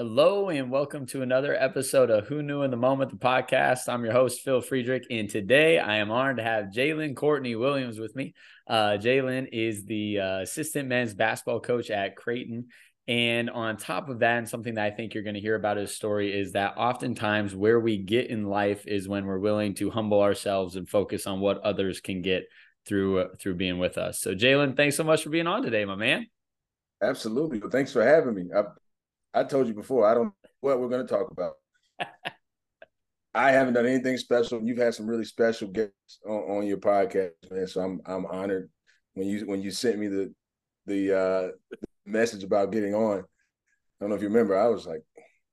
Hello 0.00 0.48
and 0.48 0.70
welcome 0.70 1.06
to 1.06 1.22
another 1.22 1.56
episode 1.56 2.08
of 2.08 2.28
Who 2.28 2.40
Knew 2.40 2.62
in 2.62 2.70
the 2.70 2.76
Moment, 2.76 3.10
the 3.10 3.16
podcast. 3.16 3.88
I'm 3.88 4.04
your 4.04 4.12
host, 4.12 4.42
Phil 4.42 4.60
Friedrich, 4.60 5.08
and 5.10 5.28
today 5.28 5.80
I 5.80 5.96
am 5.96 6.12
honored 6.12 6.36
to 6.36 6.44
have 6.44 6.66
Jalen 6.66 7.16
Courtney 7.16 7.56
Williams 7.56 7.98
with 7.98 8.14
me. 8.14 8.32
Uh, 8.68 8.90
Jalen 8.90 9.48
is 9.50 9.86
the 9.86 10.20
uh, 10.20 10.38
assistant 10.42 10.86
men's 10.86 11.14
basketball 11.14 11.58
coach 11.58 11.90
at 11.90 12.14
Creighton. 12.14 12.68
And 13.08 13.50
on 13.50 13.76
top 13.76 14.08
of 14.08 14.20
that, 14.20 14.38
and 14.38 14.48
something 14.48 14.74
that 14.74 14.84
I 14.84 14.94
think 14.94 15.14
you're 15.14 15.24
going 15.24 15.34
to 15.34 15.40
hear 15.40 15.56
about 15.56 15.78
his 15.78 15.96
story 15.96 16.32
is 16.32 16.52
that 16.52 16.76
oftentimes 16.76 17.56
where 17.56 17.80
we 17.80 17.98
get 17.98 18.30
in 18.30 18.44
life 18.44 18.86
is 18.86 19.08
when 19.08 19.26
we're 19.26 19.40
willing 19.40 19.74
to 19.74 19.90
humble 19.90 20.22
ourselves 20.22 20.76
and 20.76 20.88
focus 20.88 21.26
on 21.26 21.40
what 21.40 21.60
others 21.62 22.00
can 22.00 22.22
get 22.22 22.44
through 22.86 23.18
uh, 23.18 23.28
through 23.40 23.56
being 23.56 23.80
with 23.80 23.98
us. 23.98 24.20
So, 24.20 24.32
Jalen, 24.32 24.76
thanks 24.76 24.94
so 24.94 25.02
much 25.02 25.24
for 25.24 25.30
being 25.30 25.48
on 25.48 25.64
today, 25.64 25.84
my 25.84 25.96
man. 25.96 26.28
Absolutely. 27.02 27.58
Well, 27.58 27.70
thanks 27.70 27.92
for 27.92 28.04
having 28.04 28.36
me. 28.36 28.44
I, 28.56 28.62
I 29.34 29.44
told 29.44 29.68
you 29.68 29.74
before, 29.74 30.06
I 30.06 30.14
don't 30.14 30.26
know 30.26 30.50
what 30.60 30.80
we're 30.80 30.88
going 30.88 31.06
to 31.06 31.12
talk 31.12 31.30
about. 31.30 31.54
I 33.34 33.52
haven't 33.52 33.74
done 33.74 33.86
anything 33.86 34.16
special. 34.16 34.62
You've 34.62 34.78
had 34.78 34.94
some 34.94 35.06
really 35.06 35.24
special 35.24 35.68
guests 35.68 36.18
on, 36.26 36.58
on, 36.58 36.66
your 36.66 36.78
podcast, 36.78 37.30
man. 37.50 37.66
So 37.66 37.80
I'm 37.80 38.00
I'm 38.06 38.26
honored 38.26 38.70
when 39.14 39.28
you 39.28 39.46
when 39.46 39.62
you 39.62 39.70
sent 39.70 39.98
me 39.98 40.08
the 40.08 40.34
the 40.86 41.16
uh 41.16 41.48
the 41.70 41.76
message 42.06 42.42
about 42.42 42.72
getting 42.72 42.94
on. 42.94 43.18
I 43.20 43.24
don't 44.00 44.08
know 44.08 44.16
if 44.16 44.22
you 44.22 44.28
remember. 44.28 44.56
I 44.56 44.68
was 44.68 44.86
like, 44.86 45.02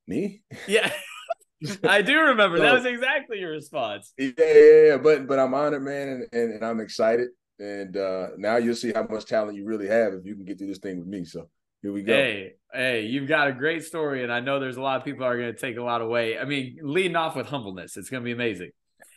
me? 0.06 0.42
Yeah. 0.66 0.90
I 1.84 2.02
do 2.02 2.18
remember. 2.18 2.56
So, 2.56 2.62
that 2.62 2.74
was 2.74 2.86
exactly 2.86 3.38
your 3.38 3.50
response. 3.50 4.12
Yeah, 4.18 4.32
yeah, 4.38 4.82
yeah. 4.86 4.96
But 4.96 5.26
but 5.26 5.38
I'm 5.38 5.54
honored, 5.54 5.82
man, 5.82 6.08
and, 6.08 6.26
and, 6.32 6.54
and 6.54 6.64
I'm 6.64 6.80
excited. 6.80 7.28
And 7.58 7.96
uh 7.96 8.28
now 8.36 8.56
you'll 8.56 8.74
see 8.74 8.92
how 8.92 9.06
much 9.08 9.26
talent 9.26 9.56
you 9.56 9.64
really 9.64 9.88
have 9.88 10.12
if 10.12 10.26
you 10.26 10.34
can 10.34 10.44
get 10.44 10.58
through 10.58 10.68
this 10.68 10.78
thing 10.78 10.98
with 10.98 11.08
me. 11.08 11.24
So 11.24 11.48
here 11.82 11.92
we 11.92 12.02
go. 12.02 12.12
Hey, 12.12 12.52
hey, 12.72 13.02
you've 13.02 13.28
got 13.28 13.48
a 13.48 13.52
great 13.52 13.84
story, 13.84 14.22
and 14.22 14.32
I 14.32 14.40
know 14.40 14.58
there's 14.58 14.76
a 14.76 14.82
lot 14.82 14.98
of 14.98 15.04
people 15.04 15.24
are 15.24 15.36
going 15.36 15.52
to 15.52 15.58
take 15.58 15.76
a 15.76 15.82
lot 15.82 16.00
away. 16.00 16.38
I 16.38 16.44
mean, 16.44 16.78
leading 16.82 17.16
off 17.16 17.36
with 17.36 17.46
humbleness, 17.46 17.96
it's 17.96 18.10
going 18.10 18.22
to 18.22 18.24
be 18.24 18.32
amazing. 18.32 18.70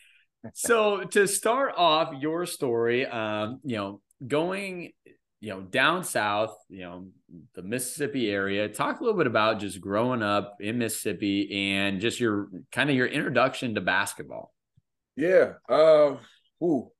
so 0.54 1.04
to 1.04 1.26
start 1.26 1.74
off 1.76 2.14
your 2.20 2.46
story, 2.46 3.06
um, 3.06 3.60
you 3.64 3.76
know, 3.76 4.00
going, 4.26 4.92
you 5.40 5.50
know, 5.50 5.60
down 5.60 6.04
south, 6.04 6.54
you 6.68 6.80
know, 6.80 7.06
the 7.54 7.62
Mississippi 7.62 8.30
area. 8.30 8.68
Talk 8.68 9.00
a 9.00 9.04
little 9.04 9.18
bit 9.18 9.26
about 9.26 9.58
just 9.58 9.80
growing 9.80 10.22
up 10.22 10.56
in 10.60 10.78
Mississippi 10.78 11.72
and 11.72 12.00
just 12.00 12.20
your 12.20 12.48
kind 12.72 12.90
of 12.90 12.96
your 12.96 13.06
introduction 13.06 13.74
to 13.74 13.80
basketball. 13.80 14.52
Yeah. 15.16 15.52
Uh, 15.68 16.16
ooh. 16.62 16.90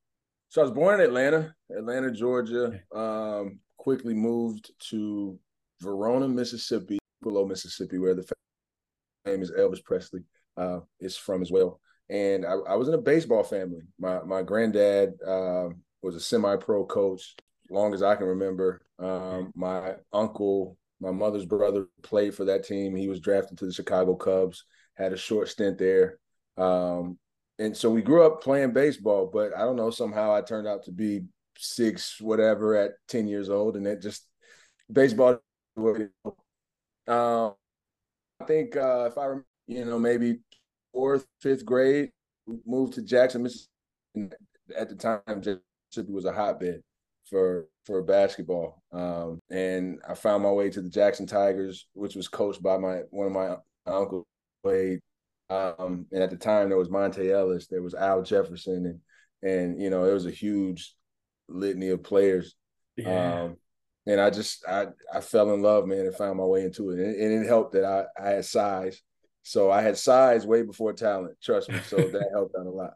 So 0.49 0.63
I 0.63 0.65
was 0.65 0.73
born 0.73 1.01
in 1.01 1.07
Atlanta, 1.07 1.55
Atlanta, 1.71 2.11
Georgia. 2.11 2.81
Um, 2.95 3.61
quickly 3.77 4.15
moved 4.15 4.73
to 4.91 5.39
Verona, 5.81 6.29
Mississippi, 6.29 6.99
Tupelo 7.23 7.47
Mississippi, 7.47 7.99
where 7.99 8.15
the 8.15 8.31
famous 9.25 9.51
Elvis 9.51 9.85
Presley 9.85 10.23
uh, 10.57 10.81
is 11.01 11.17
from 11.17 11.43
as 11.43 11.51
well. 11.51 11.81
And 12.09 12.45
I, 12.45 12.53
I, 12.53 12.75
was 12.75 12.89
in 12.89 12.95
a 12.95 12.99
baseball 12.99 13.45
family. 13.45 13.83
My 13.99 14.21
my 14.23 14.43
granddad 14.43 15.13
uh, 15.27 15.69
was 16.03 16.17
a 16.17 16.21
semi-pro 16.21 16.87
coach, 16.87 17.37
long 17.71 17.95
as 17.95 18.03
I 18.03 18.17
can 18.17 18.27
remember. 18.27 18.83
Um, 18.99 19.53
my 19.55 19.95
uncle, 20.13 20.77
my 21.01 21.13
mother's 21.13 21.47
brother, 21.47 21.87
played 22.03 22.35
for 22.35 22.45
that 22.47 22.65
team. 22.65 22.97
He 22.97 23.09
was 23.09 23.21
drafted 23.21 23.59
to 23.59 23.67
the 23.67 23.73
Chicago 23.73 24.17
Cubs. 24.17 24.65
Had 24.95 25.13
a 25.13 25.17
short 25.17 25.49
stint 25.49 25.79
there. 25.79 26.19
Um, 26.57 27.19
and 27.59 27.77
so 27.77 27.91
we 27.91 28.03
grew 28.03 28.25
up 28.27 28.43
playing 28.43 28.73
baseball, 28.73 29.31
but 29.33 29.55
I 29.57 29.61
don't 29.61 29.77
know, 29.77 29.91
somehow 29.91 30.35
I 30.35 30.41
turned 30.41 30.67
out 30.67 30.85
to 30.85 30.93
be 30.93 31.23
six, 31.59 32.21
whatever, 32.21 32.75
at 32.75 32.93
10 33.09 33.29
years 33.29 33.51
old. 33.51 33.77
And 33.77 33.87
it 33.87 34.01
just, 34.01 34.27
baseball 34.91 35.39
um, 35.77 37.55
I 38.41 38.45
think 38.47 38.77
uh, 38.77 39.09
if 39.11 39.19
I 39.19 39.25
remember, 39.25 39.47
you 39.67 39.85
know, 39.85 39.99
maybe 39.99 40.41
fourth, 40.93 41.27
fifth 41.41 41.65
grade, 41.65 42.11
moved 42.67 42.95
to 42.95 43.03
Jackson, 43.03 43.43
Mississippi. 43.43 43.69
At 44.77 44.89
the 44.89 44.95
time, 44.95 45.21
Mississippi 45.27 46.13
was 46.13 46.25
a 46.25 46.33
hotbed 46.33 46.83
for 47.29 47.67
for 47.87 48.03
basketball, 48.03 48.83
um, 48.93 49.41
and 49.51 50.01
I 50.09 50.15
found 50.15 50.43
my 50.43 50.51
way 50.51 50.71
to 50.71 50.81
the 50.81 50.89
Jackson 50.89 51.27
Tigers, 51.27 51.87
which 51.93 52.15
was 52.15 52.29
coached 52.29 52.63
by 52.63 52.79
my 52.79 53.01
one 53.11 53.27
of 53.27 53.33
my 53.33 53.57
uncles. 53.87 54.27
Played, 54.63 55.01
um, 55.49 56.07
and 56.13 56.23
at 56.23 56.31
the 56.31 56.37
time 56.37 56.69
there 56.69 56.77
was 56.77 56.89
Monta 56.89 57.27
Ellis, 57.27 57.67
there 57.67 57.83
was 57.83 57.95
Al 57.95 58.23
Jefferson, 58.23 59.01
and 59.43 59.51
and 59.51 59.81
you 59.81 59.91
know 59.91 60.05
it 60.05 60.13
was 60.13 60.27
a 60.27 60.31
huge 60.31 60.95
litany 61.49 61.89
of 61.89 62.03
players. 62.03 62.55
Yeah. 62.97 63.43
Um, 63.43 63.57
and 64.11 64.21
I 64.21 64.31
just 64.31 64.65
I 64.67 64.89
I 65.13 65.21
fell 65.21 65.53
in 65.55 65.63
love, 65.63 65.87
man, 65.87 66.01
and 66.07 66.15
found 66.15 66.39
my 66.39 66.45
way 66.45 66.65
into 66.65 66.91
it. 66.91 66.99
And, 66.99 67.15
and 67.15 67.45
it 67.45 67.49
helped 67.49 67.73
that 67.73 67.85
I 67.85 68.05
I 68.21 68.31
had 68.31 68.45
size, 68.45 69.01
so 69.43 69.71
I 69.71 69.83
had 69.83 69.97
size 69.97 70.47
way 70.47 70.63
before 70.63 70.93
talent. 70.93 71.37
Trust 71.43 71.71
me, 71.71 71.79
so 71.87 71.97
that 71.97 72.31
helped 72.33 72.55
out 72.59 72.67
a 72.67 72.71
lot. 72.71 72.95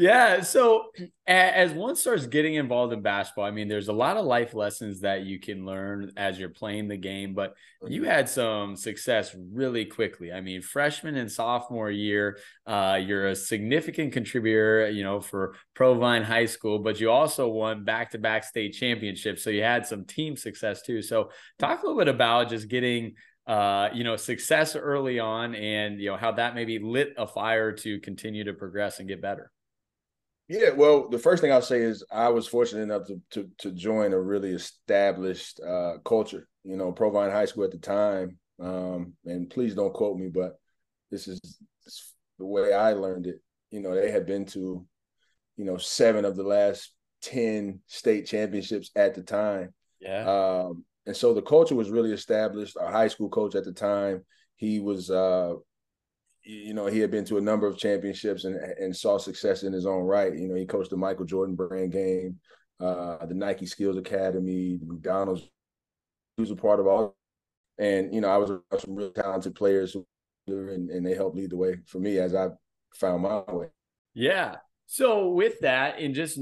Yeah. 0.00 0.40
So 0.40 0.86
as 1.26 1.72
one 1.72 1.94
starts 1.94 2.26
getting 2.26 2.54
involved 2.54 2.94
in 2.94 3.02
basketball, 3.02 3.44
I 3.44 3.50
mean, 3.50 3.68
there's 3.68 3.88
a 3.88 3.92
lot 3.92 4.16
of 4.16 4.24
life 4.24 4.54
lessons 4.54 5.00
that 5.00 5.26
you 5.26 5.38
can 5.38 5.66
learn 5.66 6.10
as 6.16 6.38
you're 6.38 6.48
playing 6.48 6.88
the 6.88 6.96
game, 6.96 7.34
but 7.34 7.52
you 7.86 8.00
mm-hmm. 8.00 8.10
had 8.10 8.26
some 8.26 8.76
success 8.76 9.36
really 9.52 9.84
quickly. 9.84 10.32
I 10.32 10.40
mean, 10.40 10.62
freshman 10.62 11.16
and 11.16 11.30
sophomore 11.30 11.90
year, 11.90 12.38
uh, 12.66 12.98
you're 13.00 13.28
a 13.28 13.36
significant 13.36 14.14
contributor, 14.14 14.88
you 14.88 15.04
know, 15.04 15.20
for 15.20 15.54
Provine 15.74 16.22
High 16.22 16.46
School, 16.46 16.78
but 16.78 16.98
you 16.98 17.10
also 17.10 17.48
won 17.48 17.84
back 17.84 18.12
to 18.12 18.18
back 18.18 18.44
state 18.44 18.72
championships. 18.72 19.44
So 19.44 19.50
you 19.50 19.62
had 19.62 19.86
some 19.86 20.06
team 20.06 20.34
success 20.34 20.80
too. 20.80 21.02
So 21.02 21.30
talk 21.58 21.82
a 21.82 21.86
little 21.86 21.98
bit 21.98 22.08
about 22.08 22.48
just 22.48 22.68
getting 22.68 23.16
uh, 23.46 23.88
you 23.92 24.04
know, 24.04 24.16
success 24.16 24.76
early 24.76 25.18
on 25.18 25.54
and, 25.54 26.00
you 26.00 26.08
know, 26.08 26.16
how 26.16 26.30
that 26.30 26.54
maybe 26.54 26.78
lit 26.78 27.14
a 27.18 27.26
fire 27.26 27.72
to 27.72 27.98
continue 27.98 28.44
to 28.44 28.52
progress 28.54 29.00
and 29.00 29.08
get 29.08 29.20
better. 29.20 29.50
Yeah, 30.50 30.70
well, 30.70 31.08
the 31.08 31.18
first 31.18 31.40
thing 31.40 31.52
I'll 31.52 31.62
say 31.62 31.80
is 31.80 32.04
I 32.10 32.28
was 32.30 32.48
fortunate 32.48 32.82
enough 32.82 33.06
to 33.06 33.20
to, 33.30 33.48
to 33.58 33.70
join 33.70 34.12
a 34.12 34.20
really 34.20 34.50
established 34.50 35.60
uh, 35.60 35.98
culture. 36.04 36.48
You 36.64 36.76
know, 36.76 36.90
Provine 36.90 37.30
High 37.30 37.44
School 37.44 37.62
at 37.62 37.70
the 37.70 37.78
time, 37.78 38.36
um, 38.60 39.12
and 39.24 39.48
please 39.48 39.76
don't 39.76 39.94
quote 39.94 40.18
me, 40.18 40.28
but 40.28 40.58
this 41.12 41.28
is, 41.28 41.38
this 41.84 42.14
the 42.40 42.46
way 42.46 42.72
I 42.72 42.94
learned 42.94 43.28
it. 43.28 43.36
You 43.70 43.78
know, 43.78 43.94
they 43.94 44.10
had 44.10 44.26
been 44.26 44.44
to, 44.46 44.84
you 45.56 45.64
know, 45.64 45.76
seven 45.76 46.24
of 46.24 46.34
the 46.34 46.42
last 46.42 46.94
ten 47.22 47.78
state 47.86 48.26
championships 48.26 48.90
at 48.96 49.14
the 49.14 49.22
time. 49.22 49.72
Yeah. 50.00 50.24
Um, 50.24 50.84
and 51.06 51.16
so 51.16 51.32
the 51.32 51.42
culture 51.42 51.76
was 51.76 51.90
really 51.90 52.10
established. 52.10 52.76
Our 52.76 52.90
high 52.90 53.08
school 53.08 53.28
coach 53.28 53.54
at 53.54 53.64
the 53.64 53.72
time, 53.72 54.24
he 54.56 54.80
was 54.80 55.12
uh, 55.12 55.54
you 56.50 56.74
know, 56.74 56.86
he 56.86 56.98
had 56.98 57.10
been 57.10 57.24
to 57.26 57.38
a 57.38 57.40
number 57.40 57.66
of 57.66 57.78
championships 57.78 58.44
and 58.44 58.56
and 58.56 58.94
saw 58.94 59.18
success 59.18 59.62
in 59.62 59.72
his 59.72 59.86
own 59.86 60.02
right. 60.02 60.34
You 60.34 60.48
know, 60.48 60.54
he 60.54 60.66
coached 60.66 60.90
the 60.90 60.96
Michael 60.96 61.24
Jordan 61.24 61.54
brand 61.54 61.92
game, 61.92 62.38
uh, 62.80 63.24
the 63.24 63.34
Nike 63.34 63.66
Skills 63.66 63.96
Academy, 63.96 64.78
McDonald's. 64.84 65.42
He 66.36 66.42
was 66.42 66.50
a 66.50 66.56
part 66.56 66.80
of 66.80 66.86
all, 66.86 67.16
and 67.78 68.12
you 68.12 68.20
know, 68.20 68.28
I 68.28 68.36
was 68.36 68.50
some 68.78 68.94
real 68.94 69.12
talented 69.12 69.54
players, 69.54 69.96
and 70.46 70.90
and 70.90 71.06
they 71.06 71.14
helped 71.14 71.36
lead 71.36 71.50
the 71.50 71.56
way 71.56 71.76
for 71.86 71.98
me 72.00 72.18
as 72.18 72.34
I 72.34 72.48
found 72.94 73.22
my 73.22 73.42
way. 73.48 73.68
Yeah. 74.14 74.56
So 74.86 75.28
with 75.28 75.60
that, 75.60 76.00
and 76.00 76.14
just 76.14 76.40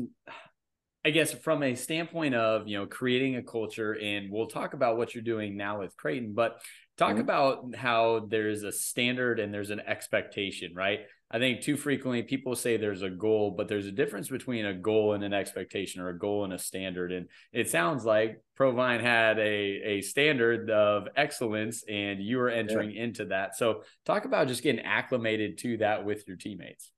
I 1.04 1.10
guess 1.10 1.32
from 1.32 1.62
a 1.62 1.74
standpoint 1.74 2.34
of 2.34 2.68
you 2.68 2.78
know 2.78 2.86
creating 2.86 3.36
a 3.36 3.42
culture, 3.42 3.92
and 3.92 4.30
we'll 4.30 4.48
talk 4.48 4.74
about 4.74 4.96
what 4.96 5.14
you're 5.14 5.22
doing 5.22 5.56
now 5.56 5.80
with 5.80 5.96
Creighton, 5.96 6.34
but 6.34 6.60
Talk 6.98 7.12
mm-hmm. 7.12 7.20
about 7.20 7.76
how 7.76 8.26
there's 8.28 8.64
a 8.64 8.72
standard 8.72 9.38
and 9.38 9.54
there's 9.54 9.70
an 9.70 9.78
expectation, 9.78 10.72
right? 10.74 11.00
I 11.30 11.38
think 11.38 11.60
too 11.60 11.76
frequently 11.76 12.24
people 12.24 12.56
say 12.56 12.76
there's 12.76 13.02
a 13.02 13.10
goal, 13.10 13.54
but 13.56 13.68
there's 13.68 13.86
a 13.86 13.92
difference 13.92 14.28
between 14.28 14.66
a 14.66 14.74
goal 14.74 15.12
and 15.12 15.22
an 15.22 15.32
expectation 15.32 16.00
or 16.00 16.08
a 16.08 16.18
goal 16.18 16.42
and 16.42 16.52
a 16.52 16.58
standard. 16.58 17.12
And 17.12 17.28
it 17.52 17.70
sounds 17.70 18.04
like 18.04 18.42
Provine 18.56 19.00
had 19.00 19.38
a, 19.38 19.42
a 19.42 20.00
standard 20.00 20.70
of 20.70 21.06
excellence 21.14 21.84
and 21.88 22.20
you 22.20 22.38
were 22.38 22.48
entering 22.48 22.90
yeah. 22.90 23.04
into 23.04 23.26
that. 23.26 23.54
So 23.54 23.82
talk 24.04 24.24
about 24.24 24.48
just 24.48 24.64
getting 24.64 24.84
acclimated 24.84 25.58
to 25.58 25.76
that 25.76 26.04
with 26.04 26.26
your 26.26 26.36
teammates. 26.36 26.90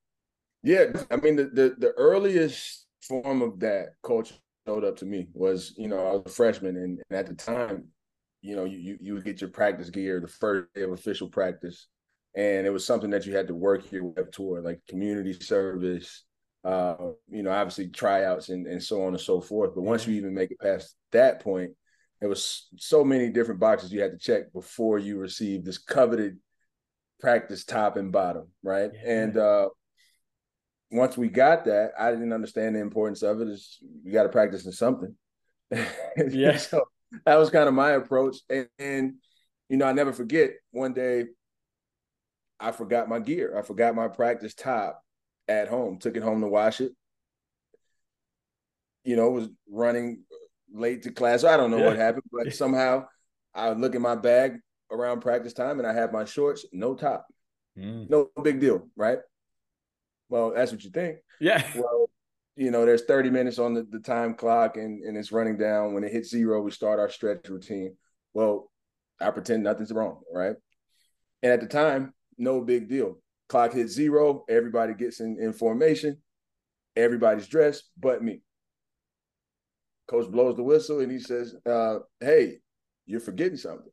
Yeah. 0.62 0.87
I 1.11 1.17
mean, 1.17 1.37
the, 1.37 1.44
the, 1.44 1.75
the 1.76 1.93
earliest 1.99 2.80
form 3.02 3.43
of 3.43 3.61
that 3.61 3.91
culture 4.02 4.35
showed 4.67 4.85
up 4.85 4.97
to 4.99 5.06
me 5.06 5.29
was, 5.32 5.75
you 5.76 5.88
know, 5.88 6.06
I 6.06 6.12
was 6.12 6.23
a 6.26 6.31
freshman 6.31 6.76
and, 6.76 7.00
and 7.08 7.19
at 7.19 7.26
the 7.26 7.35
time 7.35 7.88
you 8.43 8.56
know, 8.56 8.64
you 8.64 8.97
you 9.00 9.14
would 9.14 9.25
get 9.25 9.41
your 9.41 9.50
practice 9.50 9.91
gear 9.91 10.20
the 10.20 10.29
first 10.29 10.73
day 10.75 10.82
of 10.82 10.93
official 10.93 11.29
practice, 11.29 11.88
and 12.35 12.67
it 12.67 12.70
was 12.70 12.87
something 12.87 13.11
that 13.11 13.26
you 13.26 13.35
had 13.35 13.49
to 13.49 13.55
work 13.55 13.91
your 13.93 14.05
way 14.05 14.14
up 14.19 14.32
toward, 14.32 14.64
like 14.64 14.81
community 14.88 15.32
service, 15.35 16.25
uh, 16.64 16.94
you 17.29 17.43
know, 17.43 17.50
obviously 17.50 17.88
tryouts 17.88 18.49
and 18.49 18.67
and 18.67 18.82
so 18.82 19.03
on 19.03 19.12
and 19.12 19.20
so 19.20 19.41
forth. 19.41 19.75
But 19.75 19.82
once 19.82 20.06
you 20.06 20.14
even 20.14 20.35
make 20.35 20.50
it 20.50 20.61
past 20.61 20.96
that 21.12 21.41
point, 21.41 21.73
there 22.20 22.29
was 22.29 22.69
so 22.76 23.05
many 23.05 23.29
different 23.29 23.61
boxes 23.61 23.93
you 23.93 24.00
had 24.00 24.12
to 24.12 24.19
check 24.19 24.53
before 24.53 24.99
you 24.99 25.19
received 25.19 25.67
this 25.67 25.79
coveted 25.79 26.38
practice 27.20 27.64
top 27.64 27.99
and 27.99 28.11
bottom, 28.11 28.49
right? 28.62 28.91
Yeah. 28.94 29.23
And 29.23 29.37
uh, 29.37 29.69
once 30.91 31.17
we 31.17 31.29
got 31.29 31.65
that, 31.67 31.93
I 31.99 32.11
didn't 32.11 32.33
understand 32.33 32.75
the 32.75 32.81
importance 32.81 33.23
of 33.23 33.41
it. 33.41 33.49
Is 33.49 33.79
you 34.03 34.13
got 34.13 34.25
to 34.25 34.29
practice 34.29 34.67
in 34.67 34.73
something. 34.73 35.15
yeah. 35.71 36.57
so 36.57 36.85
that 37.25 37.37
was 37.37 37.51
kind 37.51 37.69
of 37.69 37.75
my 37.75 37.93
approach. 37.93 38.39
And, 38.49 38.69
and, 38.79 39.15
you 39.69 39.77
know, 39.77 39.87
I 39.87 39.93
never 39.93 40.13
forget 40.13 40.51
one 40.73 40.93
day 40.93 41.27
I 42.59 42.73
forgot 42.73 43.09
my 43.09 43.21
gear. 43.21 43.57
I 43.57 43.63
forgot 43.63 43.95
my 43.95 44.09
practice 44.09 44.55
top 44.55 45.03
at 45.49 45.69
home, 45.69 45.99
took 45.99 46.17
it 46.17 46.23
home 46.23 46.41
to 46.43 46.49
wash 46.49 46.81
it. 46.81 46.93
You 49.05 49.17
know, 49.17 49.31
was 49.31 49.49
running 49.69 50.25
late 50.73 51.05
to 51.05 51.11
class. 51.11 51.45
I 51.45 51.57
don't 51.57 51.71
know 51.71 51.79
yeah. 51.79 51.87
what 51.87 51.97
happened, 51.97 52.25
but 52.31 52.53
somehow 52.55 53.07
I 53.55 53.71
look 53.71 53.95
in 53.95 54.03
my 54.03 54.17
bag 54.17 54.59
around 54.91 55.21
practice 55.21 55.53
time 55.53 55.79
and 55.79 55.89
I 55.89 55.95
have 55.95 56.13
my 56.13 56.25
shorts, 56.25 56.67
no 56.73 56.95
top. 56.95 57.27
Mm. 57.79 58.11
No 58.11 58.29
big 58.43 58.61
deal, 58.61 58.89
right? 58.97 59.19
Well, 60.31 60.53
that's 60.55 60.73
what 60.73 60.82
you 60.82 60.91
think. 60.91 61.19
Yeah. 61.41 61.62
Well, 61.75 62.09
you 62.56 62.71
know, 62.71 62.87
there's 62.87 63.05
30 63.05 63.31
minutes 63.31 63.59
on 63.59 63.75
the, 63.75 63.87
the 63.91 63.99
time 63.99 64.35
clock 64.35 64.77
and, 64.77 65.03
and 65.03 65.17
it's 65.17 65.32
running 65.32 65.59
down. 65.59 65.93
When 65.93 66.05
it 66.05 66.12
hits 66.12 66.31
zero, 66.31 66.62
we 66.62 66.71
start 66.71 67.00
our 67.00 67.11
stretch 67.11 67.49
routine. 67.49 67.97
Well, 68.32 68.71
I 69.21 69.31
pretend 69.31 69.65
nothing's 69.65 69.93
wrong, 69.93 70.21
right? 70.32 70.56
And 71.43 71.53
at 71.53 71.61
the 71.61 71.67
time, 71.67 72.15
no 72.38 72.61
big 72.61 72.88
deal. 72.88 73.19
Clock 73.49 73.73
hits 73.73 73.93
zero, 73.93 74.44
everybody 74.49 74.94
gets 74.94 75.21
in, 75.21 75.37
in 75.41 75.53
formation, 75.53 76.19
everybody's 76.94 77.49
dressed 77.49 77.85
but 77.99 78.23
me. 78.23 78.43
Coach 80.06 80.31
blows 80.31 80.56
the 80.56 80.62
whistle 80.62 81.00
and 81.00 81.11
he 81.11 81.19
says, 81.19 81.55
uh, 81.67 81.99
Hey, 82.21 82.59
you're 83.06 83.21
forgetting 83.21 83.56
something. 83.56 83.91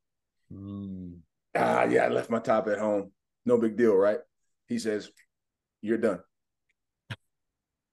Mm. 0.54 1.20
Ah, 1.56 1.86
yeah, 1.86 2.06
I 2.06 2.10
left 2.10 2.30
my 2.30 2.40
top 2.40 2.68
at 2.68 2.78
home. 2.78 3.12
No 3.46 3.58
big 3.58 3.78
deal, 3.78 3.96
right? 3.96 4.20
He 4.68 4.78
says, 4.78 5.10
You're 5.88 5.98
done. 5.98 6.20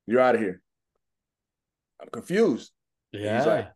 You're 0.07 0.21
out 0.21 0.35
of 0.35 0.41
here. 0.41 0.61
I'm 2.01 2.09
confused. 2.09 2.73
Yeah. 3.13 3.39
He's 3.39 3.47
like, 3.47 3.73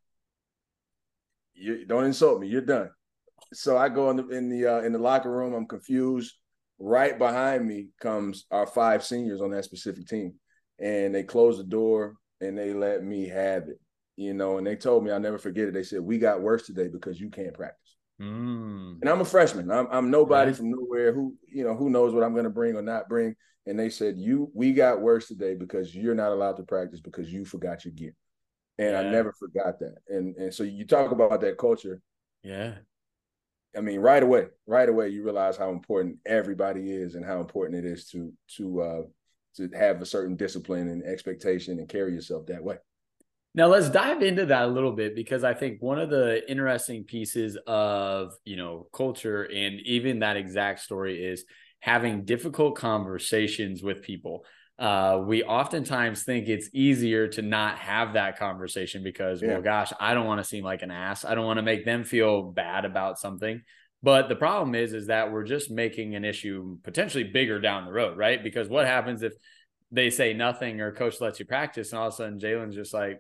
you 1.55 1.87
don't 1.87 2.05
insult 2.05 2.41
me. 2.41 2.49
You're 2.49 2.63
done. 2.63 2.91
So 3.53 3.77
I 3.77 3.89
go 3.89 4.11
in 4.11 4.17
the 4.17 4.29
in 4.29 4.49
the 4.49 4.67
uh, 4.67 4.81
in 4.81 4.93
the 4.93 4.99
locker 4.99 5.31
room. 5.31 5.55
I'm 5.55 5.67
confused. 5.67 6.35
Right 6.81 7.19
behind 7.19 7.67
me 7.67 7.89
comes 8.01 8.47
our 8.51 8.67
five 8.67 9.05
seniors 9.05 9.41
on 9.41 9.51
that 9.53 9.65
specific 9.65 10.07
team, 10.07 10.35
and 10.79 11.15
they 11.15 11.23
close 11.23 11.57
the 11.57 11.65
door 11.65 12.15
and 12.41 12.57
they 12.57 12.73
let 12.73 13.03
me 13.03 13.29
have 13.29 13.69
it. 13.69 13.81
You 14.17 14.35
know, 14.35 14.59
and 14.59 14.67
they 14.67 14.77
told 14.77 15.05
me 15.05 15.13
I'll 15.13 15.21
never 15.21 15.39
forget 15.39 15.69
it. 15.69 15.75
They 15.75 15.85
said 15.85 16.01
we 16.01 16.19
got 16.19 16.43
worse 16.43 16.67
today 16.67 16.89
because 16.89 17.21
you 17.21 17.31
can't 17.31 17.55
practice. 17.55 17.88
Mm. 18.21 19.01
And 19.01 19.09
I'm 19.09 19.21
a 19.21 19.25
freshman. 19.25 19.71
I'm, 19.71 19.87
I'm 19.91 20.11
nobody 20.11 20.51
right. 20.51 20.57
from 20.57 20.71
nowhere. 20.71 21.13
Who 21.13 21.37
you 21.47 21.65
know 21.65 21.77
who 21.77 21.91
knows 21.91 22.15
what 22.15 22.25
I'm 22.25 22.33
going 22.33 22.45
to 22.45 22.51
bring 22.51 22.75
or 22.75 22.83
not 22.83 23.09
bring. 23.09 23.37
And 23.67 23.79
they 23.79 23.91
said 23.91 24.17
you 24.19 24.51
we 24.55 24.73
got 24.73 25.01
worse 25.01 25.29
today 25.29 25.55
because 25.55 25.95
you're 25.95 26.15
not 26.15 26.33
allowed 26.33 26.57
to 26.57 26.63
practice 26.65 27.01
because 27.01 27.33
you 27.33 27.45
forgot 27.45 27.85
your 27.85 27.93
gear. 27.93 28.15
And 28.79 28.93
yeah. 28.93 29.01
I 29.01 29.03
never 29.05 29.33
forgot 29.33 29.79
that. 29.81 29.97
And 30.09 30.37
and 30.37 30.53
so 30.53 30.65
you 30.65 30.85
talk 30.85 31.13
about 31.13 31.41
that 31.43 31.59
culture. 31.59 32.01
Yeah. 32.43 32.75
I 33.77 33.81
mean, 33.81 34.01
right 34.01 34.23
away, 34.23 34.47
right 34.67 34.89
away, 34.89 35.11
you 35.11 35.23
realize 35.23 35.57
how 35.57 35.71
important 35.71 36.17
everybody 36.27 36.91
is 36.91 37.15
and 37.15 37.25
how 37.25 37.41
important 37.41 37.85
it 37.85 37.89
is 37.89 38.09
to 38.11 38.33
to 38.57 38.81
uh 38.81 39.03
to 39.57 39.71
have 39.77 40.01
a 40.01 40.07
certain 40.07 40.37
discipline 40.37 40.89
and 40.89 41.05
expectation 41.05 41.79
and 41.79 41.89
carry 41.89 42.13
yourself 42.13 42.47
that 42.47 42.65
way. 42.65 42.77
Now 43.59 43.67
let's 43.67 43.91
dive 43.91 44.23
into 44.23 44.47
that 44.47 44.63
a 44.63 44.69
little 44.69 44.93
bit 44.93 45.17
because 45.17 45.43
I 45.43 45.53
think 45.53 45.83
one 45.83 45.99
of 45.99 46.11
the 46.11 46.49
interesting 46.49 47.03
pieces 47.03 47.59
of, 47.67 48.33
you 48.45 48.55
know, 48.55 48.87
culture 48.93 49.43
and 49.43 49.81
even 49.81 50.21
that 50.21 50.37
exact 50.37 50.79
story 50.79 51.25
is 51.25 51.45
having 51.81 52.25
difficult 52.25 52.77
conversations 52.77 53.83
with 53.83 54.01
people. 54.01 54.45
Uh, 54.79 55.23
we 55.27 55.43
oftentimes 55.43 56.23
think 56.23 56.47
it's 56.47 56.71
easier 56.73 57.27
to 57.27 57.43
not 57.43 57.79
have 57.79 58.13
that 58.13 58.39
conversation 58.39 59.03
because, 59.03 59.43
yeah. 59.43 59.55
well, 59.55 59.63
gosh, 59.63 59.93
I 59.99 60.15
don't 60.15 60.27
want 60.27 60.39
to 60.39 60.45
seem 60.45 60.63
like 60.63 60.83
an 60.83 60.93
ass. 60.93 61.25
I 61.25 61.35
don't 61.35 61.45
want 61.45 61.57
to 61.59 61.65
make 61.65 61.85
them 61.85 62.05
feel 62.05 62.45
bad 62.45 62.85
about 62.85 63.19
something. 63.19 63.61
But 64.05 64.29
the 64.29 64.37
problem 64.37 64.77
is, 64.77 64.93
is 64.93 65.09
that 65.09 65.33
we're 65.33 65.43
just 65.43 65.69
making 65.69 66.15
an 66.15 66.25
issue 66.25 66.79
potentially 66.85 67.25
bigger 67.25 67.61
down 67.61 67.87
the 67.87 67.93
road, 67.93 68.17
right? 68.17 68.41
Because 68.41 68.69
what 68.69 68.87
happens 68.87 69.25
if 69.25 69.33
they 69.91 70.11
say 70.11 70.33
nothing 70.33 70.81
or 70.81 70.93
coach 70.93 71.21
lets 71.21 71.41
you 71.41 71.45
practice 71.45 71.91
and 71.91 71.99
all 71.99 72.07
of 72.07 72.15
a 72.15 72.17
sudden 72.17 72.39
Jalen's 72.39 72.77
just 72.77 72.95
like, 72.95 73.19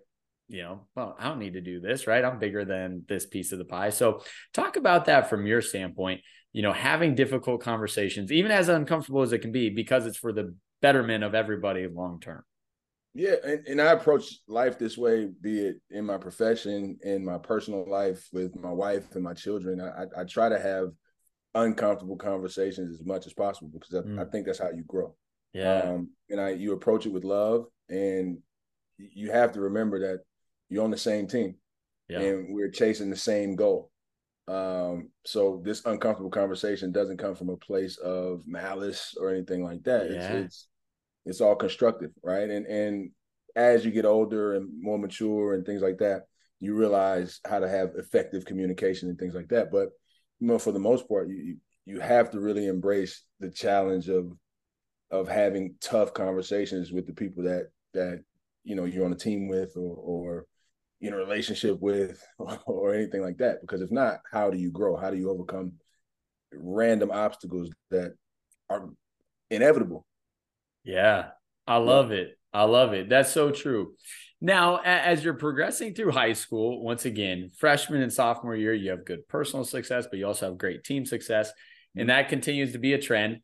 you 0.48 0.62
know, 0.62 0.86
well, 0.94 1.16
I 1.18 1.28
don't 1.28 1.38
need 1.38 1.54
to 1.54 1.60
do 1.60 1.80
this, 1.80 2.06
right? 2.06 2.24
I'm 2.24 2.38
bigger 2.38 2.64
than 2.64 3.04
this 3.08 3.26
piece 3.26 3.52
of 3.52 3.58
the 3.58 3.64
pie. 3.64 3.90
So, 3.90 4.22
talk 4.54 4.76
about 4.76 5.04
that 5.04 5.28
from 5.28 5.46
your 5.46 5.62
standpoint, 5.62 6.22
you 6.52 6.62
know, 6.62 6.72
having 6.72 7.14
difficult 7.14 7.62
conversations, 7.62 8.32
even 8.32 8.50
as 8.50 8.68
uncomfortable 8.68 9.22
as 9.22 9.32
it 9.32 9.40
can 9.40 9.52
be, 9.52 9.70
because 9.70 10.06
it's 10.06 10.18
for 10.18 10.32
the 10.32 10.54
betterment 10.80 11.24
of 11.24 11.34
everybody 11.34 11.86
long 11.86 12.20
term. 12.20 12.42
Yeah, 13.14 13.34
and, 13.44 13.66
and 13.66 13.80
I 13.82 13.92
approach 13.92 14.38
life 14.46 14.78
this 14.78 14.96
way, 14.96 15.28
be 15.40 15.60
it 15.60 15.76
in 15.90 16.04
my 16.04 16.18
profession, 16.18 16.98
in 17.02 17.24
my 17.24 17.38
personal 17.38 17.88
life 17.88 18.28
with 18.32 18.54
my 18.56 18.70
wife 18.70 19.14
and 19.14 19.24
my 19.24 19.34
children. 19.34 19.80
I, 19.80 20.20
I 20.20 20.24
try 20.24 20.48
to 20.48 20.58
have 20.58 20.88
uncomfortable 21.54 22.16
conversations 22.16 22.98
as 23.00 23.04
much 23.04 23.26
as 23.26 23.32
possible 23.32 23.70
because 23.72 23.94
I, 23.94 24.08
mm. 24.08 24.20
I 24.20 24.30
think 24.30 24.46
that's 24.46 24.58
how 24.58 24.70
you 24.70 24.84
grow. 24.86 25.14
Yeah. 25.52 25.80
Um, 25.80 26.10
and 26.30 26.40
I 26.40 26.50
you 26.50 26.72
approach 26.72 27.06
it 27.06 27.12
with 27.12 27.24
love 27.24 27.66
and 27.88 28.38
you 28.98 29.32
have 29.32 29.52
to 29.52 29.60
remember 29.60 29.98
that 30.00 30.20
you're 30.68 30.84
on 30.84 30.90
the 30.90 30.98
same 30.98 31.26
team 31.26 31.56
yeah. 32.08 32.20
and 32.20 32.54
we're 32.54 32.70
chasing 32.70 33.10
the 33.10 33.16
same 33.16 33.56
goal. 33.56 33.90
Um, 34.46 35.10
so 35.26 35.60
this 35.62 35.84
uncomfortable 35.84 36.30
conversation 36.30 36.90
doesn't 36.90 37.18
come 37.18 37.34
from 37.34 37.50
a 37.50 37.56
place 37.56 37.98
of 37.98 38.42
malice 38.46 39.14
or 39.20 39.30
anything 39.30 39.62
like 39.62 39.82
that. 39.84 40.10
Yeah. 40.10 40.32
It's, 40.32 40.46
it's 40.46 40.68
it's 41.26 41.40
all 41.42 41.54
constructive, 41.54 42.10
right? 42.22 42.48
And 42.48 42.66
and 42.66 43.10
as 43.54 43.84
you 43.84 43.90
get 43.90 44.06
older 44.06 44.54
and 44.54 44.70
more 44.80 44.98
mature 44.98 45.52
and 45.52 45.66
things 45.66 45.82
like 45.82 45.98
that, 45.98 46.22
you 46.60 46.74
realize 46.74 47.40
how 47.46 47.58
to 47.58 47.68
have 47.68 47.90
effective 47.96 48.46
communication 48.46 49.08
and 49.10 49.18
things 49.18 49.34
like 49.34 49.48
that. 49.48 49.70
But 49.70 49.90
you 50.40 50.46
know, 50.46 50.58
for 50.58 50.72
the 50.72 50.78
most 50.78 51.06
part, 51.08 51.28
you 51.28 51.56
you 51.84 52.00
have 52.00 52.30
to 52.30 52.40
really 52.40 52.66
embrace 52.66 53.22
the 53.40 53.50
challenge 53.50 54.08
of 54.08 54.32
of 55.10 55.28
having 55.28 55.74
tough 55.80 56.14
conversations 56.14 56.90
with 56.90 57.06
the 57.06 57.14
people 57.14 57.44
that 57.44 57.68
that 57.92 58.22
you 58.64 58.74
know 58.74 58.84
you're 58.86 59.04
on 59.04 59.12
a 59.12 59.16
team 59.16 59.48
with 59.48 59.76
or 59.76 59.94
or 59.96 60.46
in 61.00 61.12
a 61.12 61.16
relationship 61.16 61.80
with 61.80 62.22
or 62.66 62.94
anything 62.94 63.22
like 63.22 63.38
that 63.38 63.60
because 63.60 63.80
if 63.80 63.90
not 63.90 64.20
how 64.30 64.50
do 64.50 64.58
you 64.58 64.70
grow? 64.70 64.96
How 64.96 65.10
do 65.10 65.16
you 65.16 65.30
overcome 65.30 65.74
random 66.52 67.10
obstacles 67.10 67.70
that 67.90 68.14
are 68.70 68.88
inevitable? 69.50 70.06
Yeah 70.84 71.30
i 71.68 71.76
love 71.76 72.10
it. 72.10 72.36
I 72.50 72.64
love 72.64 72.94
it. 72.94 73.10
That's 73.10 73.30
so 73.30 73.50
true. 73.50 73.92
Now 74.40 74.80
as 74.82 75.22
you're 75.22 75.34
progressing 75.34 75.94
through 75.94 76.12
high 76.12 76.32
school 76.32 76.82
once 76.82 77.04
again 77.04 77.50
freshman 77.58 78.02
and 78.02 78.12
sophomore 78.12 78.56
year 78.56 78.72
you 78.72 78.90
have 78.90 79.04
good 79.04 79.26
personal 79.28 79.64
success 79.64 80.06
but 80.08 80.18
you 80.18 80.26
also 80.26 80.46
have 80.46 80.58
great 80.58 80.84
team 80.84 81.04
success 81.04 81.50
and 81.96 82.08
mm-hmm. 82.08 82.16
that 82.16 82.28
continues 82.28 82.72
to 82.72 82.78
be 82.78 82.92
a 82.92 83.02
trend 83.02 83.40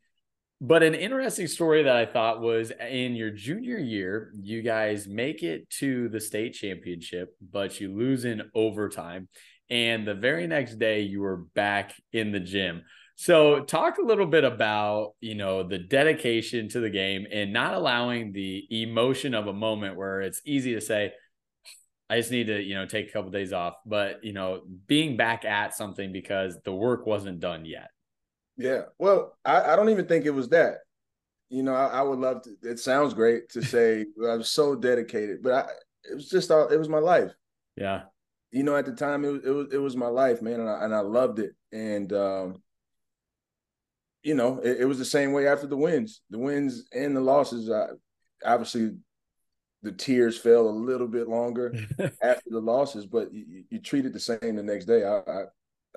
but 0.66 0.82
an 0.82 0.94
interesting 0.94 1.46
story 1.46 1.82
that 1.82 1.94
I 1.94 2.06
thought 2.06 2.40
was 2.40 2.72
uh, 2.72 2.86
in 2.86 3.14
your 3.14 3.30
junior 3.30 3.76
year, 3.76 4.32
you 4.40 4.62
guys 4.62 5.06
make 5.06 5.42
it 5.42 5.68
to 5.80 6.08
the 6.08 6.20
state 6.20 6.54
championship, 6.54 7.36
but 7.52 7.80
you 7.80 7.94
lose 7.94 8.24
in 8.24 8.50
overtime. 8.54 9.28
And 9.68 10.06
the 10.06 10.14
very 10.14 10.46
next 10.46 10.76
day, 10.76 11.02
you 11.02 11.20
were 11.20 11.36
back 11.54 11.94
in 12.12 12.32
the 12.32 12.40
gym. 12.40 12.82
So, 13.16 13.60
talk 13.60 13.98
a 13.98 14.02
little 14.02 14.26
bit 14.26 14.44
about, 14.44 15.12
you 15.20 15.34
know, 15.34 15.62
the 15.62 15.78
dedication 15.78 16.68
to 16.70 16.80
the 16.80 16.90
game 16.90 17.26
and 17.30 17.52
not 17.52 17.74
allowing 17.74 18.32
the 18.32 18.66
emotion 18.70 19.34
of 19.34 19.46
a 19.46 19.52
moment 19.52 19.96
where 19.96 20.22
it's 20.22 20.40
easy 20.46 20.74
to 20.74 20.80
say, 20.80 21.12
I 22.08 22.16
just 22.16 22.30
need 22.30 22.48
to, 22.48 22.60
you 22.60 22.74
know, 22.74 22.86
take 22.86 23.08
a 23.08 23.12
couple 23.12 23.28
of 23.28 23.34
days 23.34 23.52
off, 23.52 23.74
but, 23.86 24.24
you 24.24 24.32
know, 24.32 24.62
being 24.86 25.16
back 25.16 25.44
at 25.44 25.74
something 25.74 26.10
because 26.10 26.56
the 26.64 26.74
work 26.74 27.06
wasn't 27.06 27.40
done 27.40 27.64
yet. 27.66 27.88
Yeah. 28.56 28.82
Well, 28.98 29.36
I, 29.44 29.72
I 29.72 29.76
don't 29.76 29.90
even 29.90 30.06
think 30.06 30.26
it 30.26 30.30
was 30.30 30.48
that. 30.50 30.78
You 31.48 31.62
know, 31.62 31.74
I, 31.74 31.86
I 31.86 32.02
would 32.02 32.18
love 32.18 32.42
to. 32.42 32.56
It 32.62 32.78
sounds 32.78 33.14
great 33.14 33.48
to 33.50 33.62
say 33.64 34.06
I 34.28 34.36
was 34.36 34.50
so 34.50 34.74
dedicated, 34.74 35.42
but 35.42 35.52
I, 35.52 35.70
it 36.10 36.14
was 36.14 36.28
just 36.28 36.50
all, 36.50 36.68
it 36.68 36.78
was 36.78 36.88
my 36.88 36.98
life. 36.98 37.32
Yeah. 37.76 38.02
You 38.50 38.62
know, 38.62 38.76
at 38.76 38.86
the 38.86 38.92
time 38.92 39.24
it 39.24 39.30
was 39.30 39.44
it 39.44 39.50
was 39.50 39.66
it 39.72 39.78
was 39.78 39.96
my 39.96 40.06
life, 40.06 40.40
man, 40.40 40.60
and 40.60 40.70
I, 40.70 40.84
and 40.84 40.94
I 40.94 41.00
loved 41.00 41.40
it. 41.40 41.54
And 41.72 42.12
um, 42.12 42.62
you 44.22 44.34
know, 44.34 44.60
it, 44.60 44.82
it 44.82 44.84
was 44.84 44.98
the 44.98 45.04
same 45.04 45.32
way 45.32 45.48
after 45.48 45.66
the 45.66 45.76
wins, 45.76 46.20
the 46.30 46.38
wins 46.38 46.84
and 46.92 47.16
the 47.16 47.20
losses. 47.20 47.68
I, 47.68 47.88
obviously, 48.44 48.92
the 49.82 49.90
tears 49.90 50.38
fell 50.38 50.68
a 50.68 50.70
little 50.70 51.08
bit 51.08 51.28
longer 51.28 51.74
after 52.22 52.50
the 52.50 52.60
losses, 52.60 53.06
but 53.06 53.34
you, 53.34 53.64
you 53.70 53.80
treat 53.80 54.06
it 54.06 54.12
the 54.12 54.20
same 54.20 54.54
the 54.54 54.62
next 54.62 54.84
day. 54.84 55.04
I, 55.04 55.18
I 55.28 55.44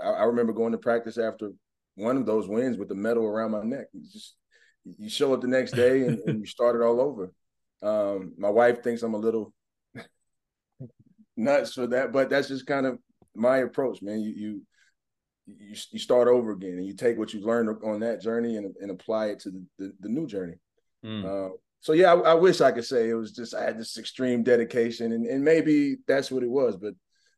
I 0.03 0.23
remember 0.25 0.53
going 0.53 0.71
to 0.71 0.77
practice 0.77 1.17
after 1.17 1.51
one 1.97 2.15
of 2.15 2.25
those 2.25 2.47
wins 2.47 2.77
with 2.77 2.87
the 2.87 2.95
medal 2.95 3.25
around 3.25 3.51
my 3.51 3.63
neck. 3.63 3.87
You 3.91 4.01
just 4.09 4.35
you 4.85 5.09
show 5.09 5.33
up 5.33 5.41
the 5.41 5.47
next 5.47 5.73
day 5.73 6.03
and, 6.03 6.19
and 6.27 6.39
you 6.39 6.45
start 6.45 6.75
it 6.75 6.81
all 6.81 7.01
over. 7.01 7.33
Um, 7.81 8.33
my 8.37 8.49
wife 8.49 8.83
thinks 8.83 9.03
I'm 9.03 9.15
a 9.15 9.17
little 9.17 9.53
nuts 11.35 11.73
for 11.73 11.87
that, 11.87 12.13
but 12.13 12.29
that's 12.29 12.47
just 12.47 12.67
kind 12.67 12.85
of 12.85 12.99
my 13.35 13.57
approach, 13.57 14.01
man. 14.01 14.21
You 14.21 14.31
you 14.31 14.61
you, 15.47 15.75
you 15.91 15.99
start 15.99 16.27
over 16.27 16.51
again 16.51 16.73
and 16.73 16.85
you 16.85 16.93
take 16.93 17.17
what 17.17 17.33
you 17.33 17.41
learned 17.41 17.69
on 17.83 18.01
that 18.01 18.21
journey 18.21 18.57
and, 18.57 18.75
and 18.81 18.91
apply 18.91 19.27
it 19.27 19.39
to 19.39 19.49
the, 19.49 19.65
the, 19.79 19.93
the 20.01 20.09
new 20.09 20.27
journey. 20.27 20.55
Mm. 21.05 21.23
Uh, 21.25 21.53
so 21.79 21.93
yeah, 21.93 22.13
I, 22.13 22.31
I, 22.31 22.33
wish 22.33 22.59
I 22.59 22.73
could 22.73 22.83
say 22.83 23.09
it 23.09 23.13
was 23.13 23.31
just 23.31 23.55
I 23.55 23.63
had 23.63 23.79
this 23.79 23.97
extreme 23.97 24.43
dedication 24.43 25.13
and, 25.13 25.25
and 25.25 25.45
maybe 25.45 25.97
that's 26.05 26.29
what 26.31 26.43
it 26.43 26.49
was, 26.49 26.75
but 26.75 26.93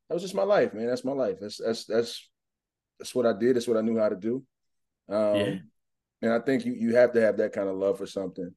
that 0.08 0.16
was 0.16 0.24
just 0.24 0.34
my 0.34 0.44
life, 0.44 0.74
man. 0.74 0.88
That's 0.88 1.06
my 1.06 1.12
life. 1.12 1.38
That's 1.40 1.58
that's 1.58 1.86
that's 1.86 2.29
that's 3.00 3.16
what 3.16 3.26
I 3.26 3.34
did. 3.34 3.56
That's 3.56 3.68
what 3.68 3.78
I 3.78 3.82
knew 3.82 3.98
how 3.98 4.10
to 4.10 4.16
do. 4.16 4.44
Um, 5.08 5.36
yeah. 5.36 5.56
And 6.22 6.34
I 6.34 6.40
think 6.40 6.66
you 6.66 6.74
you 6.74 6.96
have 6.96 7.14
to 7.14 7.22
have 7.22 7.38
that 7.38 7.54
kind 7.54 7.70
of 7.70 7.78
love 7.78 7.98
for 7.98 8.06
something 8.06 8.54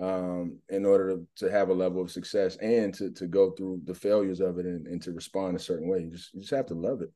um, 0.00 0.58
in 0.68 0.84
order 0.84 1.16
to, 1.16 1.26
to 1.36 1.50
have 1.50 1.68
a 1.68 1.74
level 1.74 2.02
of 2.02 2.10
success 2.10 2.56
and 2.56 2.92
to 2.94 3.10
to 3.12 3.26
go 3.26 3.50
through 3.50 3.82
the 3.84 3.94
failures 3.94 4.40
of 4.40 4.58
it 4.58 4.66
and, 4.66 4.86
and 4.86 5.02
to 5.02 5.12
respond 5.12 5.56
a 5.56 5.60
certain 5.60 5.88
way. 5.88 6.00
You 6.00 6.10
just 6.10 6.32
you 6.34 6.40
just 6.40 6.52
have 6.52 6.66
to 6.66 6.74
love 6.74 7.02
it. 7.02 7.10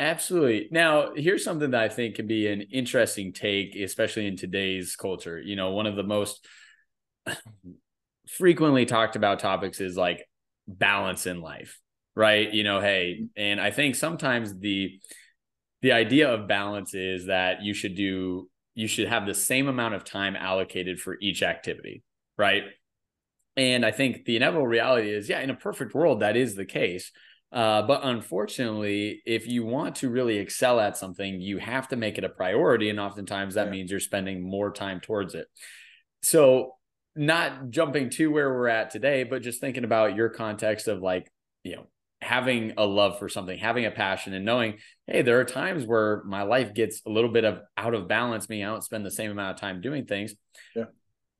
Absolutely. 0.00 0.68
Now, 0.70 1.12
here's 1.16 1.42
something 1.42 1.72
that 1.72 1.82
I 1.82 1.88
think 1.88 2.14
can 2.14 2.28
be 2.28 2.46
an 2.46 2.62
interesting 2.72 3.32
take, 3.32 3.74
especially 3.74 4.28
in 4.28 4.36
today's 4.36 4.94
culture. 4.94 5.40
You 5.40 5.56
know, 5.56 5.72
one 5.72 5.86
of 5.86 5.96
the 5.96 6.04
most 6.04 6.46
frequently 8.28 8.86
talked 8.86 9.16
about 9.16 9.40
topics 9.40 9.80
is 9.80 9.96
like 9.96 10.24
balance 10.68 11.26
in 11.26 11.40
life, 11.40 11.80
right? 12.14 12.52
You 12.52 12.62
know, 12.62 12.80
hey, 12.80 13.24
and 13.36 13.60
I 13.60 13.70
think 13.72 13.96
sometimes 13.96 14.56
the 14.58 15.00
the 15.82 15.92
idea 15.92 16.32
of 16.32 16.48
balance 16.48 16.94
is 16.94 17.26
that 17.26 17.62
you 17.62 17.74
should 17.74 17.94
do 17.94 18.48
you 18.74 18.86
should 18.86 19.08
have 19.08 19.26
the 19.26 19.34
same 19.34 19.66
amount 19.66 19.94
of 19.94 20.04
time 20.04 20.36
allocated 20.36 21.00
for 21.00 21.16
each 21.20 21.42
activity, 21.42 22.04
right? 22.36 22.62
And 23.56 23.84
I 23.84 23.90
think 23.90 24.24
the 24.24 24.36
inevitable 24.36 24.68
reality 24.68 25.10
is, 25.10 25.28
yeah, 25.28 25.40
in 25.40 25.50
a 25.50 25.54
perfect 25.54 25.94
world, 25.94 26.20
that 26.20 26.36
is 26.36 26.54
the 26.54 26.64
case. 26.64 27.10
Uh, 27.50 27.82
but 27.82 28.02
unfortunately, 28.04 29.20
if 29.26 29.48
you 29.48 29.64
want 29.64 29.96
to 29.96 30.08
really 30.08 30.38
excel 30.38 30.78
at 30.78 30.96
something, 30.96 31.40
you 31.40 31.58
have 31.58 31.88
to 31.88 31.96
make 31.96 32.18
it 32.18 32.24
a 32.24 32.28
priority. 32.28 32.88
And 32.88 33.00
oftentimes 33.00 33.54
that 33.54 33.66
yeah. 33.66 33.72
means 33.72 33.90
you're 33.90 33.98
spending 33.98 34.48
more 34.48 34.70
time 34.70 35.00
towards 35.00 35.34
it. 35.34 35.48
So, 36.22 36.76
not 37.16 37.70
jumping 37.70 38.10
to 38.10 38.30
where 38.30 38.48
we're 38.48 38.68
at 38.68 38.90
today, 38.90 39.24
but 39.24 39.42
just 39.42 39.60
thinking 39.60 39.82
about 39.82 40.14
your 40.14 40.28
context 40.28 40.86
of 40.86 41.02
like, 41.02 41.28
you 41.64 41.74
know, 41.74 41.86
having 42.20 42.74
a 42.76 42.84
love 42.84 43.18
for 43.18 43.28
something, 43.28 43.58
having 43.58 43.86
a 43.86 43.90
passion, 43.90 44.34
and 44.34 44.44
knowing, 44.44 44.78
hey, 45.06 45.22
there 45.22 45.40
are 45.40 45.44
times 45.44 45.86
where 45.86 46.22
my 46.24 46.42
life 46.42 46.74
gets 46.74 47.02
a 47.06 47.10
little 47.10 47.30
bit 47.30 47.44
of 47.44 47.60
out 47.76 47.94
of 47.94 48.08
balance, 48.08 48.48
me, 48.48 48.64
I 48.64 48.68
don't 48.68 48.82
spend 48.82 49.06
the 49.06 49.10
same 49.10 49.30
amount 49.30 49.54
of 49.54 49.60
time 49.60 49.80
doing 49.80 50.06
things. 50.06 50.34
Yeah. 50.74 50.84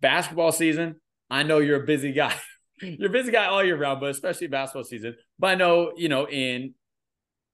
Basketball 0.00 0.52
season, 0.52 0.96
I 1.28 1.42
know 1.42 1.58
you're 1.58 1.82
a 1.82 1.86
busy 1.86 2.12
guy. 2.12 2.34
you're 2.82 3.08
a 3.08 3.12
busy 3.12 3.32
guy 3.32 3.46
all 3.46 3.64
year 3.64 3.76
round, 3.76 4.00
but 4.00 4.10
especially 4.10 4.46
basketball 4.46 4.84
season. 4.84 5.16
But 5.38 5.48
I 5.48 5.54
know, 5.56 5.92
you 5.96 6.08
know, 6.08 6.28
in 6.28 6.74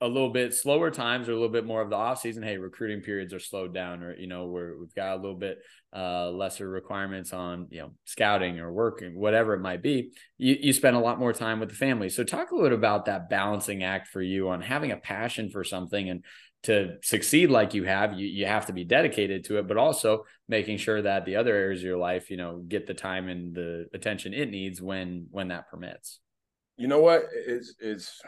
a 0.05 0.09
little 0.09 0.29
bit 0.29 0.53
slower 0.53 0.91
times 0.91 1.29
or 1.29 1.33
a 1.33 1.35
little 1.35 1.49
bit 1.49 1.65
more 1.65 1.81
of 1.81 1.89
the 1.89 1.97
off 1.97 2.21
season, 2.21 2.43
hey, 2.43 2.59
recruiting 2.59 3.01
periods 3.01 3.33
are 3.33 3.41
slowed 3.41 3.73
down, 3.73 4.03
or 4.03 4.15
you 4.15 4.27
know, 4.27 4.47
we've 4.79 4.95
got 4.95 5.15
a 5.15 5.17
little 5.17 5.37
bit 5.37 5.59
uh, 5.97 6.29
lesser 6.31 6.69
requirements 6.69 7.33
on 7.33 7.69
you 7.71 7.81
know 7.81 7.95
scouting 8.05 8.61
or 8.61 8.71
working, 8.71 9.19
whatever 9.19 9.55
it 9.55 9.61
might 9.61 9.83
be. 9.83 10.13
You 10.37 10.57
you 10.61 10.73
spend 10.75 10.95
a 10.95 11.01
lot 11.01 11.19
more 11.19 11.33
time 11.33 11.59
with 11.59 11.71
the 11.71 11.75
family. 11.75 12.11
So 12.11 12.23
talk 12.23 12.51
a 12.51 12.55
little 12.55 12.69
bit 12.69 12.79
about 12.79 13.07
that 13.07 13.31
balancing 13.31 13.83
act 13.83 14.09
for 14.09 14.21
you 14.21 14.51
on 14.51 14.61
having 14.61 14.93
a 14.93 14.97
passion 14.99 15.49
for 15.49 15.65
something 15.65 16.11
and 16.11 16.23
to 16.65 16.97
succeed 17.03 17.51
like 17.51 17.75
you 17.75 17.85
have, 17.85 18.15
you, 18.15 18.27
you 18.27 18.47
have 18.47 18.67
to 18.67 18.73
be 18.73 18.85
dedicated 18.85 19.45
to 19.45 19.59
it, 19.59 19.69
but 19.69 19.77
also 19.77 20.25
making 20.49 20.79
sure 20.79 21.01
that 21.03 21.27
the 21.27 21.37
other 21.37 21.55
areas 21.55 21.81
of 21.81 21.87
your 21.87 21.99
life, 21.99 22.31
you 22.31 22.39
know, 22.39 22.63
get 22.67 22.87
the 22.87 22.95
time 22.95 23.29
and 23.29 23.55
the 23.55 23.87
attention 23.93 24.33
it 24.33 24.51
needs 24.51 24.81
when 24.83 25.27
when 25.31 25.49
that 25.49 25.69
permits. 25.71 26.21
You 26.77 26.89
know 26.89 27.01
what? 27.01 27.25
It's 27.33 27.75
it's 27.81 28.21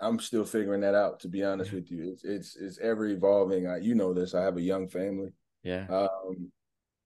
I'm 0.00 0.18
still 0.18 0.44
figuring 0.44 0.80
that 0.80 0.94
out. 0.94 1.20
To 1.20 1.28
be 1.28 1.44
honest 1.44 1.72
with 1.72 1.90
you, 1.90 2.10
it's 2.12 2.24
it's 2.24 2.56
it's 2.56 2.78
ever 2.78 3.06
evolving. 3.06 3.66
I, 3.66 3.78
you 3.78 3.94
know 3.94 4.14
this. 4.14 4.34
I 4.34 4.42
have 4.42 4.56
a 4.56 4.62
young 4.62 4.88
family. 4.88 5.30
Yeah. 5.62 5.86
Um, 5.88 6.50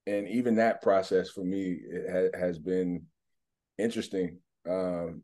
and 0.07 0.27
even 0.27 0.55
that 0.55 0.81
process 0.81 1.29
for 1.29 1.43
me 1.43 1.79
ha- 2.09 2.37
has 2.37 2.59
been 2.59 3.03
interesting. 3.77 4.37
Um, 4.69 5.23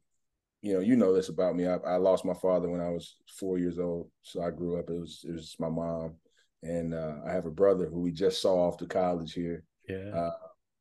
you 0.61 0.73
know, 0.73 0.79
you 0.79 0.95
know 0.95 1.13
this 1.13 1.29
about 1.29 1.55
me. 1.55 1.67
I, 1.67 1.75
I, 1.77 1.95
lost 1.95 2.25
my 2.25 2.33
father 2.35 2.69
when 2.69 2.81
I 2.81 2.89
was 2.89 3.15
four 3.39 3.57
years 3.57 3.79
old, 3.79 4.11
so 4.21 4.43
I 4.43 4.51
grew 4.51 4.77
up. 4.77 4.89
It 4.89 4.99
was 4.99 5.25
it 5.27 5.31
was 5.31 5.55
my 5.59 5.69
mom, 5.69 6.15
and 6.61 6.93
uh, 6.93 7.15
I 7.27 7.31
have 7.31 7.45
a 7.45 7.51
brother 7.51 7.87
who 7.87 8.01
we 8.01 8.11
just 8.11 8.41
saw 8.41 8.67
off 8.67 8.77
to 8.77 8.85
college 8.85 9.33
here. 9.33 9.63
Yeah. 9.87 10.09
Uh, 10.15 10.31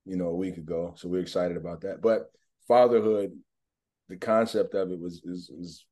you 0.05 0.17
know, 0.17 0.29
a 0.29 0.37
week 0.37 0.57
ago, 0.57 0.95
so 0.97 1.09
we're 1.09 1.21
excited 1.21 1.57
about 1.57 1.83
that. 1.83 2.03
But 2.03 2.31
fatherhood, 2.69 3.33
the 4.09 4.17
concept 4.17 4.75
of 4.75 4.91
it 4.91 4.99
was 4.99 5.23
is, 5.25 5.51
is 5.51 5.87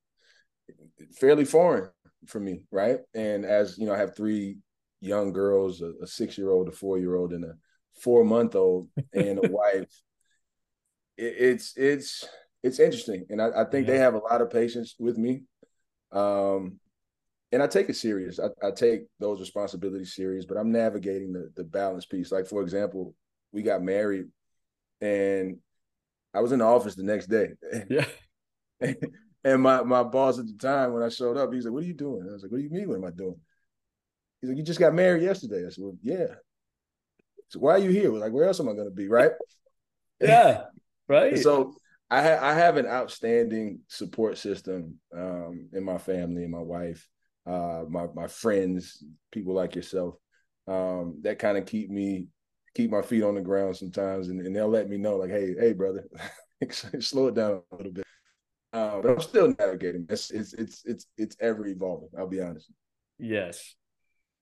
fairly 1.13 1.45
foreign 1.45 1.91
for 2.27 2.41
me, 2.41 2.63
right? 2.71 2.99
And 3.15 3.45
as 3.45 3.79
you 3.79 3.87
know, 3.87 3.95
I 3.95 3.99
have 3.99 4.17
three 4.17 4.59
young 5.01 5.33
girls, 5.33 5.83
a, 5.83 5.93
a 6.03 6.07
six 6.07 6.37
year 6.37 6.51
old, 6.51 6.69
a 6.69 6.73
four 6.73 6.99
year 6.99 7.17
old, 7.17 7.33
and 7.33 7.45
a 7.45 7.55
four 8.03 8.25
month 8.25 8.55
old, 8.55 8.89
and 9.13 9.39
a 9.45 9.51
wife. 9.51 10.03
It, 11.17 11.35
it's 11.39 11.77
it's 11.77 12.29
it's 12.63 12.81
interesting, 12.81 13.27
and 13.31 13.41
I, 13.41 13.49
I 13.63 13.65
think 13.65 13.87
yeah. 13.87 13.95
they 13.95 13.99
have 13.99 14.15
a 14.15 14.19
lot 14.19 14.43
of 14.43 14.51
patience 14.51 14.95
with 14.99 15.17
me. 15.19 15.43
Um, 16.13 16.81
and 17.53 17.63
I 17.63 17.67
take 17.67 17.89
it 17.89 17.97
serious. 17.97 18.39
I, 18.39 18.49
I, 18.67 18.71
take 18.71 19.03
those 19.21 19.41
responsibilities 19.41 20.15
serious, 20.15 20.45
but 20.47 20.57
I'm 20.57 20.73
navigating 20.73 21.33
the 21.33 21.51
the 21.55 21.65
balance 21.65 22.07
piece. 22.07 22.33
Like 22.33 22.47
for 22.47 22.63
example, 22.63 23.15
we 23.53 23.63
got 23.63 23.83
married, 23.83 24.27
and 25.01 25.59
I 26.35 26.41
was 26.41 26.53
in 26.53 26.59
the 26.59 26.65
office 26.65 26.95
the 26.95 27.05
next 27.05 27.27
day. 27.27 27.49
Yeah. 27.89 28.07
And 29.45 29.62
my 29.62 29.83
my 29.83 30.02
boss 30.02 30.38
at 30.38 30.47
the 30.47 30.57
time, 30.59 30.92
when 30.92 31.02
I 31.02 31.09
showed 31.09 31.37
up, 31.37 31.52
he's 31.52 31.64
like, 31.64 31.73
"What 31.73 31.85
are 31.85 31.87
you 31.87 31.95
doing?" 31.95 32.26
I 32.28 32.33
was 32.33 32.42
like, 32.42 32.50
"What 32.50 32.59
do 32.59 32.64
you 32.64 32.71
mean? 32.71 32.88
What 32.88 32.97
am 32.97 33.04
I 33.04 33.11
doing?" 33.11 33.40
He's 34.40 34.50
like, 34.50 34.59
"You 34.59 34.64
just 34.64 34.80
got 34.80 34.95
married 34.95 35.23
yesterday." 35.23 35.66
I 35.66 35.71
said, 35.71 35.85
"Well, 35.85 35.97
yeah." 36.02 36.35
So 37.49 37.61
why 37.61 37.73
are 37.73 37.78
you 37.78 37.90
here? 37.90 38.12
like, 38.12 38.33
where 38.33 38.45
else 38.45 38.61
am 38.61 38.68
I 38.68 38.75
going 38.75 38.88
to 38.88 38.95
be? 38.95 39.09
Right? 39.09 39.33
Yeah. 40.21 40.64
Right. 41.07 41.38
so 41.38 41.75
I 42.11 42.23
ha- 42.23 42.40
I 42.42 42.52
have 42.52 42.76
an 42.76 42.87
outstanding 42.87 43.80
support 43.87 44.37
system 44.37 44.99
um, 45.14 45.68
in 45.73 45.85
my 45.85 45.99
family 45.99 46.42
and 46.42 46.50
my 46.50 46.61
wife, 46.61 47.09
uh, 47.47 47.85
my 47.88 48.09
my 48.14 48.26
friends, 48.26 49.04
people 49.30 49.54
like 49.54 49.76
yourself, 49.76 50.16
um, 50.66 51.21
that 51.23 51.38
kind 51.38 51.57
of 51.57 51.66
keep 51.66 51.88
me 51.88 52.26
keep 52.75 52.90
my 52.90 53.02
feet 53.02 53.23
on 53.23 53.37
the 53.37 53.40
ground 53.40 53.76
sometimes, 53.76 54.26
and, 54.26 54.40
and 54.45 54.57
they'll 54.57 54.68
let 54.68 54.88
me 54.88 54.97
know 54.97 55.16
like, 55.16 55.30
hey, 55.30 55.54
hey, 55.59 55.73
brother, 55.73 56.04
slow 56.71 57.28
it 57.28 57.35
down 57.35 57.62
a 57.71 57.76
little 57.76 57.92
bit. 57.92 58.04
Uh, 58.73 59.01
but 59.01 59.11
I'm 59.11 59.21
still 59.21 59.55
navigating. 59.59 60.07
It's 60.11 60.31
it's 60.31 60.53
it's 60.53 60.83
it's 60.85 61.07
it's 61.17 61.37
ever 61.41 61.67
evolving. 61.67 62.11
I'll 62.19 62.29
be 62.29 62.41
honest. 62.41 62.71
Yes. 63.19 63.75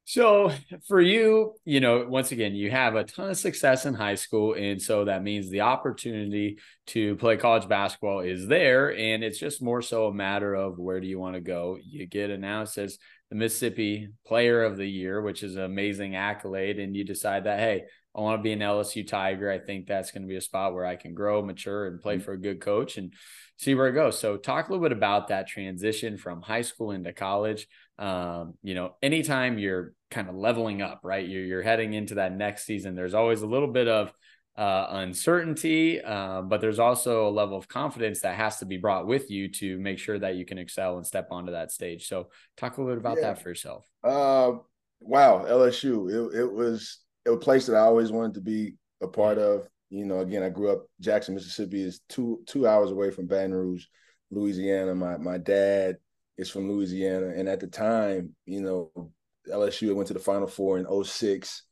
So 0.09 0.53
for 0.87 1.01
you, 1.01 1.55
you 1.65 1.81
know, 1.81 2.07
once 2.09 2.31
again, 2.31 2.55
you 2.55 2.71
have 2.71 2.95
a 2.95 3.03
ton 3.03 3.31
of 3.31 3.37
success 3.37 3.87
in 3.87 3.95
high 3.95 4.15
school, 4.15 4.55
and 4.55 4.81
so 4.81 5.05
that 5.05 5.25
means 5.25 5.51
the 5.51 5.63
opportunity 5.63 6.59
to 6.89 7.17
play 7.17 7.37
college 7.37 7.69
basketball 7.69 8.21
is 8.21 8.47
there, 8.47 8.97
and 8.97 9.25
it's 9.25 9.39
just 9.39 9.61
more 9.61 9.83
so 9.83 10.07
a 10.07 10.15
matter 10.15 10.55
of 10.55 10.79
where 10.79 11.01
do 11.01 11.09
you 11.09 11.19
want 11.19 11.35
to 11.35 11.41
go. 11.41 11.77
You 11.85 12.07
get 12.07 12.31
announced 12.31 12.79
as 12.79 12.99
the 13.31 13.37
Mississippi 13.37 14.09
Player 14.25 14.63
of 14.63 14.77
the 14.77 14.87
Year, 14.87 15.21
which 15.23 15.43
is 15.43 15.57
an 15.57 15.65
amazing 15.65 16.15
accolade, 16.15 16.79
and 16.79 16.95
you 16.95 17.03
decide 17.03 17.45
that 17.45 17.59
hey, 17.59 17.83
I 18.17 18.21
want 18.21 18.39
to 18.39 18.43
be 18.45 18.53
an 18.53 18.61
LSU 18.61 19.05
Tiger. 19.07 19.51
I 19.51 19.59
think 19.59 19.89
that's 19.89 20.13
going 20.13 20.23
to 20.23 20.29
be 20.29 20.37
a 20.37 20.41
spot 20.41 20.73
where 20.73 20.87
I 20.87 20.95
can 20.95 21.15
grow, 21.15 21.43
mature, 21.43 21.87
and 21.87 22.01
play 22.01 22.15
mm-hmm. 22.17 22.25
for 22.25 22.33
a 22.33 22.41
good 22.41 22.61
coach 22.61 22.97
and 22.97 23.13
see 23.59 23.75
where 23.75 23.89
it 23.89 23.93
goes. 23.93 24.19
So, 24.19 24.37
talk 24.37 24.69
a 24.69 24.73
little 24.73 24.85
bit 24.85 24.97
about 24.97 25.29
that 25.29 25.49
transition 25.49 26.17
from 26.17 26.43
high 26.43 26.63
school 26.63 26.91
into 26.91 27.13
college. 27.13 27.67
Um, 27.99 28.55
you 28.63 28.75
know, 28.75 28.95
anytime 29.03 29.59
you're 29.59 29.95
kind 30.11 30.29
of 30.29 30.35
leveling 30.35 30.83
up, 30.83 31.01
right? 31.03 31.27
You're, 31.27 31.45
you're 31.45 31.63
heading 31.63 31.95
into 31.95 32.17
that 32.17 32.33
next 32.33 32.65
season. 32.65 32.95
There's 32.95 33.15
always 33.15 33.43
a 33.43 33.47
little 33.47 33.69
bit 33.69 33.89
of 33.89 34.13
uh, 34.57 34.87
uncertainty, 34.91 36.01
uh, 36.01 36.43
but 36.43 36.61
there's 36.61 36.79
also 36.79 37.29
a 37.29 37.31
level 37.31 37.57
of 37.57 37.69
confidence 37.69 38.21
that 38.21 38.37
has 38.37 38.59
to 38.59 38.67
be 38.67 38.77
brought 38.77 39.07
with 39.07 39.31
you 39.31 39.49
to 39.53 39.79
make 39.79 39.99
sure 39.99 40.19
that 40.19 40.37
you 40.37 40.45
can 40.45 40.59
excel 40.59 40.97
and 40.97 41.07
step 41.07 41.29
onto 41.31 41.53
that 41.53 41.73
stage. 41.73 42.09
So, 42.09 42.29
talk 42.57 42.77
a 42.77 42.81
little 42.81 42.95
bit 42.95 43.01
about 43.01 43.17
yeah. 43.17 43.29
that 43.29 43.43
for 43.43 43.49
yourself. 43.49 43.87
Uh, 44.05 44.53
wow, 45.01 45.45
LSU. 45.47 46.11
It, 46.11 46.41
it 46.41 46.53
was 46.53 46.99
a 47.27 47.37
place 47.37 47.67
that 47.67 47.77
I 47.77 47.81
always 47.81 48.13
wanted 48.13 48.35
to 48.35 48.41
be 48.41 48.75
a 49.03 49.09
part 49.09 49.39
of. 49.39 49.67
You 49.91 50.05
know, 50.05 50.21
again, 50.21 50.43
I 50.43 50.49
grew 50.49 50.71
up 50.71 50.87
Jackson, 51.01 51.35
Mississippi 51.35 51.83
is 51.83 52.01
two 52.09 52.43
two 52.47 52.67
hours 52.67 52.91
away 52.91 53.11
from 53.11 53.27
Baton 53.27 53.55
Rouge, 53.55 53.85
Louisiana. 54.31 54.95
My 54.95 55.17
my 55.17 55.39
dad 55.39 55.97
is 56.37 56.51
from 56.51 56.71
Louisiana, 56.71 57.29
and 57.29 57.49
at 57.49 57.61
the 57.61 57.67
time, 57.67 58.35
you 58.45 58.61
know, 58.61 59.13
LSU 59.51 59.95
went 59.95 60.09
to 60.09 60.15
the 60.15 60.21
Final 60.21 60.47
Four 60.49 60.79
in 60.79 61.05
06. 61.05 61.63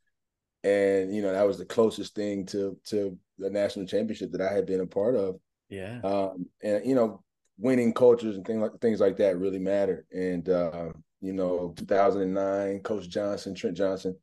and 0.63 1.15
you 1.15 1.23
know 1.23 1.33
that 1.33 1.47
was 1.47 1.59
the 1.59 1.67
closest 1.67 2.15
thing 2.15 2.47
to 2.47 2.79
to 2.87 3.19
the 3.39 3.51
national 3.51 3.87
championship 3.87 4.33
that 4.33 4.41
I 4.41 4.53
had 4.53 4.67
been 4.67 4.81
a 4.81 4.87
part 4.87 5.17
of. 5.17 5.37
Yeah, 5.69 6.01
um, 6.05 6.47
and 6.63 6.87
you 6.87 6.95
know, 6.95 7.23
winning 7.59 7.93
cultures 7.93 8.37
and 8.37 8.47
things 8.47 8.63
like 8.63 8.81
things 8.81 9.01
like 9.01 9.17
that 9.19 9.39
really 9.39 9.59
matter. 9.59 10.07
And 10.13 10.49
uh, 10.49 10.93
you 11.21 11.33
know, 11.33 11.75
2009, 11.77 12.81
Coach 12.81 13.09
Johnson, 13.09 13.55
Trent 13.55 13.77
Johnson, 13.77 14.17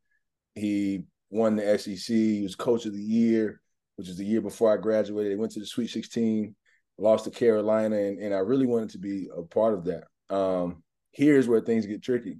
he 0.55 1.03
won 1.29 1.55
the 1.55 1.77
SEC. 1.77 2.15
He 2.15 2.41
was 2.41 2.55
coach 2.55 2.85
of 2.85 2.93
the 2.93 3.01
year, 3.01 3.60
which 4.01 4.09
is 4.09 4.17
the 4.17 4.25
year 4.25 4.41
before 4.41 4.73
I 4.73 4.81
graduated. 4.81 5.31
They 5.31 5.35
went 5.35 5.51
to 5.51 5.59
the 5.59 5.65
Sweet 5.67 5.91
16, 5.91 6.55
lost 6.97 7.25
to 7.25 7.29
Carolina, 7.29 7.97
and, 7.97 8.17
and 8.17 8.33
I 8.33 8.39
really 8.39 8.65
wanted 8.65 8.89
to 8.89 8.97
be 8.97 9.29
a 9.37 9.43
part 9.43 9.75
of 9.75 9.85
that. 9.85 10.05
Um, 10.35 10.81
here's 11.11 11.47
where 11.47 11.61
things 11.61 11.85
get 11.85 12.01
tricky. 12.01 12.39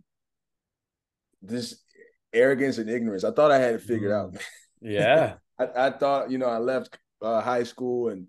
This 1.44 1.80
arrogance 2.34 2.80
and 2.80 2.90
ignorance. 2.90 3.24
I 3.24 3.30
thought 3.30 3.52
I 3.52 3.60
had 3.60 3.76
it 3.76 3.82
figured 3.82 4.12
out. 4.12 4.34
Mm. 4.34 4.42
Yeah. 4.84 5.36
I, 5.60 5.68
I, 5.76 5.90
thought, 5.92 6.32
you 6.32 6.40
know, 6.40 6.48
I 6.48 6.58
left 6.58 6.98
uh, 7.22 7.40
high 7.40 7.62
school 7.62 8.10
and, 8.10 8.26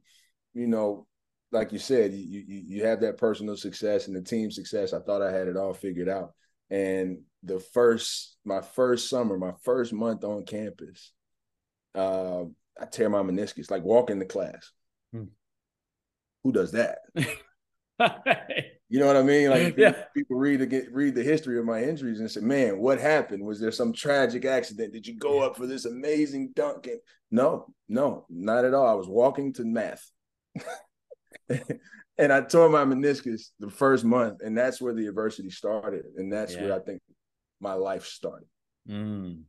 you 0.53 0.67
know, 0.67 1.07
like 1.51 1.73
you 1.73 1.79
said, 1.79 2.13
you, 2.13 2.45
you 2.47 2.63
you 2.67 2.85
have 2.85 3.01
that 3.01 3.17
personal 3.17 3.57
success 3.57 4.07
and 4.07 4.15
the 4.15 4.21
team 4.21 4.51
success. 4.51 4.93
I 4.93 4.99
thought 4.99 5.23
I 5.23 5.33
had 5.33 5.49
it 5.49 5.57
all 5.57 5.73
figured 5.73 6.11
out. 6.11 6.35
And 6.69 7.23
the 7.43 7.59
first 7.59 8.37
my 8.45 8.61
first 8.61 9.09
summer, 9.09 9.39
my 9.39 9.53
first 9.63 9.95
month 9.95 10.25
on 10.25 10.45
campus, 10.45 11.11
uh, 11.95 12.45
I 12.81 12.87
tear 12.87 13.09
my 13.09 13.21
meniscus, 13.21 13.71
like 13.71 13.85
walking 13.85 14.19
to 14.21 14.27
class. 14.27 14.73
Hmm. 15.13 15.25
Who 16.45 16.53
does 16.53 16.73
that? 16.73 16.99
you 18.89 18.99
know 18.99 19.07
what 19.07 19.17
I 19.17 19.23
mean? 19.23 19.51
Like 19.51 19.77
yeah. 19.77 20.05
people 20.15 20.37
read 20.37 20.61
the 20.61 20.67
get 20.67 20.93
read 20.93 21.15
the 21.15 21.23
history 21.23 21.59
of 21.59 21.65
my 21.65 21.83
injuries 21.83 22.21
and 22.21 22.31
say, 22.31 22.41
"Man, 22.41 22.79
what 22.79 23.01
happened? 23.01 23.45
Was 23.45 23.61
there 23.61 23.71
some 23.71 23.93
tragic 23.93 24.45
accident? 24.45 24.93
Did 24.93 25.07
you 25.07 25.17
go 25.19 25.41
up 25.41 25.57
for 25.57 25.67
this 25.67 25.85
amazing 25.85 26.53
dunk?" 26.55 26.87
And 26.89 27.01
no, 27.31 27.73
no, 27.89 28.27
not 28.29 28.65
at 28.65 28.75
all. 28.75 28.89
I 28.89 28.95
was 28.95 29.09
walking 29.09 29.53
to 29.55 29.65
math. 29.65 30.11
and 32.19 32.33
I 32.33 32.41
tore 32.43 32.69
my 32.69 32.85
meniscus 32.85 33.51
the 33.61 33.71
first 33.71 34.05
month, 34.05 34.41
and 34.45 34.57
that's 34.57 34.81
where 34.81 34.95
the 34.95 35.07
adversity 35.07 35.51
started, 35.51 36.05
and 36.17 36.33
that's 36.33 36.55
yeah. 36.55 36.63
where 36.63 36.75
I 36.75 36.79
think 36.81 37.01
my 37.61 37.75
life 37.75 38.07
started. 38.07 38.49
Mm. 38.89 39.43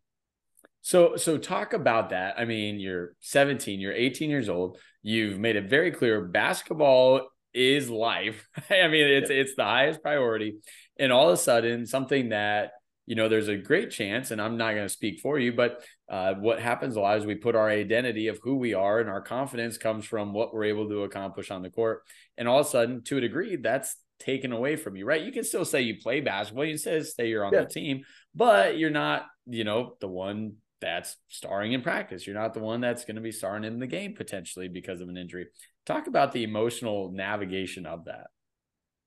So, 0.83 1.15
so 1.15 1.37
talk 1.37 1.73
about 1.73 2.09
that. 2.11 2.35
I 2.37 2.45
mean, 2.45 2.79
you're 2.79 3.15
17, 3.21 3.79
you're 3.79 3.93
18 3.93 4.29
years 4.29 4.49
old. 4.49 4.77
You've 5.01 5.39
made 5.39 5.55
it 5.55 5.69
very 5.69 5.91
clear 5.91 6.21
basketball 6.21 7.27
is 7.53 7.89
life. 7.89 8.47
I 8.69 8.87
mean, 8.87 9.07
it's 9.07 9.29
yeah. 9.29 9.37
it's 9.37 9.55
the 9.55 9.63
highest 9.63 10.01
priority, 10.01 10.57
and 10.99 11.11
all 11.11 11.29
of 11.29 11.33
a 11.33 11.37
sudden, 11.37 11.85
something 11.85 12.29
that 12.29 12.71
you 13.05 13.15
know, 13.15 13.27
there's 13.27 13.49
a 13.49 13.57
great 13.57 13.91
chance, 13.91 14.31
and 14.31 14.41
I'm 14.41 14.57
not 14.57 14.75
going 14.75 14.85
to 14.85 14.93
speak 14.93 15.19
for 15.19 15.37
you, 15.37 15.51
but 15.51 15.83
uh, 16.09 16.35
what 16.35 16.59
happens 16.59 16.95
a 16.95 17.01
lot 17.01 17.17
is 17.17 17.25
we 17.25 17.35
put 17.35 17.55
our 17.55 17.69
identity 17.69 18.27
of 18.27 18.39
who 18.41 18.55
we 18.55 18.73
are 18.73 18.99
and 18.99 19.09
our 19.09 19.21
confidence 19.21 19.77
comes 19.77 20.05
from 20.05 20.31
what 20.31 20.53
we're 20.53 20.63
able 20.65 20.87
to 20.87 21.03
accomplish 21.03 21.51
on 21.51 21.61
the 21.61 21.69
court. 21.69 22.03
And 22.37 22.47
all 22.47 22.59
of 22.59 22.65
a 22.65 22.69
sudden, 22.69 23.03
to 23.05 23.17
a 23.17 23.21
degree, 23.21 23.57
that's 23.57 23.97
taken 24.19 24.53
away 24.53 24.77
from 24.77 24.95
you, 24.95 25.05
right? 25.05 25.21
You 25.21 25.33
can 25.33 25.43
still 25.43 25.65
say 25.65 25.81
you 25.81 25.97
play 26.01 26.21
basketball, 26.21 26.63
you 26.63 26.77
can 26.77 27.03
say 27.03 27.27
you're 27.27 27.43
on 27.43 27.53
yeah. 27.53 27.61
the 27.61 27.67
team, 27.67 28.03
but 28.33 28.77
you're 28.77 28.89
not, 28.89 29.25
you 29.47 29.65
know, 29.65 29.95
the 29.99 30.07
one 30.07 30.53
that's 30.83 31.15
starring 31.29 31.71
in 31.71 31.81
practice. 31.81 32.27
You're 32.27 32.35
not 32.35 32.53
the 32.53 32.59
one 32.59 32.81
that's 32.81 33.05
going 33.05 33.15
to 33.15 33.21
be 33.21 33.31
starring 33.31 33.63
in 33.63 33.79
the 33.79 33.87
game 33.87 34.13
potentially 34.15 34.67
because 34.67 34.99
of 34.99 35.07
an 35.07 35.17
injury. 35.17 35.47
Talk 35.85 36.07
about 36.07 36.33
the 36.33 36.43
emotional 36.43 37.09
navigation 37.11 37.85
of 37.85 38.05
that. 38.05 38.27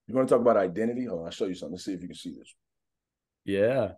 You 0.09 0.14
want 0.14 0.28
to 0.28 0.35
talk 0.35 0.40
about 0.40 0.56
identity? 0.56 1.06
Oh, 1.09 1.25
I'll 1.25 1.30
show 1.30 1.47
you 1.47 1.54
something. 1.54 1.75
Let's 1.75 1.85
see 1.85 1.92
if 1.92 2.00
you 2.00 2.09
can 2.09 2.16
see 2.16 2.30
this. 2.30 2.54
Yeah. 3.45 3.92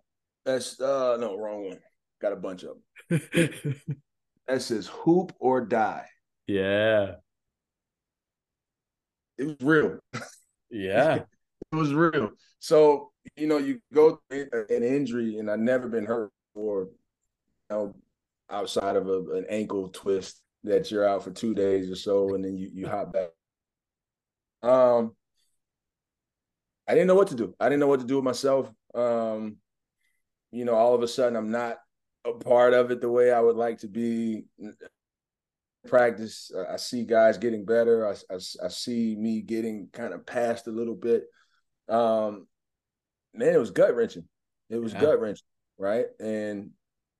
That's 0.44 0.80
uh 0.80 1.16
no, 1.20 1.36
wrong 1.36 1.68
one. 1.68 1.78
Got 2.20 2.32
a 2.32 2.36
bunch 2.36 2.64
of 2.64 2.76
them. 3.08 3.20
that 4.48 4.62
says 4.62 4.88
hoop 4.88 5.32
or 5.38 5.60
die. 5.60 6.06
Yeah. 6.46 7.12
It 9.36 9.44
was 9.44 9.56
real. 9.62 9.98
Yeah. 10.70 11.14
it 11.72 11.76
was 11.76 11.94
real. 11.94 12.30
So, 12.58 13.12
you 13.36 13.46
know, 13.46 13.58
you 13.58 13.80
go 13.94 14.20
through 14.28 14.48
an 14.68 14.82
injury 14.82 15.38
and 15.38 15.48
I've 15.48 15.60
never 15.60 15.88
been 15.88 16.06
hurt 16.06 16.32
before, 16.54 16.88
know, 17.70 17.94
outside 18.50 18.96
of 18.96 19.08
a, 19.08 19.18
an 19.34 19.46
ankle 19.48 19.88
twist 19.88 20.40
that 20.64 20.90
you're 20.90 21.06
out 21.06 21.22
for 21.22 21.30
two 21.30 21.54
days 21.54 21.90
or 21.90 21.94
so 21.94 22.34
and 22.34 22.44
then 22.44 22.56
you, 22.56 22.70
you 22.72 22.88
hop 22.88 23.12
back. 23.12 23.28
Um 24.62 25.12
I 26.88 26.94
didn't 26.94 27.06
know 27.06 27.14
what 27.14 27.28
to 27.28 27.34
do. 27.34 27.54
I 27.60 27.68
didn't 27.68 27.80
know 27.80 27.86
what 27.86 28.00
to 28.00 28.06
do 28.06 28.16
with 28.16 28.24
myself. 28.24 28.72
Um, 28.94 29.56
you 30.50 30.64
know, 30.64 30.74
all 30.74 30.94
of 30.94 31.02
a 31.02 31.08
sudden 31.08 31.36
I'm 31.36 31.50
not 31.50 31.76
a 32.24 32.32
part 32.32 32.72
of 32.72 32.90
it 32.90 33.02
the 33.02 33.10
way 33.10 33.30
I 33.30 33.40
would 33.40 33.56
like 33.56 33.78
to 33.80 33.88
be. 33.88 34.46
Practice, 35.86 36.50
I 36.68 36.76
see 36.76 37.04
guys 37.04 37.38
getting 37.38 37.66
better. 37.66 38.06
I, 38.06 38.12
I, 38.34 38.36
I 38.64 38.68
see 38.68 39.16
me 39.16 39.42
getting 39.42 39.88
kind 39.92 40.14
of 40.14 40.26
past 40.26 40.66
a 40.66 40.72
little 40.72 40.94
bit. 40.94 41.24
Um, 41.88 42.46
man, 43.34 43.54
it 43.54 43.58
was 43.58 43.70
gut 43.70 43.94
wrenching. 43.94 44.24
It 44.70 44.76
was 44.76 44.94
yeah. 44.94 45.00
gut 45.02 45.20
wrenching, 45.20 45.46
right? 45.78 46.06
And 46.20 46.70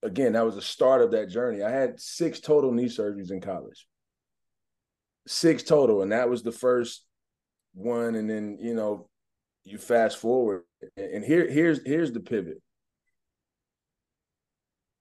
again, 0.02 0.32
that 0.32 0.44
was 0.44 0.54
the 0.54 0.62
start 0.62 1.02
of 1.02 1.12
that 1.12 1.28
journey. 1.28 1.62
I 1.62 1.70
had 1.70 2.00
six 2.00 2.40
total 2.40 2.72
knee 2.72 2.87
surgeries 2.87 3.30
in 3.30 3.40
college, 3.40 3.87
six 5.26 5.62
total, 5.62 6.02
and 6.02 6.12
that 6.12 6.30
was 6.30 6.42
the 6.42 6.52
first 6.52 7.04
one. 7.74 8.14
And 8.14 8.28
then 8.28 8.58
you 8.61 8.74
know, 8.74 9.08
you 9.64 9.78
fast 9.78 10.18
forward, 10.18 10.62
and 10.96 11.24
here 11.24 11.48
here's 11.48 11.84
here's 11.87 12.12
the 12.12 12.20
pivot. 12.20 12.61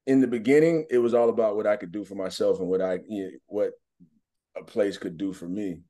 In 0.05 0.21
the 0.21 0.27
beginning, 0.27 0.86
it 0.89 0.99
was 0.99 1.13
all 1.13 1.29
about 1.29 1.57
what 1.57 1.67
I 1.67 1.75
could 1.75 1.91
do 1.91 2.05
for 2.05 2.15
myself 2.15 2.60
and 2.60 2.69
what 2.69 2.81
I 2.81 2.99
what 3.47 3.71
a 4.57 4.63
place 4.63 4.97
could 4.97 5.17
do 5.17 5.33
for 5.33 5.47
me. 5.47 5.81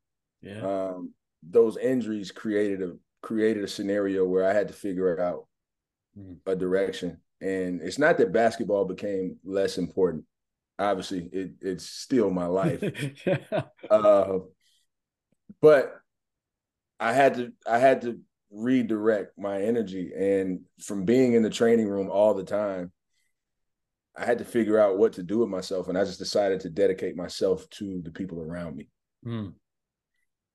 Yeah. 0.41 0.61
Um, 0.61 1.13
those 1.43 1.77
injuries 1.77 2.31
created 2.31 2.81
a 2.81 2.93
created 3.21 3.63
a 3.63 3.67
scenario 3.67 4.25
where 4.25 4.47
I 4.47 4.53
had 4.53 4.67
to 4.67 4.73
figure 4.73 5.19
out 5.19 5.47
mm. 6.17 6.37
a 6.45 6.55
direction. 6.55 7.19
And 7.41 7.81
it's 7.81 7.99
not 7.99 8.17
that 8.17 8.33
basketball 8.33 8.85
became 8.85 9.37
less 9.43 9.77
important. 9.77 10.25
Obviously, 10.79 11.29
it, 11.31 11.51
it's 11.61 11.85
still 11.85 12.29
my 12.29 12.45
life. 12.45 12.83
yeah. 13.25 13.61
uh, 13.89 14.39
but 15.61 15.93
I 16.99 17.13
had 17.13 17.35
to 17.35 17.51
I 17.67 17.79
had 17.79 18.01
to 18.01 18.19
redirect 18.51 19.37
my 19.37 19.61
energy. 19.61 20.11
And 20.15 20.61
from 20.81 21.05
being 21.05 21.33
in 21.33 21.43
the 21.43 21.49
training 21.49 21.87
room 21.87 22.09
all 22.09 22.33
the 22.33 22.43
time, 22.43 22.91
I 24.15 24.25
had 24.25 24.39
to 24.39 24.45
figure 24.45 24.79
out 24.79 24.97
what 24.97 25.13
to 25.13 25.23
do 25.23 25.39
with 25.39 25.49
myself. 25.49 25.87
And 25.87 25.97
I 25.97 26.03
just 26.03 26.19
decided 26.19 26.61
to 26.61 26.69
dedicate 26.69 27.15
myself 27.15 27.69
to 27.71 28.01
the 28.03 28.11
people 28.11 28.41
around 28.41 28.75
me. 28.75 28.89
Mm. 29.25 29.53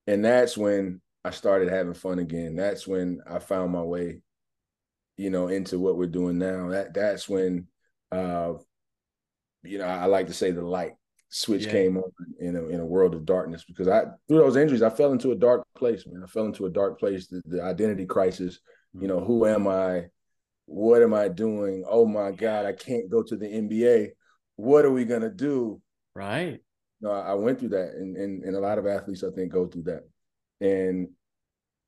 And 0.06 0.24
that's 0.24 0.56
when 0.56 1.00
I 1.24 1.30
started 1.30 1.68
having 1.68 1.94
fun 1.94 2.18
again. 2.18 2.56
That's 2.56 2.86
when 2.86 3.20
I 3.28 3.38
found 3.38 3.72
my 3.72 3.82
way, 3.82 4.20
you 5.16 5.30
know, 5.30 5.48
into 5.48 5.78
what 5.78 5.96
we're 5.96 6.06
doing 6.06 6.38
now. 6.38 6.68
That 6.70 6.94
that's 6.94 7.28
when 7.28 7.66
uh, 8.10 8.54
you 9.62 9.78
know, 9.78 9.86
I 9.86 10.06
like 10.06 10.26
to 10.26 10.34
say 10.34 10.50
the 10.50 10.62
light 10.62 10.92
switch 11.34 11.64
yeah. 11.64 11.72
came 11.72 11.96
on 11.96 12.12
in 12.40 12.56
a, 12.56 12.68
in 12.68 12.78
a 12.78 12.84
world 12.84 13.14
of 13.14 13.24
darkness 13.24 13.64
because 13.64 13.88
I 13.88 14.02
through 14.28 14.38
those 14.38 14.56
injuries 14.56 14.82
I 14.82 14.90
fell 14.90 15.12
into 15.12 15.32
a 15.32 15.34
dark 15.34 15.66
place 15.74 16.06
man 16.06 16.22
I 16.22 16.26
fell 16.26 16.44
into 16.44 16.66
a 16.66 16.70
dark 16.70 17.00
place 17.00 17.26
the, 17.26 17.40
the 17.46 17.62
identity 17.62 18.04
crisis 18.04 18.60
mm-hmm. 18.94 19.02
you 19.02 19.08
know 19.08 19.18
who 19.18 19.46
am 19.46 19.66
I 19.66 20.08
what 20.66 21.02
am 21.02 21.14
I 21.14 21.28
doing 21.28 21.84
oh 21.88 22.04
my 22.04 22.32
god 22.32 22.66
I 22.66 22.74
can't 22.74 23.10
go 23.10 23.22
to 23.22 23.34
the 23.34 23.46
NBA 23.46 24.08
what 24.56 24.84
are 24.84 24.90
we 24.90 25.06
gonna 25.06 25.30
do 25.30 25.80
right 26.14 26.60
no 27.00 27.10
I 27.10 27.32
went 27.32 27.60
through 27.60 27.70
that 27.70 27.94
and, 27.94 28.14
and 28.14 28.44
and 28.44 28.54
a 28.54 28.60
lot 28.60 28.76
of 28.76 28.86
athletes 28.86 29.24
I 29.24 29.30
think 29.34 29.52
go 29.52 29.66
through 29.66 29.84
that 29.84 30.02
and 30.60 31.08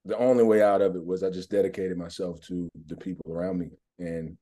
the 0.05 0.17
only 0.19 0.45
way 0.45 0.63
out 0.63 0.83
of 0.83 0.97
it 0.97 1.05
was 1.05 1.23
I 1.23 1.31
just 1.31 1.51
dedicated 1.51 1.97
myself 1.97 2.41
to 2.47 2.69
the 2.87 2.97
people 2.97 3.33
around 3.33 3.59
me 3.59 3.71
and 3.99 4.37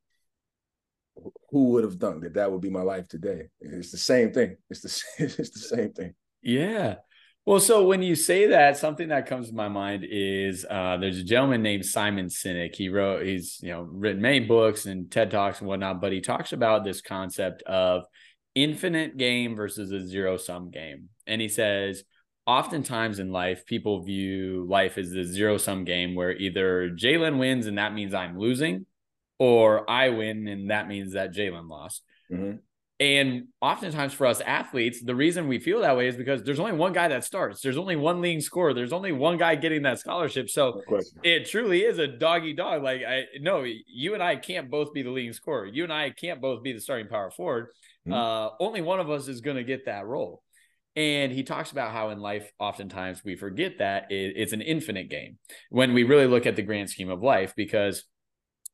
who 1.50 1.70
would 1.70 1.84
have 1.84 1.96
thunk 1.96 2.22
that 2.22 2.34
that 2.34 2.50
would 2.50 2.60
be 2.60 2.70
my 2.70 2.82
life 2.82 3.08
today? 3.08 3.48
It's 3.60 3.90
the 3.90 3.98
same 3.98 4.32
thing. 4.32 4.56
It's 4.70 4.80
the 4.80 5.24
it's 5.24 5.50
the 5.50 5.76
same 5.76 5.92
thing. 5.92 6.14
Yeah. 6.42 6.96
Well, 7.44 7.58
so 7.58 7.86
when 7.86 8.02
you 8.02 8.14
say 8.14 8.46
that, 8.48 8.76
something 8.76 9.08
that 9.08 9.26
comes 9.26 9.48
to 9.48 9.54
my 9.54 9.68
mind 9.68 10.06
is 10.08 10.64
uh, 10.68 10.96
there's 10.98 11.18
a 11.18 11.24
gentleman 11.24 11.60
named 11.60 11.84
Simon 11.84 12.26
Sinek. 12.26 12.76
He 12.76 12.88
wrote, 12.88 13.26
he's 13.26 13.58
you 13.62 13.70
know 13.70 13.82
written 13.82 14.22
many 14.22 14.40
books 14.40 14.86
and 14.86 15.10
TED 15.10 15.30
talks 15.30 15.60
and 15.60 15.68
whatnot, 15.68 16.00
but 16.00 16.12
he 16.12 16.20
talks 16.20 16.52
about 16.52 16.84
this 16.84 17.00
concept 17.00 17.62
of 17.62 18.04
infinite 18.54 19.16
game 19.16 19.56
versus 19.56 19.90
a 19.90 20.06
zero 20.06 20.36
sum 20.36 20.70
game, 20.70 21.08
and 21.26 21.40
he 21.40 21.48
says 21.48 22.04
oftentimes 22.46 23.18
in 23.18 23.30
life 23.30 23.64
people 23.66 24.02
view 24.02 24.66
life 24.68 24.98
as 24.98 25.12
a 25.12 25.24
zero 25.24 25.56
sum 25.58 25.84
game 25.84 26.14
where 26.14 26.32
either 26.32 26.90
Jalen 26.90 27.38
wins 27.38 27.66
and 27.66 27.78
that 27.78 27.94
means 27.94 28.14
I'm 28.14 28.38
losing, 28.38 28.86
or 29.38 29.88
I 29.90 30.10
win 30.10 30.48
and 30.48 30.70
that 30.70 30.88
means 30.88 31.14
that 31.14 31.34
Jalen 31.34 31.68
lost. 31.68 32.02
Mm-hmm. 32.30 32.56
And 33.00 33.48
oftentimes 33.60 34.12
for 34.12 34.28
us 34.28 34.40
athletes, 34.40 35.02
the 35.02 35.14
reason 35.16 35.48
we 35.48 35.58
feel 35.58 35.80
that 35.80 35.96
way 35.96 36.06
is 36.06 36.14
because 36.14 36.44
there's 36.44 36.60
only 36.60 36.74
one 36.74 36.92
guy 36.92 37.08
that 37.08 37.24
starts. 37.24 37.60
There's 37.60 37.76
only 37.76 37.96
one 37.96 38.20
leading 38.20 38.40
scorer. 38.40 38.74
There's 38.74 38.92
only 38.92 39.10
one 39.10 39.38
guy 39.38 39.56
getting 39.56 39.82
that 39.82 39.98
scholarship. 39.98 40.48
So 40.48 40.80
it 41.24 41.46
truly 41.50 41.80
is 41.80 41.98
a 41.98 42.06
doggy 42.06 42.52
dog. 42.52 42.84
Like 42.84 43.00
I 43.02 43.24
no, 43.40 43.64
you 43.88 44.14
and 44.14 44.22
I 44.22 44.36
can't 44.36 44.70
both 44.70 44.92
be 44.92 45.02
the 45.02 45.10
leading 45.10 45.32
scorer. 45.32 45.66
You 45.66 45.82
and 45.82 45.92
I 45.92 46.10
can't 46.10 46.40
both 46.40 46.62
be 46.62 46.72
the 46.72 46.80
starting 46.80 47.08
power 47.08 47.32
forward. 47.32 47.70
Mm-hmm. 48.06 48.12
Uh, 48.12 48.50
only 48.60 48.82
one 48.82 49.00
of 49.00 49.10
us 49.10 49.26
is 49.26 49.40
going 49.40 49.56
to 49.56 49.64
get 49.64 49.86
that 49.86 50.06
role. 50.06 50.42
And 50.94 51.32
he 51.32 51.42
talks 51.42 51.72
about 51.72 51.92
how 51.92 52.10
in 52.10 52.18
life, 52.18 52.52
oftentimes 52.58 53.24
we 53.24 53.34
forget 53.34 53.78
that 53.78 54.08
it's 54.10 54.52
an 54.52 54.60
infinite 54.60 55.08
game 55.08 55.38
when 55.70 55.94
we 55.94 56.04
really 56.04 56.26
look 56.26 56.44
at 56.44 56.54
the 56.54 56.62
grand 56.62 56.90
scheme 56.90 57.08
of 57.08 57.22
life, 57.22 57.54
because 57.56 58.04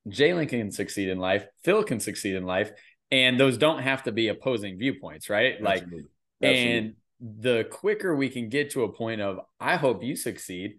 Jalen 0.09 0.48
can 0.48 0.72
succeed 0.72 1.09
in 1.09 1.18
life, 1.18 1.46
Phil 1.64 1.85
can 1.85 2.00
succeed 2.00 2.35
in 2.35 2.44
life, 2.44 2.72
and 3.11 3.38
those 3.38 3.57
don't 3.57 3.83
have 3.83 4.02
to 4.02 4.12
be 4.12 4.28
opposing 4.28 4.78
viewpoints, 4.78 5.31
right? 5.31 5.62
Like, 5.62 5.83
Absolutely. 5.83 6.09
and 6.40 6.94
the 7.20 7.64
quicker 7.70 8.16
we 8.16 8.28
can 8.28 8.48
get 8.48 8.70
to 8.70 8.85
a 8.85 8.92
point 8.92 9.20
of, 9.20 9.40
I 9.61 9.76
hope 9.76 10.02
you 10.02 10.16
succeed. 10.16 10.78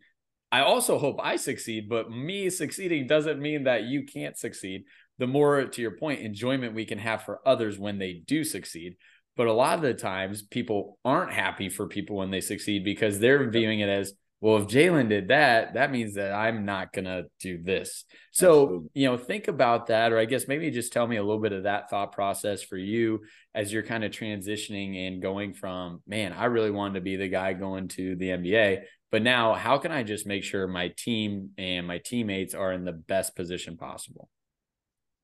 I 0.52 0.62
also 0.62 0.98
hope 0.98 1.20
I 1.22 1.36
succeed, 1.36 1.88
but 1.88 2.10
me 2.12 2.50
succeeding 2.50 3.08
doesn't 3.08 3.40
mean 3.40 3.64
that 3.64 3.84
you 3.84 4.04
can't 4.04 4.38
succeed. 4.38 4.84
The 5.20 5.28
more, 5.28 5.66
to 5.66 5.82
your 5.82 5.92
point, 5.92 6.22
enjoyment 6.22 6.74
we 6.74 6.86
can 6.86 6.98
have 6.98 7.24
for 7.24 7.40
others 7.46 7.78
when 7.78 8.00
they 8.00 8.14
do 8.26 8.44
succeed. 8.44 8.96
But 9.40 9.48
a 9.48 9.54
lot 9.54 9.76
of 9.78 9.84
the 9.84 9.94
times, 9.94 10.42
people 10.42 11.00
aren't 11.06 11.32
happy 11.32 11.70
for 11.70 11.88
people 11.88 12.18
when 12.18 12.30
they 12.30 12.42
succeed 12.42 12.84
because 12.84 13.20
they're 13.20 13.50
viewing 13.50 13.80
it 13.80 13.88
as, 13.88 14.12
well, 14.42 14.58
if 14.58 14.68
Jalen 14.68 15.08
did 15.08 15.30
that, 15.30 15.76
that 15.76 15.94
means 15.94 16.16
that 16.16 16.34
I'm 16.34 16.66
not 16.66 16.92
gonna 16.92 17.24
do 17.40 17.64
this. 17.64 18.04
So, 18.34 18.64
Absolutely. 18.64 18.90
you 18.96 19.08
know, 19.08 19.16
think 19.16 19.48
about 19.48 19.88
that, 19.88 20.12
or 20.12 20.18
I 20.18 20.26
guess 20.26 20.50
maybe 20.50 20.70
just 20.72 20.92
tell 20.92 21.08
me 21.08 21.16
a 21.16 21.24
little 21.24 21.42
bit 21.42 21.54
of 21.54 21.64
that 21.64 21.90
thought 21.90 22.12
process 22.12 22.62
for 22.62 22.76
you 22.76 23.22
as 23.56 23.72
you're 23.72 23.82
kind 23.82 24.04
of 24.04 24.12
transitioning 24.12 25.08
and 25.08 25.22
going 25.22 25.54
from, 25.54 26.02
man, 26.06 26.34
I 26.34 26.46
really 26.46 26.72
wanted 26.72 26.96
to 26.96 27.02
be 27.02 27.16
the 27.16 27.30
guy 27.30 27.54
going 27.54 27.88
to 27.88 28.18
the 28.18 28.32
NBA, 28.32 28.82
but 29.10 29.22
now 29.22 29.54
how 29.54 29.78
can 29.78 29.94
I 29.94 30.04
just 30.04 30.28
make 30.28 30.44
sure 30.44 30.68
my 30.68 30.92
team 30.98 31.52
and 31.58 31.88
my 31.88 32.00
teammates 32.00 32.54
are 32.54 32.74
in 32.74 32.84
the 32.84 32.92
best 32.92 33.38
position 33.38 33.78
possible? 33.78 34.28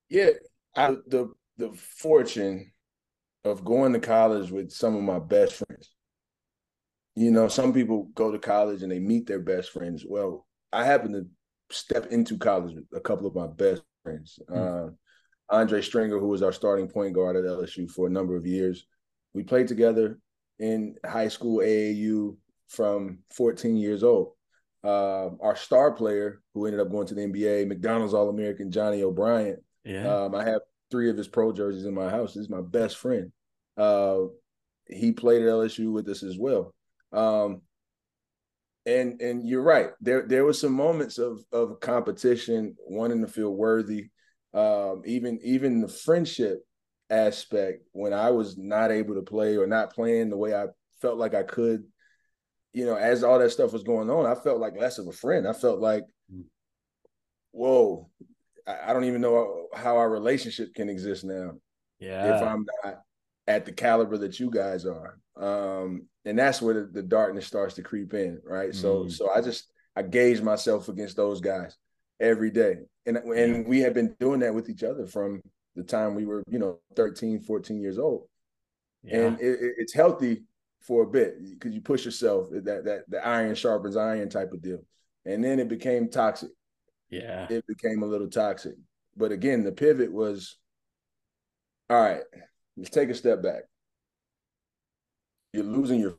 Yeah, 0.07 0.29
I, 0.73 0.91
the 1.05 1.33
the 1.57 1.73
fortune 1.73 2.71
of 3.45 3.63
going 3.63 3.93
to 3.93 3.99
college 3.99 4.51
with 4.51 4.71
some 4.71 4.95
of 4.95 5.03
my 5.03 5.19
best 5.19 5.53
friends 5.53 5.95
you 7.15 7.31
know, 7.31 7.47
some 7.47 7.73
people 7.73 8.09
go 8.13 8.31
to 8.31 8.39
college 8.39 8.83
and 8.83 8.91
they 8.91 8.99
meet 8.99 9.25
their 9.25 9.39
best 9.39 9.71
friends. 9.71 10.05
Well, 10.07 10.45
I 10.71 10.83
happen 10.83 11.13
to 11.13 11.25
step 11.71 12.07
into 12.07 12.37
college 12.37 12.75
with 12.75 12.85
a 12.93 12.99
couple 12.99 13.25
of 13.25 13.35
my 13.35 13.47
best 13.47 13.81
friends. 14.03 14.37
Mm-hmm. 14.49 14.89
Uh, 14.89 14.91
Andre 15.49 15.81
Stringer, 15.81 16.19
who 16.19 16.27
was 16.27 16.43
our 16.43 16.51
starting 16.51 16.89
point 16.89 17.13
guard 17.13 17.37
at 17.37 17.45
LSU 17.45 17.89
for 17.89 18.07
a 18.07 18.11
number 18.11 18.35
of 18.35 18.45
years, 18.45 18.85
we 19.33 19.43
played 19.43 19.67
together 19.67 20.19
in 20.59 20.95
high 21.05 21.27
school 21.27 21.59
AAU 21.59 22.35
from 22.67 23.19
14 23.33 23.77
years 23.77 24.03
old. 24.03 24.33
Uh, 24.83 25.29
our 25.41 25.55
star 25.55 25.91
player, 25.91 26.41
who 26.53 26.65
ended 26.65 26.81
up 26.81 26.91
going 26.91 27.07
to 27.07 27.15
the 27.15 27.21
NBA, 27.21 27.67
McDonald's 27.67 28.13
All 28.13 28.29
American 28.29 28.71
Johnny 28.71 29.03
O'Bryant. 29.03 29.59
Yeah. 29.83 30.13
Um, 30.13 30.35
I 30.35 30.43
have 30.45 30.61
three 30.91 31.09
of 31.09 31.17
his 31.17 31.27
pro 31.27 31.51
jerseys 31.51 31.85
in 31.85 31.93
my 31.93 32.09
house. 32.09 32.33
He's 32.33 32.49
my 32.49 32.61
best 32.61 32.97
friend. 32.97 33.31
Uh, 33.77 34.19
he 34.87 35.11
played 35.11 35.41
at 35.41 35.47
LSU 35.47 35.91
with 35.91 36.07
us 36.07 36.23
as 36.23 36.37
well. 36.37 36.73
Um, 37.11 37.61
and 38.85 39.19
and 39.21 39.47
you're 39.47 39.63
right. 39.63 39.89
There 39.99 40.27
there 40.27 40.45
was 40.45 40.59
some 40.59 40.73
moments 40.73 41.17
of 41.17 41.43
of 41.51 41.79
competition, 41.79 42.75
wanting 42.85 43.21
to 43.21 43.27
feel 43.27 43.49
worthy. 43.49 44.09
Um, 44.53 45.01
even 45.05 45.39
even 45.43 45.81
the 45.81 45.87
friendship 45.87 46.59
aspect 47.09 47.83
when 47.91 48.13
I 48.13 48.31
was 48.31 48.57
not 48.57 48.91
able 48.91 49.15
to 49.15 49.21
play 49.21 49.57
or 49.57 49.67
not 49.67 49.93
playing 49.93 50.29
the 50.29 50.37
way 50.37 50.55
I 50.55 50.65
felt 51.01 51.17
like 51.17 51.33
I 51.33 51.43
could. 51.43 51.83
You 52.73 52.85
know, 52.85 52.95
as 52.95 53.23
all 53.23 53.39
that 53.39 53.51
stuff 53.51 53.73
was 53.73 53.83
going 53.83 54.09
on, 54.09 54.25
I 54.25 54.35
felt 54.35 54.59
like 54.59 54.77
less 54.77 54.97
of 54.97 55.07
a 55.07 55.13
friend. 55.13 55.47
I 55.47 55.53
felt 55.53 55.79
like, 55.79 56.03
mm. 56.33 56.43
whoa, 57.51 58.09
I, 58.67 58.93
don't 58.93 59.05
even 59.05 59.21
know 59.21 59.67
how 59.75 59.97
our 59.97 60.09
relationship 60.09 60.73
can 60.73 60.89
exist 60.89 61.23
now. 61.23 61.51
Yeah. 61.99 62.35
If 62.35 62.43
I'm 62.43 62.65
not 62.83 63.01
at 63.47 63.65
the 63.65 63.71
caliber 63.71 64.17
that 64.17 64.39
you 64.39 64.49
guys 64.49 64.85
are. 64.85 65.19
Um, 65.37 66.07
and 66.23 66.37
that's 66.37 66.61
where 66.61 66.73
the, 66.73 66.85
the, 66.85 67.03
darkness 67.03 67.45
starts 67.45 67.75
to 67.75 67.83
creep 67.83 68.13
in, 68.13 68.41
right? 68.43 68.71
Mm. 68.71 68.75
So 68.75 69.07
so 69.07 69.29
I 69.31 69.41
just 69.41 69.71
I 69.95 70.01
gauge 70.01 70.41
myself 70.41 70.89
against 70.89 71.15
those 71.15 71.41
guys 71.41 71.77
every 72.19 72.51
day. 72.51 72.77
And 73.05 73.17
and 73.17 73.67
we 73.67 73.79
have 73.81 73.93
been 73.93 74.15
doing 74.19 74.39
that 74.39 74.55
with 74.55 74.69
each 74.69 74.83
other 74.83 75.05
from 75.05 75.41
the 75.75 75.83
time 75.83 76.15
we 76.15 76.25
were, 76.25 76.43
you 76.49 76.57
know, 76.57 76.79
13, 76.95 77.41
14 77.41 77.79
years 77.81 77.99
old. 77.99 78.27
Yeah. 79.03 79.27
And 79.27 79.39
it, 79.39 79.59
it's 79.77 79.93
healthy 79.93 80.43
for 80.81 81.03
a 81.03 81.07
bit 81.07 81.35
because 81.43 81.73
you 81.73 81.81
push 81.81 82.05
yourself 82.05 82.49
that 82.51 82.85
that 82.85 83.03
the 83.07 83.25
iron 83.25 83.55
sharpens 83.55 83.97
iron 83.97 84.29
type 84.29 84.53
of 84.53 84.61
deal. 84.61 84.83
And 85.25 85.43
then 85.43 85.59
it 85.59 85.67
became 85.67 86.09
toxic. 86.09 86.49
Yeah. 87.21 87.47
It 87.49 87.65
became 87.67 88.03
a 88.03 88.07
little 88.07 88.29
toxic. 88.29 88.75
But 89.15 89.31
again, 89.31 89.63
the 89.63 89.71
pivot 89.71 90.11
was 90.11 90.57
all 91.89 92.01
right, 92.01 92.21
let's 92.77 92.89
take 92.89 93.09
a 93.09 93.15
step 93.15 93.43
back. 93.43 93.63
You're 95.53 95.63
losing 95.63 95.99
your 95.99 96.17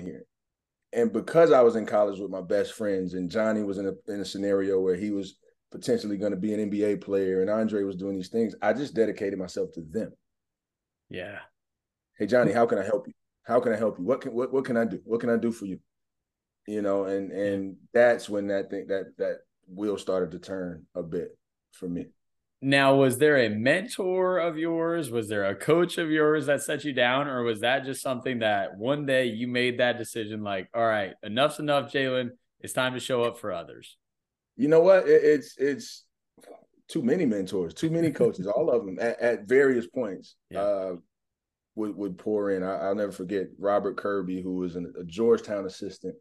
here. 0.00 0.24
And 0.92 1.12
because 1.12 1.52
I 1.52 1.62
was 1.62 1.76
in 1.76 1.86
college 1.86 2.18
with 2.18 2.30
my 2.30 2.40
best 2.40 2.72
friends, 2.72 3.14
and 3.14 3.30
Johnny 3.30 3.62
was 3.62 3.78
in 3.78 3.86
a 3.86 4.12
in 4.12 4.20
a 4.20 4.24
scenario 4.24 4.80
where 4.80 4.96
he 4.96 5.10
was 5.10 5.38
potentially 5.70 6.18
going 6.18 6.32
to 6.32 6.38
be 6.38 6.52
an 6.52 6.70
NBA 6.70 7.00
player, 7.00 7.40
and 7.40 7.50
Andre 7.50 7.82
was 7.82 7.96
doing 7.96 8.14
these 8.14 8.28
things, 8.28 8.54
I 8.62 8.72
just 8.72 8.94
dedicated 8.94 9.38
myself 9.38 9.72
to 9.72 9.80
them. 9.80 10.12
Yeah. 11.08 11.38
Hey 12.18 12.26
Johnny, 12.26 12.52
how 12.52 12.66
can 12.66 12.78
I 12.78 12.84
help 12.84 13.06
you? 13.06 13.14
How 13.44 13.60
can 13.60 13.72
I 13.72 13.76
help 13.76 13.98
you? 13.98 14.04
What 14.04 14.20
can 14.20 14.32
what 14.32 14.52
what 14.52 14.64
can 14.64 14.76
I 14.76 14.84
do? 14.84 15.00
What 15.04 15.20
can 15.20 15.30
I 15.30 15.36
do 15.36 15.52
for 15.52 15.66
you? 15.66 15.80
You 16.66 16.82
know, 16.82 17.04
and 17.04 17.32
and 17.32 17.76
that's 17.92 18.28
when 18.28 18.48
that 18.48 18.70
thing 18.70 18.86
that 18.88 19.16
that 19.18 19.38
wheel 19.68 19.98
started 19.98 20.30
to 20.32 20.38
turn 20.38 20.86
a 20.94 21.02
bit 21.02 21.36
for 21.72 21.88
me. 21.88 22.06
Now, 22.64 22.94
was 22.94 23.18
there 23.18 23.38
a 23.38 23.48
mentor 23.48 24.38
of 24.38 24.56
yours? 24.56 25.10
Was 25.10 25.28
there 25.28 25.46
a 25.46 25.54
coach 25.56 25.98
of 25.98 26.10
yours 26.12 26.46
that 26.46 26.62
set 26.62 26.84
you 26.84 26.92
down, 26.92 27.26
or 27.26 27.42
was 27.42 27.60
that 27.60 27.84
just 27.84 28.02
something 28.02 28.38
that 28.38 28.76
one 28.78 29.04
day 29.04 29.26
you 29.26 29.48
made 29.48 29.80
that 29.80 29.98
decision? 29.98 30.44
Like, 30.44 30.68
all 30.72 30.86
right, 30.86 31.14
enough's 31.24 31.58
enough, 31.58 31.92
Jalen. 31.92 32.30
It's 32.60 32.72
time 32.72 32.94
to 32.94 33.00
show 33.00 33.24
up 33.24 33.40
for 33.40 33.52
others. 33.52 33.96
You 34.56 34.68
know 34.68 34.80
what? 34.80 35.08
it's 35.08 35.56
it's 35.58 36.04
too 36.86 37.02
many 37.02 37.26
mentors, 37.26 37.74
too 37.74 37.90
many 37.90 38.12
coaches, 38.12 38.46
all 38.46 38.70
of 38.70 38.84
them 38.84 38.98
at, 39.00 39.18
at 39.20 39.48
various 39.48 39.86
points. 39.88 40.36
Yeah. 40.50 40.60
Uh, 40.60 40.96
would 41.74 41.96
would 41.96 42.18
pour 42.18 42.50
in. 42.50 42.62
I, 42.62 42.88
will 42.88 42.94
never 42.94 43.12
forget 43.12 43.46
Robert 43.58 43.96
Kirby, 43.96 44.42
who 44.42 44.56
was 44.56 44.76
an, 44.76 44.92
a 44.98 45.04
Georgetown 45.04 45.66
assistant 45.66 46.14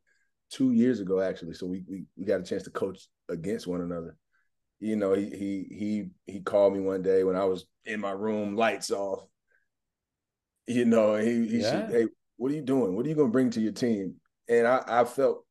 two 0.50 0.72
years 0.72 1.00
ago, 1.00 1.20
actually. 1.20 1.54
So 1.54 1.66
we, 1.66 1.84
we 1.88 2.04
we 2.18 2.26
got 2.26 2.40
a 2.40 2.44
chance 2.44 2.64
to 2.64 2.72
coach 2.72 3.08
against 3.30 3.68
one 3.68 3.82
another 3.82 4.18
you 4.82 4.96
know, 4.96 5.14
he 5.14 5.30
he 5.30 5.68
he 5.70 6.10
he 6.26 6.40
called 6.42 6.74
me 6.74 6.80
one 6.80 7.04
day 7.04 7.24
when 7.24 7.36
I 7.36 7.46
was 7.46 7.66
in 7.86 8.02
my 8.02 8.12
room, 8.12 8.56
lights 8.56 8.90
off. 8.90 9.28
You 10.66 10.86
know, 10.86 11.16
he 11.16 11.48
he 11.48 11.62
yeah. 11.62 11.70
said, 11.70 11.92
"Hey, 11.92 12.08
what 12.38 12.52
are 12.52 12.56
you 12.56 12.64
doing? 12.64 12.96
What 12.96 13.06
are 13.06 13.10
you 13.10 13.16
going 13.16 13.28
to 13.28 13.32
bring 13.32 13.52
to 13.52 13.62
your 13.62 13.74
team?" 13.74 14.16
And 14.50 14.68
I, 14.68 14.82
I 14.88 15.06
felt 15.06 15.46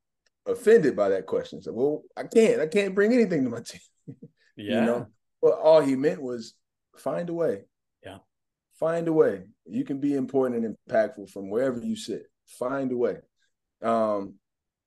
offended 0.46 0.96
by 0.96 1.10
that 1.10 1.26
question. 1.26 1.62
So, 1.62 1.72
well, 1.72 2.02
I 2.16 2.24
can't. 2.24 2.60
I 2.60 2.66
can't 2.66 2.94
bring 2.94 3.12
anything 3.12 3.44
to 3.44 3.50
my 3.50 3.60
team. 3.60 3.80
Yeah. 4.08 4.16
You 4.56 4.80
know, 4.82 5.06
but 5.40 5.52
all 5.52 5.80
he 5.80 5.96
meant 5.96 6.20
was 6.20 6.54
find 6.98 7.30
a 7.30 7.32
way. 7.32 7.62
Find 8.80 9.06
a 9.08 9.12
way. 9.12 9.42
You 9.66 9.84
can 9.84 10.00
be 10.00 10.14
important 10.14 10.64
and 10.64 10.76
impactful 10.88 11.30
from 11.30 11.50
wherever 11.50 11.78
you 11.78 11.94
sit. 11.94 12.24
Find 12.58 12.90
a 12.90 12.96
way. 12.96 13.18
Um, 13.82 14.34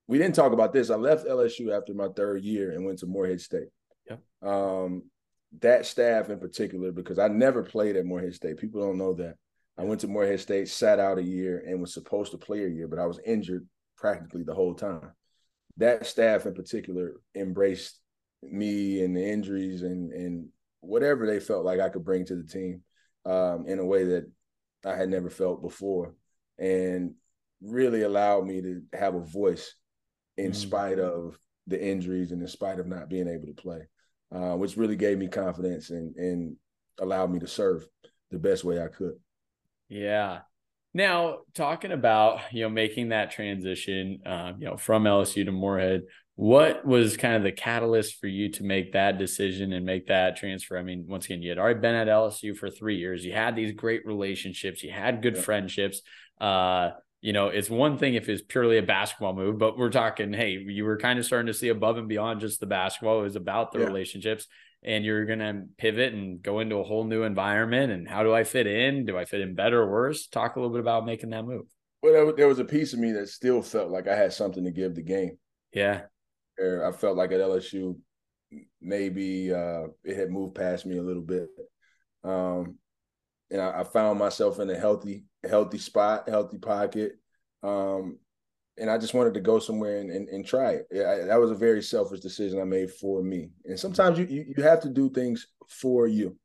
we 0.07 0.17
didn't 0.17 0.35
talk 0.35 0.51
about 0.51 0.73
this. 0.73 0.89
I 0.89 0.95
left 0.95 1.27
LSU 1.27 1.77
after 1.77 1.93
my 1.93 2.07
third 2.09 2.43
year 2.43 2.71
and 2.71 2.85
went 2.85 2.99
to 2.99 3.05
Morehead 3.05 3.39
State. 3.39 3.69
Yeah. 4.09 4.17
Um, 4.41 5.03
that 5.61 5.85
staff 5.85 6.29
in 6.29 6.39
particular, 6.39 6.91
because 6.91 7.19
I 7.19 7.27
never 7.27 7.63
played 7.63 7.95
at 7.95 8.05
Morehead 8.05 8.33
State. 8.33 8.57
People 8.57 8.81
don't 8.81 8.97
know 8.97 9.13
that. 9.13 9.35
I 9.77 9.83
went 9.83 10.01
to 10.01 10.07
Morehead 10.07 10.39
State, 10.39 10.69
sat 10.69 10.99
out 10.99 11.19
a 11.19 11.23
year, 11.23 11.63
and 11.65 11.79
was 11.79 11.93
supposed 11.93 12.31
to 12.31 12.37
play 12.37 12.65
a 12.65 12.69
year, 12.69 12.87
but 12.87 12.99
I 12.99 13.05
was 13.05 13.19
injured 13.25 13.65
practically 13.95 14.43
the 14.43 14.55
whole 14.55 14.73
time. 14.73 15.11
That 15.77 16.05
staff 16.05 16.45
in 16.47 16.53
particular 16.53 17.13
embraced 17.35 17.99
me 18.41 19.03
and 19.03 19.15
the 19.15 19.25
injuries 19.25 19.83
and 19.83 20.11
and 20.11 20.49
whatever 20.81 21.25
they 21.25 21.39
felt 21.39 21.63
like 21.63 21.79
I 21.79 21.89
could 21.89 22.03
bring 22.03 22.25
to 22.25 22.35
the 22.35 22.43
team 22.43 22.81
um, 23.25 23.65
in 23.67 23.79
a 23.79 23.85
way 23.85 24.03
that 24.05 24.31
I 24.85 24.95
had 24.95 25.09
never 25.09 25.29
felt 25.29 25.61
before, 25.61 26.15
and 26.57 27.15
really 27.61 28.01
allowed 28.01 28.45
me 28.45 28.61
to 28.61 28.81
have 28.93 29.15
a 29.15 29.19
voice 29.19 29.75
in 30.37 30.51
mm-hmm. 30.51 30.53
spite 30.53 30.99
of 30.99 31.37
the 31.67 31.81
injuries 31.81 32.31
and 32.31 32.41
in 32.41 32.47
spite 32.47 32.79
of 32.79 32.87
not 32.87 33.09
being 33.09 33.27
able 33.27 33.47
to 33.47 33.53
play 33.53 33.87
uh, 34.33 34.55
which 34.55 34.77
really 34.77 34.95
gave 34.95 35.17
me 35.17 35.27
confidence 35.27 35.89
and 35.91 36.15
and 36.15 36.55
allowed 36.99 37.31
me 37.31 37.39
to 37.39 37.47
serve 37.47 37.85
the 38.31 38.39
best 38.39 38.63
way 38.63 38.81
I 38.81 38.87
could. 38.87 39.15
Yeah. 39.89 40.39
Now, 40.93 41.39
talking 41.53 41.91
about 41.91 42.41
you 42.51 42.63
know 42.63 42.69
making 42.69 43.09
that 43.09 43.31
transition, 43.31 44.21
um, 44.25 44.55
you 44.59 44.67
know, 44.67 44.77
from 44.77 45.03
LSU 45.03 45.45
to 45.45 45.51
Morehead, 45.51 46.03
what 46.35 46.85
was 46.85 47.15
kind 47.15 47.35
of 47.35 47.43
the 47.43 47.51
catalyst 47.51 48.19
for 48.19 48.27
you 48.27 48.49
to 48.49 48.63
make 48.63 48.93
that 48.93 49.17
decision 49.19 49.71
and 49.71 49.85
make 49.85 50.07
that 50.07 50.35
transfer? 50.35 50.77
I 50.77 50.83
mean, 50.83 51.05
once 51.07 51.25
again, 51.25 51.43
you 51.43 51.49
had 51.49 51.59
already 51.59 51.79
been 51.79 51.93
at 51.93 52.07
LSU 52.07 52.57
for 52.57 52.69
three 52.69 52.97
years. 52.97 53.23
You 53.23 53.33
had 53.33 53.55
these 53.55 53.73
great 53.73 54.05
relationships. 54.05 54.83
You 54.83 54.91
had 54.91 55.21
good 55.21 55.35
yeah. 55.35 55.41
friendships. 55.41 56.01
Uh, 56.41 56.91
you 57.21 57.33
know, 57.33 57.47
it's 57.47 57.69
one 57.69 57.97
thing 57.97 58.15
if 58.15 58.27
it's 58.29 58.41
purely 58.41 58.77
a 58.77 58.83
basketball 58.83 59.33
move, 59.33 59.57
but 59.57 59.77
we're 59.77 59.91
talking, 59.91 60.33
hey, 60.33 60.57
you 60.57 60.83
were 60.83 60.97
kind 60.97 61.19
of 61.19 61.25
starting 61.25 61.47
to 61.47 61.53
see 61.53 61.69
above 61.69 61.97
and 61.97 62.09
beyond 62.09 62.41
just 62.41 62.59
the 62.59 62.65
basketball. 62.65 63.19
It 63.19 63.23
was 63.23 63.35
about 63.35 63.71
the 63.71 63.79
yeah. 63.79 63.85
relationships, 63.85 64.47
and 64.83 65.05
you're 65.05 65.25
going 65.25 65.39
to 65.39 65.63
pivot 65.77 66.13
and 66.13 66.41
go 66.41 66.59
into 66.59 66.77
a 66.77 66.83
whole 66.83 67.05
new 67.05 67.23
environment. 67.23 67.93
And 67.93 68.09
how 68.09 68.23
do 68.23 68.33
I 68.33 68.43
fit 68.43 68.67
in? 68.67 69.05
Do 69.05 69.17
I 69.17 69.25
fit 69.25 69.39
in 69.39 69.55
better 69.55 69.83
or 69.83 69.89
worse? 69.89 70.27
Talk 70.27 70.55
a 70.55 70.59
little 70.59 70.73
bit 70.73 70.81
about 70.81 71.05
making 71.05 71.29
that 71.29 71.45
move. 71.45 71.65
Well, 72.01 72.33
there 72.35 72.49
was 72.49 72.59
a 72.59 72.65
piece 72.65 72.91
of 72.91 72.99
me 72.99 73.13
that 73.13 73.29
still 73.29 73.61
felt 73.61 73.89
like 73.89 74.09
I 74.09 74.15
had 74.17 74.33
something 74.33 74.65
to 74.65 74.71
give 74.71 74.95
the 74.95 75.03
game. 75.03 75.37
Yeah. 75.71 76.01
I 76.59 76.91
felt 76.91 77.17
like 77.17 77.31
at 77.31 77.39
LSU, 77.39 77.97
maybe 78.81 79.53
uh, 79.53 79.87
it 80.03 80.15
had 80.15 80.31
moved 80.31 80.55
past 80.55 80.85
me 80.85 80.97
a 80.97 81.03
little 81.03 81.21
bit. 81.21 81.49
Um, 82.23 82.77
and 83.51 83.61
I, 83.61 83.81
I, 83.81 83.83
found 83.83 84.17
myself 84.17 84.59
in 84.59 84.69
a 84.69 84.79
healthy, 84.79 85.25
healthy 85.47 85.77
spot, 85.77 86.29
healthy 86.29 86.57
pocket. 86.57 87.13
Um, 87.61 88.17
and 88.77 88.89
I 88.89 88.97
just 88.97 89.13
wanted 89.13 89.33
to 89.35 89.41
go 89.41 89.59
somewhere 89.59 89.99
and, 89.99 90.09
and, 90.09 90.29
and 90.29 90.45
try 90.45 90.71
it. 90.71 90.87
I, 90.91 91.25
that 91.25 91.39
was 91.39 91.51
a 91.51 91.55
very 91.55 91.83
selfish 91.83 92.21
decision 92.21 92.59
I 92.59 92.63
made 92.63 92.91
for 92.91 93.21
me. 93.21 93.49
And 93.65 93.79
sometimes 93.79 94.17
you 94.17 94.25
you, 94.25 94.53
you 94.57 94.63
have 94.63 94.79
to 94.81 94.89
do 94.89 95.09
things 95.09 95.47
for 95.67 96.07
you. 96.07 96.37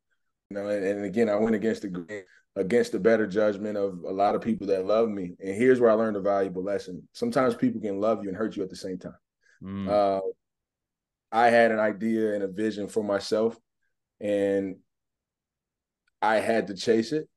You 0.50 0.56
know, 0.56 0.68
and, 0.68 0.84
and 0.84 1.04
again, 1.04 1.28
I 1.28 1.36
went 1.36 1.54
against 1.54 1.82
the 1.82 2.24
against 2.56 2.92
the 2.92 2.98
better 2.98 3.26
judgment 3.26 3.76
of 3.76 4.00
a 4.06 4.12
lot 4.12 4.34
of 4.34 4.42
people 4.42 4.66
that 4.66 4.84
love 4.84 5.08
me. 5.08 5.36
And 5.40 5.54
here's 5.54 5.80
where 5.80 5.90
I 5.90 5.94
learned 5.94 6.16
a 6.16 6.20
valuable 6.20 6.64
lesson. 6.64 7.06
Sometimes 7.12 7.54
people 7.54 7.80
can 7.80 8.00
love 8.00 8.22
you 8.22 8.28
and 8.28 8.36
hurt 8.36 8.56
you 8.56 8.62
at 8.62 8.70
the 8.70 8.76
same 8.76 8.98
time. 8.98 9.14
Mm. 9.62 9.88
Uh, 9.88 10.20
I 11.30 11.50
had 11.50 11.70
an 11.70 11.78
idea 11.78 12.34
and 12.34 12.42
a 12.42 12.48
vision 12.48 12.88
for 12.88 13.04
myself, 13.04 13.56
and 14.20 14.76
I 16.22 16.36
had 16.36 16.68
to 16.68 16.74
chase 16.74 17.12
it. 17.12 17.28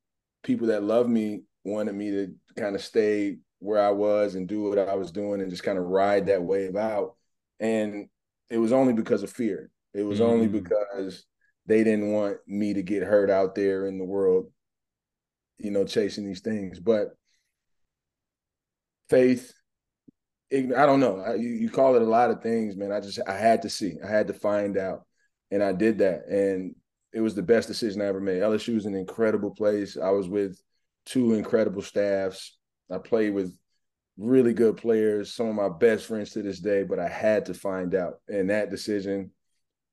People 0.43 0.67
that 0.67 0.83
love 0.83 1.07
me 1.07 1.43
wanted 1.63 1.93
me 1.93 2.11
to 2.11 2.33
kind 2.57 2.75
of 2.75 2.81
stay 2.81 3.37
where 3.59 3.81
I 3.81 3.91
was 3.91 4.35
and 4.35 4.47
do 4.47 4.63
what 4.63 4.79
I 4.79 4.95
was 4.95 5.11
doing 5.11 5.41
and 5.41 5.51
just 5.51 5.63
kind 5.63 5.77
of 5.77 5.85
ride 5.85 6.27
that 6.27 6.43
wave 6.43 6.75
out. 6.75 7.15
And 7.59 8.09
it 8.49 8.57
was 8.57 8.71
only 8.71 8.93
because 8.93 9.23
of 9.23 9.31
fear. 9.31 9.69
It 9.93 10.03
was 10.03 10.19
mm. 10.19 10.25
only 10.25 10.47
because 10.47 11.25
they 11.67 11.83
didn't 11.83 12.11
want 12.11 12.37
me 12.47 12.73
to 12.73 12.81
get 12.81 13.03
hurt 13.03 13.29
out 13.29 13.53
there 13.53 13.85
in 13.85 13.99
the 13.99 14.05
world, 14.05 14.51
you 15.59 15.69
know, 15.69 15.85
chasing 15.85 16.25
these 16.25 16.41
things. 16.41 16.79
But 16.79 17.09
faith, 19.09 19.53
I 20.53 20.85
don't 20.85 20.99
know. 20.99 21.19
I, 21.19 21.35
you, 21.35 21.49
you 21.49 21.69
call 21.69 21.95
it 21.95 22.01
a 22.01 22.05
lot 22.05 22.29
of 22.29 22.41
things, 22.41 22.75
man. 22.75 22.91
I 22.91 22.99
just 22.99 23.19
I 23.27 23.37
had 23.37 23.61
to 23.61 23.69
see. 23.69 23.95
I 24.03 24.07
had 24.07 24.27
to 24.27 24.33
find 24.33 24.77
out, 24.77 25.05
and 25.49 25.63
I 25.63 25.71
did 25.71 25.99
that, 25.99 26.27
and 26.27 26.75
it 27.13 27.21
was 27.21 27.35
the 27.35 27.41
best 27.41 27.67
decision 27.67 28.01
I 28.01 28.05
ever 28.05 28.19
made. 28.19 28.41
LSU 28.41 28.75
is 28.75 28.85
an 28.85 28.95
incredible 28.95 29.51
place. 29.51 29.97
I 29.97 30.09
was 30.09 30.27
with 30.27 30.61
two 31.05 31.33
incredible 31.33 31.81
staffs. 31.81 32.57
I 32.89 32.97
played 32.97 33.33
with 33.33 33.55
really 34.17 34.53
good 34.53 34.77
players, 34.77 35.33
some 35.33 35.47
of 35.47 35.55
my 35.55 35.69
best 35.69 36.05
friends 36.05 36.31
to 36.31 36.41
this 36.41 36.59
day, 36.59 36.83
but 36.83 36.99
I 36.99 37.07
had 37.07 37.45
to 37.45 37.53
find 37.53 37.95
out. 37.95 38.15
And 38.27 38.49
that 38.49 38.69
decision 38.69 39.31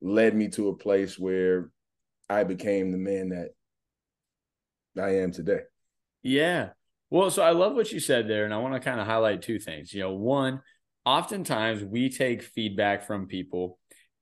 led 0.01 0.35
me 0.35 0.49
to 0.49 0.69
a 0.69 0.77
place 0.77 1.19
where 1.19 1.71
I 2.29 2.45
became 2.45 2.91
the 2.91 2.99
man 2.99 3.31
that 3.31 3.51
I 5.01 5.17
am 5.17 5.33
today. 5.33 5.61
Yeah. 6.23 6.71
Well, 7.11 7.31
so 7.31 7.43
I 7.43 7.51
love 7.51 7.75
what 7.75 7.91
you 7.91 8.01
said 8.01 8.29
there, 8.29 8.45
and 8.45 8.53
I 8.53 8.59
want 8.59 8.75
to 8.75 8.81
kind 8.81 9.01
of 9.01 9.07
highlight 9.07 9.43
two 9.43 9.59
things. 9.59 9.95
You 9.95 10.03
know, 10.03 10.13
one, 10.13 10.61
oftentimes 11.09 11.83
we 11.83 12.11
take 12.11 12.43
feedback 12.43 13.07
from 13.07 13.27
people 13.27 13.79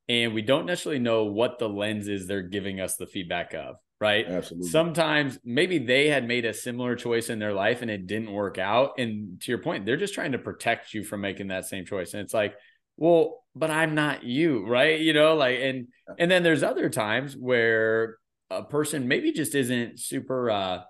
and 0.08 0.34
we 0.34 0.42
don't 0.42 0.66
necessarily 0.66 1.00
know 1.00 1.24
what 1.24 1.58
the 1.58 1.68
lens 1.68 2.06
is 2.06 2.26
they're 2.26 2.42
giving 2.42 2.80
us 2.80 2.94
the 2.94 3.08
feedback 3.08 3.54
of, 3.54 3.74
right? 4.00 4.24
Absolutely. 4.24 4.68
Sometimes 4.68 5.36
maybe 5.44 5.78
they 5.78 6.06
had 6.06 6.28
made 6.28 6.44
a 6.44 6.54
similar 6.54 6.94
choice 6.94 7.28
in 7.28 7.40
their 7.40 7.52
life 7.52 7.82
and 7.82 7.90
it 7.90 8.06
didn't 8.06 8.30
work 8.30 8.56
out. 8.58 8.92
And 8.98 9.40
to 9.40 9.50
your 9.50 9.58
point, 9.58 9.84
they're 9.84 9.96
just 9.96 10.14
trying 10.14 10.30
to 10.32 10.38
protect 10.38 10.94
you 10.94 11.02
from 11.02 11.22
making 11.22 11.48
that 11.48 11.66
same 11.66 11.84
choice. 11.84 12.14
And 12.14 12.22
it's 12.22 12.34
like, 12.34 12.54
well, 12.96 13.42
but 13.56 13.72
I'm 13.72 13.96
not 13.96 14.22
you, 14.22 14.64
right? 14.64 15.00
You 15.00 15.12
know, 15.12 15.34
like, 15.34 15.58
and, 15.58 15.88
and 16.20 16.30
then 16.30 16.44
there's 16.44 16.62
other 16.62 16.88
times 16.88 17.36
where 17.36 18.18
a 18.48 18.62
person 18.62 19.08
maybe 19.08 19.32
just 19.32 19.56
isn't 19.56 19.98
super, 19.98 20.50
uh, 20.50 20.82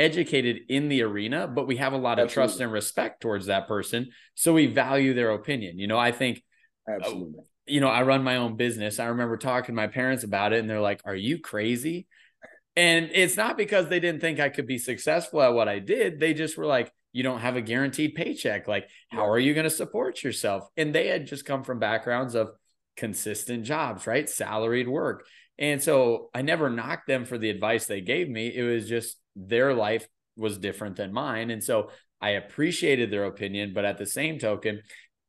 educated 0.00 0.62
in 0.68 0.88
the 0.88 1.02
arena, 1.02 1.46
but 1.46 1.66
we 1.66 1.76
have 1.76 1.92
a 1.92 1.98
lot 1.98 2.18
of 2.18 2.24
Absolutely. 2.24 2.48
trust 2.48 2.60
and 2.60 2.72
respect 2.72 3.20
towards 3.20 3.46
that 3.46 3.68
person. 3.68 4.08
So 4.34 4.54
we 4.54 4.66
value 4.66 5.12
their 5.12 5.30
opinion. 5.32 5.78
You 5.78 5.86
know, 5.86 5.98
I 5.98 6.10
think 6.10 6.42
uh, 6.88 6.94
Absolutely. 6.94 7.44
You 7.66 7.80
know, 7.80 7.88
I 7.88 8.02
run 8.02 8.24
my 8.24 8.36
own 8.36 8.56
business. 8.56 8.98
I 8.98 9.06
remember 9.06 9.36
talking 9.36 9.74
to 9.74 9.80
my 9.80 9.86
parents 9.86 10.24
about 10.24 10.52
it 10.52 10.58
and 10.58 10.68
they're 10.68 10.80
like, 10.80 11.02
"Are 11.04 11.14
you 11.14 11.38
crazy?" 11.38 12.08
And 12.74 13.10
it's 13.12 13.36
not 13.36 13.56
because 13.56 13.88
they 13.88 14.00
didn't 14.00 14.20
think 14.20 14.40
I 14.40 14.48
could 14.48 14.66
be 14.66 14.78
successful 14.78 15.42
at 15.42 15.52
what 15.54 15.68
I 15.68 15.78
did. 15.78 16.18
They 16.18 16.34
just 16.34 16.56
were 16.56 16.66
like, 16.66 16.90
"You 17.12 17.22
don't 17.22 17.40
have 17.40 17.56
a 17.56 17.60
guaranteed 17.60 18.14
paycheck. 18.14 18.66
Like, 18.66 18.88
how 19.10 19.28
are 19.28 19.38
you 19.38 19.54
going 19.54 19.64
to 19.64 19.70
support 19.70 20.24
yourself?" 20.24 20.64
And 20.76 20.92
they 20.94 21.08
had 21.08 21.26
just 21.26 21.44
come 21.44 21.62
from 21.62 21.78
backgrounds 21.78 22.34
of 22.34 22.48
consistent 22.96 23.64
jobs, 23.64 24.06
right? 24.06 24.28
Salaried 24.28 24.88
work. 24.88 25.26
And 25.58 25.82
so 25.82 26.30
I 26.34 26.42
never 26.42 26.70
knocked 26.70 27.06
them 27.06 27.26
for 27.26 27.36
the 27.38 27.50
advice 27.50 27.86
they 27.86 28.00
gave 28.00 28.28
me. 28.28 28.48
It 28.48 28.62
was 28.62 28.88
just 28.88 29.19
their 29.36 29.74
life 29.74 30.06
was 30.36 30.58
different 30.58 30.96
than 30.96 31.12
mine. 31.12 31.50
And 31.50 31.62
so 31.62 31.90
I 32.20 32.30
appreciated 32.30 33.10
their 33.10 33.24
opinion, 33.24 33.72
but 33.74 33.84
at 33.84 33.98
the 33.98 34.06
same 34.06 34.38
token, 34.38 34.82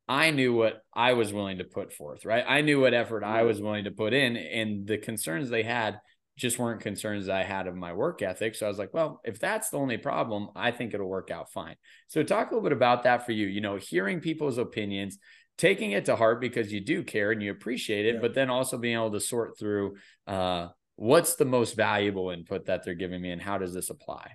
I 0.08 0.32
knew 0.32 0.54
what 0.54 0.82
I 0.94 1.14
was 1.14 1.32
willing 1.32 1.60
to 1.60 1.64
put 1.64 1.94
forth, 1.94 2.26
right? 2.26 2.44
I 2.46 2.62
knew 2.62 2.82
what 2.82 2.94
effort 2.94 3.24
I 3.24 3.44
was 3.44 3.62
willing 3.62 3.86
to 3.86 3.92
put 3.92 4.14
in, 4.14 4.36
and 4.36 4.86
the 4.86 4.98
concerns 4.98 5.50
they 5.50 5.64
had 5.64 6.00
just 6.38 6.60
weren't 6.60 6.82
concerns 6.82 7.30
I 7.30 7.44
had 7.44 7.68
of 7.68 7.76
my 7.76 7.94
work 7.94 8.22
ethic. 8.22 8.56
So 8.56 8.66
I 8.66 8.70
was 8.70 8.78
like, 8.78 8.94
well, 8.94 9.22
if 9.24 9.40
that's 9.40 9.70
the 9.70 9.78
only 9.78 9.98
problem, 9.98 10.50
I 10.56 10.72
think 10.72 10.94
it'll 10.94 11.08
work 11.08 11.30
out 11.30 11.52
fine. 11.52 11.76
So 12.08 12.24
talk 12.24 12.50
a 12.50 12.54
little 12.54 12.68
bit 12.68 12.76
about 12.76 13.04
that 13.04 13.26
for 13.26 13.32
you. 13.32 13.48
You 13.48 13.62
know, 13.62 13.78
hearing 13.78 14.20
people's 14.22 14.58
opinions, 14.58 15.18
taking 15.58 15.92
it 15.92 16.06
to 16.06 16.16
heart 16.16 16.42
because 16.42 16.74
you 16.74 16.82
do 16.82 17.04
care 17.04 17.32
and 17.32 17.42
you 17.42 17.52
appreciate 17.52 18.06
it, 18.06 18.16
yeah. 18.16 18.22
but 18.22 18.34
then 18.34 18.50
also 18.50 18.78
being 18.78 18.96
able 18.96 19.12
to 19.12 19.20
sort 19.20 19.58
through 19.60 19.96
uh, 20.26 20.68
what's 21.02 21.34
the 21.34 21.46
most 21.46 21.76
valuable 21.76 22.30
input 22.30 22.68
that 22.68 22.86
they're 22.86 22.94
giving 22.94 23.20
me 23.20 23.32
and 23.32 23.42
how 23.42 23.58
does 23.58 23.74
this 23.74 23.90
apply? 23.90 24.34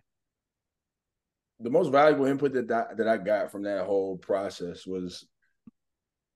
The 1.61 1.71
most 1.71 1.93
valuable 1.93 2.27
input 2.27 2.53
that 2.55 2.67
that 2.69 2.97
that 2.97 3.09
i 3.09 3.17
got 3.17 3.53
from 3.53 3.63
that 3.63 3.87
whole 3.87 4.19
process 4.19 4.85
was 4.85 5.25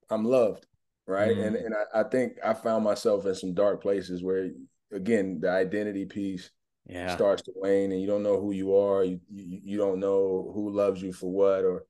i'm 0.09 0.25
loved 0.25 0.67
right? 1.07 1.37
Mm 1.37 1.47
and 1.47 1.57
and 1.57 1.75
I, 1.75 2.01
I, 2.01 2.03
think 2.05 2.35
i 2.45 2.55
found 2.55 2.85
myself 2.85 3.27
in 3.27 3.35
some 3.35 3.55
dark 3.55 3.83
places 3.83 4.23
where 4.23 4.51
again 4.93 5.41
the 5.41 5.51
identity 5.51 6.07
piece 6.07 6.49
yeah. 6.87 7.13
starts 7.13 7.43
to 7.43 7.53
wane 7.57 7.91
and 7.91 8.01
you 8.01 8.07
don't 8.07 8.23
know 8.23 8.41
who 8.41 8.53
you 8.53 8.77
are. 8.77 9.03
You, 9.03 9.19
you 9.29 9.61
you 9.65 9.79
don't 9.79 9.99
know 9.99 10.53
who 10.55 10.71
loves 10.71 11.03
you 11.03 11.13
for 11.13 11.31
what 11.31 11.65
or 11.65 11.85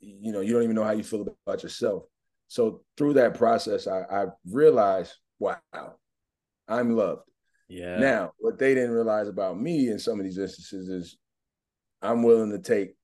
you 0.00 0.32
know 0.32 0.42
you 0.42 0.52
don't 0.52 0.64
even 0.64 0.76
know 0.76 0.84
how 0.84 0.92
you 0.92 1.02
feel 1.02 1.26
about 1.46 1.62
yourself. 1.62 2.04
So 2.48 2.82
through 2.98 3.14
that 3.14 3.34
process 3.34 3.86
i 3.86 4.02
i 4.10 4.26
realized 4.44 5.14
wow 5.38 5.58
i'm 6.68 6.94
loved 6.94 7.22
yeah. 7.68 7.98
Now, 7.98 8.32
what 8.38 8.58
they 8.58 8.74
didn't 8.74 8.92
realize 8.92 9.28
about 9.28 9.60
me 9.60 9.88
in 9.88 9.98
some 9.98 10.18
of 10.18 10.24
these 10.24 10.38
instances 10.38 10.88
is 10.88 11.16
I'm 12.02 12.22
willing 12.22 12.50
to 12.50 12.58
take 12.58 12.96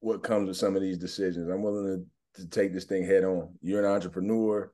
what 0.00 0.22
comes 0.22 0.48
with 0.48 0.56
some 0.56 0.76
of 0.76 0.82
these 0.82 0.98
decisions. 0.98 1.48
I'm 1.48 1.62
willing 1.62 2.06
to, 2.34 2.42
to 2.42 2.48
take 2.48 2.72
this 2.72 2.84
thing 2.84 3.04
head 3.04 3.24
on. 3.24 3.54
You're 3.60 3.84
an 3.84 3.92
entrepreneur. 3.92 4.72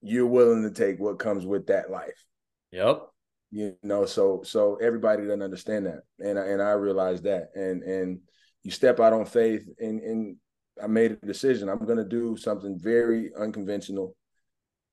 You're 0.00 0.26
willing 0.26 0.62
to 0.64 0.70
take 0.70 0.98
what 0.98 1.20
comes 1.20 1.46
with 1.46 1.68
that 1.68 1.90
life. 1.90 2.24
Yep. 2.72 3.02
You 3.52 3.76
know, 3.82 4.06
so 4.06 4.42
so 4.44 4.76
everybody 4.76 5.22
doesn't 5.24 5.42
understand 5.42 5.86
that. 5.86 6.00
And 6.18 6.38
I, 6.38 6.46
and 6.46 6.62
I 6.62 6.72
realized 6.72 7.24
that. 7.24 7.50
And 7.54 7.82
and 7.82 8.20
you 8.64 8.70
step 8.70 8.98
out 8.98 9.12
on 9.12 9.24
faith 9.24 9.68
and 9.78 10.00
and 10.00 10.36
I 10.82 10.86
made 10.88 11.12
a 11.12 11.16
decision. 11.16 11.68
I'm 11.68 11.84
gonna 11.86 12.04
do 12.04 12.36
something 12.36 12.78
very 12.80 13.30
unconventional 13.38 14.16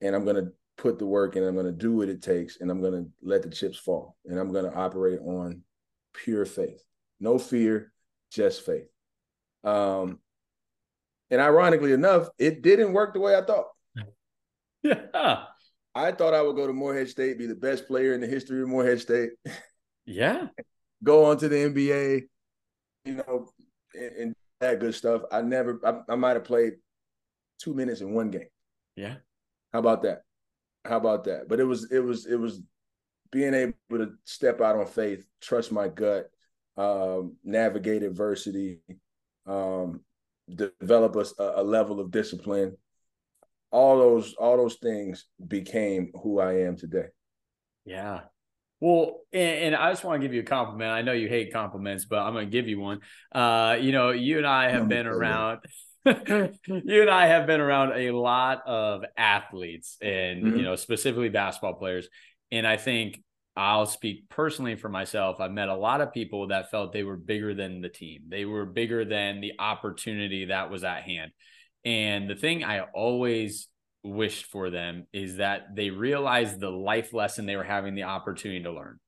and 0.02 0.16
I'm 0.16 0.26
gonna 0.26 0.50
put 0.80 0.98
the 0.98 1.06
work 1.06 1.36
in. 1.36 1.44
I'm 1.44 1.54
going 1.54 1.66
to 1.66 1.72
do 1.72 1.94
what 1.94 2.10
it 2.10 2.22
takes, 2.22 2.60
and 2.60 2.72
I'm 2.72 2.82
going 2.82 2.94
to 2.94 3.10
let 3.22 3.44
the 3.44 3.50
chips 3.50 3.78
fall. 3.78 4.16
And 4.26 4.40
I'm 4.40 4.52
going 4.52 4.66
to 4.66 4.76
operate 4.76 5.20
on 5.20 5.62
pure 6.14 6.46
faith, 6.46 6.82
no 7.20 7.38
fear, 7.38 7.92
just 8.32 8.66
faith. 8.66 8.88
Um, 9.64 10.20
and 11.30 11.42
ironically 11.42 11.92
enough, 11.92 12.30
it 12.40 12.62
didn't 12.62 12.94
work 12.94 13.14
the 13.14 13.20
way 13.20 13.36
I 13.36 13.42
thought. 13.42 13.68
Yeah. 14.82 15.02
I 15.96 16.12
thought 16.14 16.34
I 16.34 16.42
would 16.42 16.56
go 16.56 16.66
to 16.66 16.74
Morehead 16.74 17.10
State, 17.10 17.38
be 17.38 17.46
the 17.46 17.56
best 17.56 17.88
player 17.88 18.14
in 18.14 18.22
the 18.22 18.28
history 18.28 18.62
of 18.62 18.70
Morehead 18.70 19.02
State. 19.02 19.32
Yeah. 20.06 20.48
go 21.04 21.26
on 21.26 21.38
to 21.40 21.50
the 21.50 21.56
NBA, 21.56 22.22
you 23.06 23.16
know, 23.16 23.50
and, 23.94 24.16
and 24.16 24.36
that 24.62 24.80
good 24.80 24.96
stuff. 24.96 25.24
I 25.32 25.42
never, 25.42 25.80
I, 25.86 26.14
I 26.14 26.16
might 26.16 26.36
have 26.36 26.46
played 26.46 26.74
two 27.60 27.74
minutes 27.74 28.02
in 28.02 28.14
one 28.14 28.32
game. 28.32 28.48
Yeah. 28.96 29.16
How 29.74 29.80
about 29.80 30.04
that? 30.04 30.22
How 30.86 30.98
about 30.98 31.26
that? 31.26 31.48
But 31.48 31.60
it 31.60 31.66
was 31.66 31.92
it 31.92 32.00
was 32.00 32.26
it 32.26 32.40
was 32.40 32.62
being 33.32 33.54
able 33.54 33.74
to 33.92 34.14
step 34.24 34.62
out 34.62 34.76
on 34.76 34.88
faith, 34.88 35.26
trust 35.42 35.72
my 35.72 35.88
gut, 35.88 36.30
um, 36.78 37.36
navigate 37.44 38.04
adversity, 38.04 38.80
um, 39.46 40.02
develop 40.54 41.16
a, 41.16 41.26
a 41.56 41.64
level 41.64 42.00
of 42.00 42.12
discipline. 42.12 42.76
All 43.72 43.98
those 43.98 44.34
all 44.34 44.58
those 44.58 44.76
things 44.76 45.26
became 45.46 46.12
who 46.24 46.40
I 46.40 46.62
am 46.62 46.76
today. 46.76 47.08
Yeah. 47.86 48.22
Well, 48.82 49.20
and, 49.34 49.74
and, 49.74 49.76
I 49.76 49.92
just 49.92 50.06
want 50.06 50.22
to 50.22 50.26
give 50.26 50.34
you 50.34 50.40
a 50.40 50.46
compliment. 50.46 50.90
I 50.90 51.02
know 51.02 51.12
you 51.12 51.28
hate 51.28 51.52
compliments, 51.52 52.06
but 52.06 52.20
I'm 52.20 52.32
going 52.32 52.46
to 52.46 52.52
give 52.52 52.70
you 52.70 52.80
one. 52.80 53.02
Uh, 53.30 53.78
you 53.80 53.92
know, 53.92 54.12
you 54.12 54.38
and 54.38 54.48
I 54.48 54.70
have 54.70 54.88
been 54.88 55.06
around. 55.06 55.60
you 56.06 57.02
and 57.02 57.10
I 57.10 57.28
have 57.28 57.46
been 57.46 57.60
around 57.60 57.94
a 57.94 58.12
lot 58.12 58.62
of 58.66 59.04
athletes 59.18 59.98
and 60.02 60.44
mm-hmm. 60.44 60.58
you 60.58 60.64
know 60.64 60.76
specifically 60.76 61.30
basketball 61.30 61.74
players 61.74 62.08
and 62.52 62.66
I 62.66 62.78
think 62.78 63.22
I'll 63.60 63.86
speak 63.86 64.30
personally 64.30 64.76
for 64.76 64.88
myself. 64.88 65.42
I've 65.42 65.52
met 65.52 65.68
a 65.68 65.76
lot 65.76 66.00
of 66.00 66.14
people 66.14 66.48
that 66.48 66.72
felt 66.72 66.94
they 66.94 67.04
were 67.04 67.18
bigger 67.18 67.54
than 67.54 67.82
the 67.82 67.90
team. 67.90 68.24
They 68.30 68.46
were 68.46 68.66
bigger 68.66 69.04
than 69.04 69.42
the 69.42 69.54
opportunity 69.60 70.46
that 70.46 70.70
was 70.70 70.86
at 70.86 71.04
hand. 71.04 71.32
And 71.84 72.30
the 72.30 72.36
thing 72.36 72.64
I 72.64 72.82
always 72.82 73.68
wished 74.02 74.46
for 74.46 74.70
them 74.70 75.08
is 75.12 75.38
that 75.38 75.76
they 75.76 75.90
realized 75.90 76.60
the 76.60 76.70
life 76.70 77.14
lesson 77.14 77.46
they 77.46 77.58
were 77.58 77.64
having 77.64 77.96
the 77.96 78.04
opportunity 78.04 78.64
to 78.64 78.72
learn. 78.72 79.00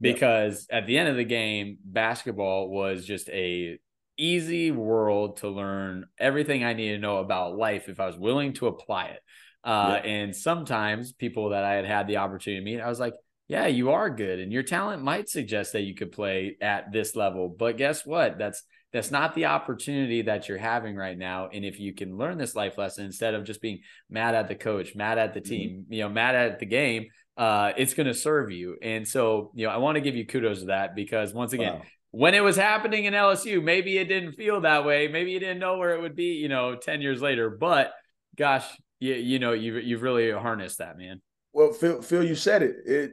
Because 0.00 0.66
yep. 0.68 0.82
at 0.82 0.86
the 0.88 0.98
end 0.98 1.08
of 1.08 1.16
the 1.16 1.24
game, 1.24 1.78
basketball 1.84 2.68
was 2.68 3.06
just 3.06 3.28
a 3.28 3.78
easy 4.16 4.70
world 4.70 5.38
to 5.38 5.48
learn 5.48 6.06
everything 6.18 6.64
I 6.64 6.72
need 6.72 6.90
to 6.90 6.98
know 6.98 7.18
about 7.18 7.56
life 7.56 7.88
if 7.88 8.00
I 8.00 8.06
was 8.06 8.18
willing 8.18 8.52
to 8.54 8.66
apply 8.66 9.06
it. 9.06 9.20
Uh, 9.62 10.00
yeah. 10.02 10.10
And 10.10 10.36
sometimes 10.36 11.12
people 11.12 11.50
that 11.50 11.64
I 11.64 11.74
had 11.74 11.86
had 11.86 12.06
the 12.06 12.18
opportunity 12.18 12.60
to 12.60 12.64
meet, 12.64 12.80
I 12.80 12.88
was 12.88 13.00
like, 13.00 13.14
yeah, 13.48 13.66
you 13.66 13.90
are 13.90 14.08
good 14.10 14.40
and 14.40 14.52
your 14.52 14.62
talent 14.62 15.02
might 15.02 15.28
suggest 15.28 15.72
that 15.72 15.82
you 15.82 15.94
could 15.94 16.12
play 16.12 16.56
at 16.60 16.92
this 16.92 17.14
level. 17.14 17.48
But 17.48 17.76
guess 17.76 18.04
what? 18.06 18.38
That's 18.38 18.62
that's 18.92 19.10
not 19.10 19.34
the 19.34 19.46
opportunity 19.46 20.22
that 20.22 20.48
you're 20.48 20.56
having 20.56 20.94
right 20.94 21.18
now. 21.18 21.48
And 21.52 21.64
if 21.64 21.80
you 21.80 21.92
can 21.92 22.16
learn 22.16 22.38
this 22.38 22.54
life 22.54 22.78
lesson 22.78 23.04
instead 23.04 23.34
of 23.34 23.42
just 23.42 23.60
being 23.60 23.80
mad 24.08 24.36
at 24.36 24.46
the 24.46 24.54
coach, 24.54 24.94
mad 24.94 25.18
at 25.18 25.34
the 25.34 25.40
mm-hmm. 25.40 25.50
team, 25.50 25.70
mm-hmm. 25.70 25.92
you 25.92 26.02
know, 26.02 26.08
mad 26.08 26.36
at 26.36 26.60
the 26.60 26.66
game, 26.66 27.06
uh, 27.36 27.72
it's 27.76 27.94
going 27.94 28.06
to 28.06 28.14
serve 28.14 28.52
you. 28.52 28.76
And 28.80 29.06
so, 29.06 29.50
you 29.54 29.66
know, 29.66 29.72
I 29.72 29.78
want 29.78 29.96
to 29.96 30.00
give 30.00 30.14
you 30.14 30.24
kudos 30.24 30.60
to 30.60 30.66
that 30.66 30.94
because 30.94 31.34
once 31.34 31.52
again, 31.52 31.74
wow. 31.74 31.82
When 32.14 32.32
it 32.32 32.44
was 32.44 32.54
happening 32.54 33.06
in 33.06 33.12
LSU, 33.12 33.60
maybe 33.60 33.98
it 33.98 34.04
didn't 34.04 34.34
feel 34.34 34.60
that 34.60 34.84
way. 34.84 35.08
Maybe 35.08 35.32
you 35.32 35.40
didn't 35.40 35.58
know 35.58 35.78
where 35.78 35.96
it 35.96 36.00
would 36.00 36.14
be, 36.14 36.34
you 36.34 36.48
know, 36.48 36.76
10 36.76 37.02
years 37.02 37.20
later. 37.20 37.50
But 37.50 37.92
gosh, 38.36 38.64
you, 39.00 39.14
you 39.14 39.40
know, 39.40 39.52
you've, 39.52 39.82
you've 39.82 40.02
really 40.02 40.30
harnessed 40.30 40.78
that, 40.78 40.96
man. 40.96 41.20
Well, 41.52 41.72
Phil, 41.72 42.02
Phil, 42.02 42.22
you 42.22 42.36
said 42.36 42.62
it. 42.62 42.76
It 42.86 43.10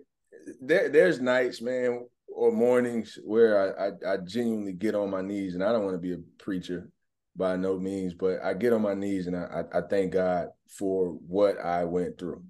there, 0.62 0.90
there's 0.90 1.20
nights, 1.20 1.64
man, 1.64 2.06
or 2.28 2.52
mornings 2.52 3.18
where 3.24 3.76
I, 3.80 3.88
I, 3.88 4.14
I 4.14 4.18
genuinely 4.18 4.74
get 4.74 4.94
on 4.94 5.10
my 5.10 5.22
knees, 5.22 5.56
and 5.56 5.64
I 5.64 5.72
don't 5.72 5.84
want 5.84 5.96
to 5.96 6.00
be 6.00 6.14
a 6.14 6.18
preacher 6.38 6.88
by 7.36 7.56
no 7.56 7.80
means, 7.80 8.14
but 8.14 8.40
I 8.44 8.54
get 8.54 8.72
on 8.72 8.84
my 8.84 8.94
knees 8.94 9.26
and 9.26 9.36
I, 9.36 9.64
I 9.74 9.82
thank 9.82 10.14
God 10.14 10.50
for 10.68 11.08
what 11.28 11.58
I 11.60 11.86
went 11.86 12.20
through 12.20 12.44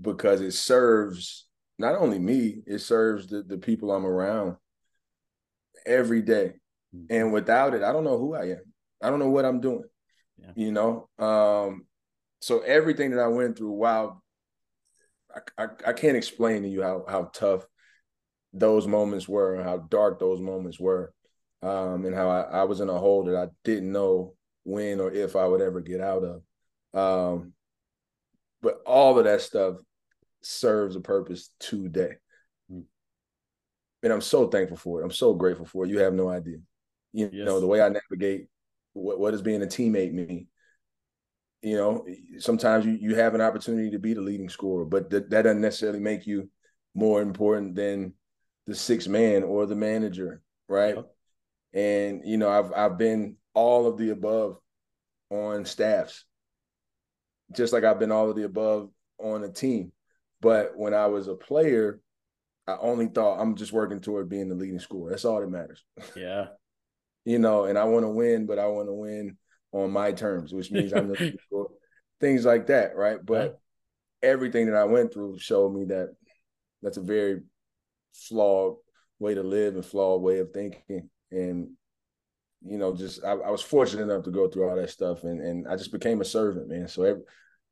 because 0.00 0.40
it 0.40 0.52
serves 0.52 1.46
not 1.78 1.94
only 1.94 2.18
me, 2.18 2.62
it 2.66 2.80
serves 2.80 3.28
the, 3.28 3.44
the 3.44 3.58
people 3.58 3.92
I'm 3.92 4.06
around 4.06 4.56
every 5.86 6.22
day. 6.22 6.54
Mm-hmm. 6.94 7.14
And 7.14 7.32
without 7.32 7.74
it, 7.74 7.82
I 7.82 7.92
don't 7.92 8.04
know 8.04 8.18
who 8.18 8.34
I 8.34 8.50
am. 8.50 8.62
I 9.02 9.10
don't 9.10 9.18
know 9.18 9.30
what 9.30 9.44
I'm 9.44 9.60
doing. 9.60 9.84
Yeah. 10.38 10.52
You 10.54 10.72
know? 10.72 11.08
Um, 11.18 11.86
so 12.40 12.60
everything 12.60 13.12
that 13.12 13.20
I 13.20 13.28
went 13.28 13.56
through, 13.56 13.72
wow, 13.72 14.20
I, 15.34 15.64
I, 15.64 15.66
I 15.88 15.92
can't 15.92 16.16
explain 16.16 16.62
to 16.62 16.68
you 16.68 16.82
how 16.82 17.04
how 17.08 17.30
tough 17.32 17.66
those 18.52 18.86
moments 18.86 19.28
were, 19.28 19.62
how 19.62 19.78
dark 19.78 20.18
those 20.18 20.40
moments 20.40 20.78
were, 20.78 21.12
um, 21.62 22.04
and 22.04 22.14
how 22.14 22.28
I, 22.28 22.40
I, 22.42 22.64
was 22.64 22.80
in 22.80 22.88
a 22.88 22.98
hole 22.98 23.24
that 23.24 23.36
I 23.36 23.48
didn't 23.64 23.92
know 23.92 24.34
when 24.64 25.00
or 25.00 25.10
if 25.10 25.36
I 25.36 25.46
would 25.46 25.62
ever 25.62 25.80
get 25.80 26.00
out 26.00 26.24
of. 26.24 26.42
Um, 26.94 27.52
but 28.60 28.82
all 28.84 29.18
of 29.18 29.24
that 29.24 29.40
stuff 29.40 29.76
serves 30.42 30.96
a 30.96 31.00
purpose 31.00 31.50
today. 31.58 32.16
And 34.02 34.12
I'm 34.12 34.20
so 34.20 34.48
thankful 34.48 34.76
for 34.76 35.00
it. 35.00 35.04
I'm 35.04 35.10
so 35.10 35.34
grateful 35.34 35.66
for 35.66 35.84
it. 35.84 35.90
You 35.90 35.98
have 35.98 36.14
no 36.14 36.28
idea. 36.28 36.58
You 37.12 37.30
yes. 37.32 37.46
know, 37.46 37.60
the 37.60 37.66
way 37.66 37.80
I 37.80 37.88
navigate 37.88 38.48
what, 38.94 39.18
what 39.18 39.30
does 39.32 39.42
being 39.42 39.62
a 39.62 39.66
teammate 39.66 40.12
mean? 40.12 40.48
You 41.62 41.76
know, 41.76 42.06
sometimes 42.38 42.84
you, 42.84 42.98
you 43.00 43.14
have 43.14 43.34
an 43.34 43.40
opportunity 43.40 43.90
to 43.90 43.98
be 43.98 44.14
the 44.14 44.20
leading 44.20 44.48
scorer, 44.48 44.84
but 44.84 45.10
th- 45.10 45.24
that 45.28 45.42
doesn't 45.42 45.60
necessarily 45.60 46.00
make 46.00 46.26
you 46.26 46.50
more 46.94 47.22
important 47.22 47.76
than 47.76 48.14
the 48.66 48.74
sixth 48.74 49.08
man 49.08 49.42
or 49.44 49.66
the 49.66 49.76
manager, 49.76 50.42
right? 50.68 50.96
And 51.72 52.22
you 52.24 52.36
know, 52.36 52.50
I've 52.50 52.72
I've 52.72 52.98
been 52.98 53.36
all 53.54 53.86
of 53.86 53.96
the 53.96 54.10
above 54.10 54.58
on 55.30 55.64
staffs, 55.64 56.24
just 57.52 57.72
like 57.72 57.84
I've 57.84 57.98
been 57.98 58.12
all 58.12 58.28
of 58.28 58.36
the 58.36 58.44
above 58.44 58.90
on 59.18 59.44
a 59.44 59.48
team. 59.48 59.92
But 60.40 60.76
when 60.76 60.94
I 60.94 61.06
was 61.06 61.28
a 61.28 61.34
player, 61.34 62.00
I 62.66 62.76
only 62.80 63.06
thought 63.06 63.40
I'm 63.40 63.56
just 63.56 63.72
working 63.72 64.00
toward 64.00 64.28
being 64.28 64.48
the 64.48 64.54
leading 64.54 64.78
scorer. 64.78 65.10
That's 65.10 65.24
all 65.24 65.40
that 65.40 65.48
matters. 65.48 65.84
Yeah. 66.16 66.46
you 67.24 67.38
know, 67.38 67.64
and 67.64 67.78
I 67.78 67.84
want 67.84 68.04
to 68.04 68.08
win, 68.08 68.46
but 68.46 68.58
I 68.58 68.66
want 68.66 68.88
to 68.88 68.92
win 68.92 69.36
on 69.72 69.90
my 69.90 70.12
terms, 70.12 70.52
which 70.52 70.70
means 70.70 70.92
I'm 70.92 71.08
the 71.08 71.38
scorer. 71.46 71.68
Things 72.20 72.44
like 72.44 72.68
that, 72.68 72.96
right? 72.96 73.18
But 73.24 73.60
yeah. 74.22 74.30
everything 74.30 74.66
that 74.66 74.76
I 74.76 74.84
went 74.84 75.12
through 75.12 75.38
showed 75.38 75.74
me 75.74 75.86
that 75.86 76.14
that's 76.82 76.98
a 76.98 77.02
very 77.02 77.42
flawed 78.12 78.76
way 79.18 79.34
to 79.34 79.42
live 79.42 79.74
and 79.74 79.84
flawed 79.84 80.22
way 80.22 80.38
of 80.38 80.52
thinking. 80.52 81.08
And 81.30 81.70
you 82.64 82.78
know, 82.78 82.94
just 82.94 83.24
I, 83.24 83.32
I, 83.32 83.50
was 83.50 83.62
fortunate 83.62 84.02
enough 84.04 84.24
to 84.24 84.30
go 84.30 84.48
through 84.48 84.68
all 84.68 84.76
that 84.76 84.90
stuff, 84.90 85.24
and 85.24 85.40
and 85.40 85.66
I 85.66 85.76
just 85.76 85.92
became 85.92 86.20
a 86.20 86.24
servant, 86.24 86.68
man. 86.68 86.86
So 86.86 87.02
every, 87.02 87.22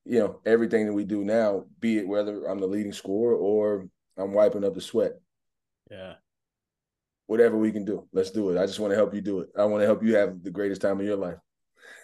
you 0.05 0.19
know, 0.19 0.41
everything 0.45 0.87
that 0.87 0.93
we 0.93 1.05
do 1.05 1.25
now, 1.25 1.67
be 1.79 1.99
it 1.99 2.09
whether 2.09 2.45
I'm 2.47 2.59
the 2.59 2.67
leading 2.67 2.93
scorer 2.93 3.37
or 3.37 3.89
I'm 4.19 4.33
wiping 4.33 4.65
up 4.65 4.75
the 4.75 4.81
sweat. 4.81 5.13
Yeah. 5.91 6.15
Whatever 7.27 7.57
we 7.57 7.71
can 7.73 7.85
do, 7.85 8.09
let's 8.13 8.31
do 8.31 8.51
it. 8.51 8.59
I 8.59 8.67
just 8.67 8.81
want 8.81 8.91
to 8.91 8.97
help 8.97 9.15
you 9.15 9.21
do 9.21 9.41
it. 9.41 9.51
I 9.57 9.65
want 9.65 9.83
to 9.83 9.87
help 9.87 10.03
you 10.03 10.17
have 10.17 10.43
the 10.43 10.51
greatest 10.51 10.83
time 10.83 10.99
of 10.99 11.07
your 11.07 11.17
life. 11.17 11.39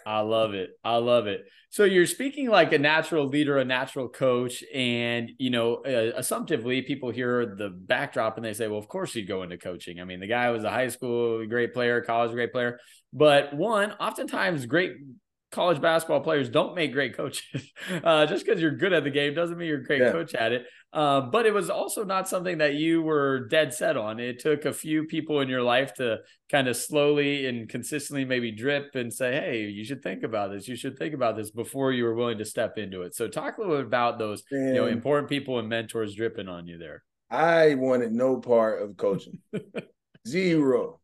I 0.06 0.20
love 0.20 0.54
it. 0.54 0.70
I 0.84 0.96
love 0.96 1.26
it. 1.26 1.46
So 1.70 1.82
you're 1.82 2.06
speaking 2.06 2.48
like 2.48 2.72
a 2.72 2.78
natural 2.78 3.26
leader, 3.26 3.58
a 3.58 3.64
natural 3.64 4.08
coach, 4.08 4.62
and 4.72 5.32
you 5.38 5.50
know, 5.50 5.82
uh, 5.84 6.12
assumptively, 6.16 6.82
people 6.82 7.10
hear 7.10 7.44
the 7.44 7.70
backdrop 7.70 8.36
and 8.36 8.46
they 8.46 8.52
say, 8.52 8.68
"Well, 8.68 8.78
of 8.78 8.86
course 8.86 9.12
he'd 9.12 9.26
go 9.26 9.42
into 9.42 9.58
coaching." 9.58 10.00
I 10.00 10.04
mean, 10.04 10.20
the 10.20 10.28
guy 10.28 10.50
was 10.50 10.62
a 10.62 10.70
high 10.70 10.88
school 10.88 11.44
great 11.46 11.74
player, 11.74 12.00
college 12.02 12.30
great 12.30 12.52
player, 12.52 12.78
but 13.12 13.54
one, 13.54 13.92
oftentimes, 13.92 14.64
great 14.66 14.92
college 15.52 15.80
basketball 15.80 16.20
players 16.20 16.48
don't 16.48 16.74
make 16.74 16.92
great 16.92 17.16
coaches. 17.16 17.72
Uh, 18.02 18.26
just 18.26 18.44
because 18.44 18.60
you're 18.60 18.74
good 18.74 18.92
at 18.92 19.04
the 19.04 19.10
game 19.10 19.32
doesn't 19.32 19.56
mean 19.56 19.68
you're 19.68 19.78
a 19.78 19.84
great 19.84 20.00
yeah. 20.00 20.10
coach 20.10 20.34
at 20.34 20.52
it. 20.52 20.66
Uh, 20.92 21.20
but 21.20 21.46
it 21.46 21.54
was 21.54 21.70
also 21.70 22.04
not 22.04 22.28
something 22.28 22.58
that 22.58 22.74
you 22.74 23.00
were 23.00 23.46
dead 23.48 23.72
set 23.72 23.96
on. 23.96 24.18
It 24.18 24.40
took 24.40 24.64
a 24.64 24.72
few 24.72 25.04
people 25.04 25.40
in 25.40 25.48
your 25.48 25.62
life 25.62 25.94
to 25.94 26.18
kind 26.50 26.68
of 26.68 26.76
slowly 26.76 27.46
and 27.46 27.68
consistently 27.68 28.24
maybe 28.24 28.50
drip 28.50 28.94
and 28.94 29.12
say, 29.12 29.32
"Hey, 29.32 29.60
you 29.66 29.84
should 29.84 30.02
think 30.02 30.24
about 30.24 30.50
this. 30.50 30.66
You 30.66 30.74
should 30.74 30.98
think 30.98 31.14
about 31.14 31.36
this" 31.36 31.50
before 31.50 31.92
you 31.92 32.04
were 32.04 32.14
willing 32.14 32.38
to 32.38 32.44
step 32.44 32.76
into 32.76 33.02
it. 33.02 33.14
So, 33.14 33.28
talk 33.28 33.58
a 33.58 33.60
little 33.60 33.76
bit 33.76 33.86
about 33.86 34.18
those, 34.18 34.42
you 34.50 34.74
know, 34.74 34.86
important 34.86 35.28
people 35.28 35.58
and 35.58 35.68
mentors 35.68 36.14
dripping 36.14 36.48
on 36.48 36.66
you 36.66 36.78
there. 36.78 37.02
I 37.30 37.74
wanted 37.74 38.12
no 38.12 38.40
part 38.40 38.82
of 38.82 38.96
coaching. 38.96 39.40
Zero. 40.26 41.00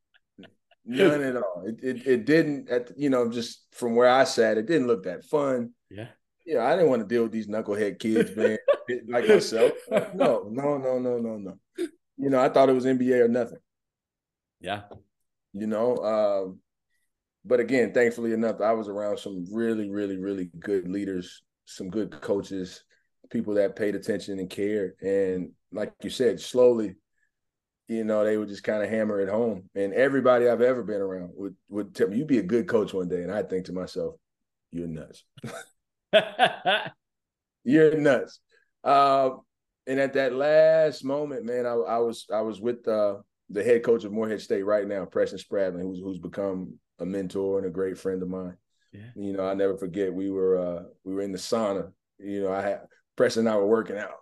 None 0.85 1.23
at 1.23 1.37
all. 1.37 1.64
It, 1.66 1.79
it 1.83 2.07
it 2.07 2.25
didn't 2.25 2.68
at 2.68 2.90
you 2.99 3.11
know 3.11 3.31
just 3.31 3.66
from 3.73 3.95
where 3.95 4.09
I 4.09 4.25
sat, 4.25 4.59
it 4.59 4.66
didn't 4.66 4.88
look 4.88 5.05
that 5.05 5.25
fun. 5.25 5.73
Yeah. 5.90 6.09
Yeah, 6.45 6.64
I 6.66 6.75
didn't 6.75 6.90
want 6.90 7.03
to 7.03 7.09
deal 7.09 7.23
with 7.23 7.31
these 7.31 7.47
knucklehead 7.47 8.01
kids, 8.01 8.35
man, 8.35 8.59
like 9.09 9.29
myself. 9.29 9.71
No, 10.12 10.49
no, 10.51 10.77
no, 10.77 10.99
no, 10.99 11.18
no, 11.18 11.37
no. 11.37 11.57
You 12.16 12.31
know, 12.31 12.40
I 12.40 12.49
thought 12.49 12.68
it 12.68 12.75
was 12.75 12.85
NBA 12.85 13.25
or 13.25 13.29
nothing. 13.29 13.59
Yeah. 14.61 14.83
You 15.53 15.68
know, 15.68 15.99
um, 15.99 16.59
but 17.45 17.61
again, 17.61 17.92
thankfully 17.92 18.33
enough, 18.33 18.61
I 18.61 18.73
was 18.73 18.88
around 18.88 19.18
some 19.18 19.45
really, 19.53 19.88
really, 19.88 20.16
really 20.16 20.51
good 20.59 20.88
leaders, 20.88 21.42
some 21.64 21.90
good 21.90 22.21
coaches, 22.21 22.83
people 23.31 23.55
that 23.55 23.77
paid 23.77 23.95
attention 23.95 24.38
and 24.38 24.51
cared. 24.51 24.95
And 25.01 25.53
like 25.73 25.92
you 26.03 26.11
said, 26.11 26.40
slowly 26.40 26.97
you 27.88 28.05
know, 28.05 28.25
they 28.25 28.37
would 28.37 28.49
just 28.49 28.64
kind 28.64 28.83
of 28.83 28.88
hammer 28.88 29.21
it 29.21 29.29
home. 29.29 29.68
And 29.75 29.92
everybody 29.92 30.49
I've 30.49 30.61
ever 30.61 30.83
been 30.83 31.01
around 31.01 31.31
would 31.35 31.57
would 31.68 31.95
tell 31.95 32.09
me, 32.09 32.18
"You'd 32.18 32.27
be 32.27 32.38
a 32.38 32.42
good 32.42 32.68
coach 32.68 32.95
one 32.95 33.09
day," 33.09 33.23
and 33.23 33.33
I 33.33 33.42
think 33.42 33.66
to 33.66 33.73
myself, 33.73 34.14
"You're 34.71 34.87
nuts. 34.87 35.25
You're 37.64 37.97
nuts." 37.97 38.40
Uh, 38.85 39.31
and 39.87 40.01
at 40.01 40.14
that 40.14 40.33
last 40.33 41.05
moment, 41.05 41.45
man, 41.45 41.66
I, 41.66 41.73
I 41.73 41.99
was 41.99 42.27
I 42.33 42.40
was 42.42 42.61
with 42.61 42.87
uh, 42.87 43.16
the 43.51 43.64
head 43.64 43.83
coach 43.83 44.05
of 44.05 44.12
Morehead 44.12 44.40
State 44.40 44.64
right 44.64 44.87
now, 44.87 45.05
Preston 45.05 45.38
Spradlin, 45.38 45.83
who's 45.83 46.01
who's 46.01 46.18
become 46.18 46.75
a 46.99 47.07
mentor 47.07 47.59
and 47.59 47.66
a 47.66 47.71
great 47.71 47.99
friend 47.99 48.23
of 48.23 48.29
mine. 48.29 48.57
Yeah. 48.92 49.11
You 49.16 49.33
know, 49.33 49.47
I 49.47 49.55
never 49.55 49.77
forget 49.77 50.12
we 50.12 50.31
were 50.31 50.59
uh, 50.59 50.83
we 51.05 51.14
were 51.14 51.23
in 51.23 51.33
the 51.33 51.38
sauna. 51.38 51.92
You 52.18 52.45
know, 52.45 52.53
I 52.53 52.62
had 52.62 52.81
Preston 53.16 53.47
and 53.47 53.55
I 53.55 53.57
were 53.57 53.66
working 53.66 53.99
out 53.99 54.22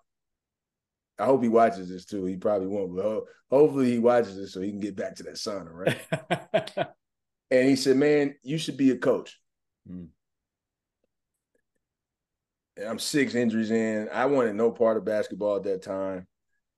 I 1.20 1.26
hope 1.26 1.42
he 1.42 1.48
watches 1.48 1.88
this 1.88 2.04
too. 2.04 2.24
He 2.24 2.36
probably 2.36 2.68
won't, 2.68 2.94
but 2.94 3.02
ho- 3.02 3.26
hopefully 3.50 3.90
he 3.90 3.98
watches 3.98 4.36
this 4.36 4.52
so 4.52 4.60
he 4.60 4.70
can 4.70 4.80
get 4.80 4.96
back 4.96 5.16
to 5.16 5.22
that 5.24 5.34
sauna, 5.34 5.70
right? 5.72 6.88
and 7.50 7.68
he 7.68 7.76
said, 7.76 7.96
"Man, 7.96 8.34
you 8.42 8.58
should 8.58 8.76
be 8.76 8.90
a 8.90 8.96
coach." 8.96 9.38
Mm. 9.88 10.08
I'm 12.86 12.98
six 12.98 13.34
injuries 13.34 13.70
in. 13.70 14.08
I 14.12 14.26
wanted 14.26 14.54
no 14.54 14.70
part 14.70 14.96
of 14.96 15.04
basketball 15.04 15.56
at 15.56 15.64
that 15.64 15.82
time, 15.82 16.26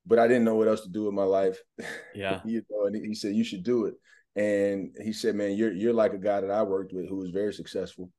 but 0.05 0.19
I 0.19 0.27
didn't 0.27 0.45
know 0.45 0.57
what 0.57 0.69
else 0.69 0.83
to 0.83 0.89
do 0.89 1.05
with 1.05 1.15
my 1.15 1.25
life. 1.25 1.59
Yeah, 2.15 2.41
you 2.45 2.63
know, 2.71 2.87
and 2.87 2.97
he 2.97 3.15
said 3.15 3.35
you 3.35 3.45
should 3.45 3.63
do 3.63 3.87
it. 3.87 3.95
And 4.35 4.97
he 5.01 5.13
said, 5.13 5.37
"Man, 5.37 5.57
you're 5.57 5.73
you're 5.73 5.93
like 5.93 6.15
a 6.15 6.19
guy 6.19 6.41
that 6.41 6.51
I 6.51 6.63
worked 6.63 6.93
with 6.93 7.09
who 7.09 7.17
was 7.17 7.31
very 7.31 7.53
successful, 7.53 8.11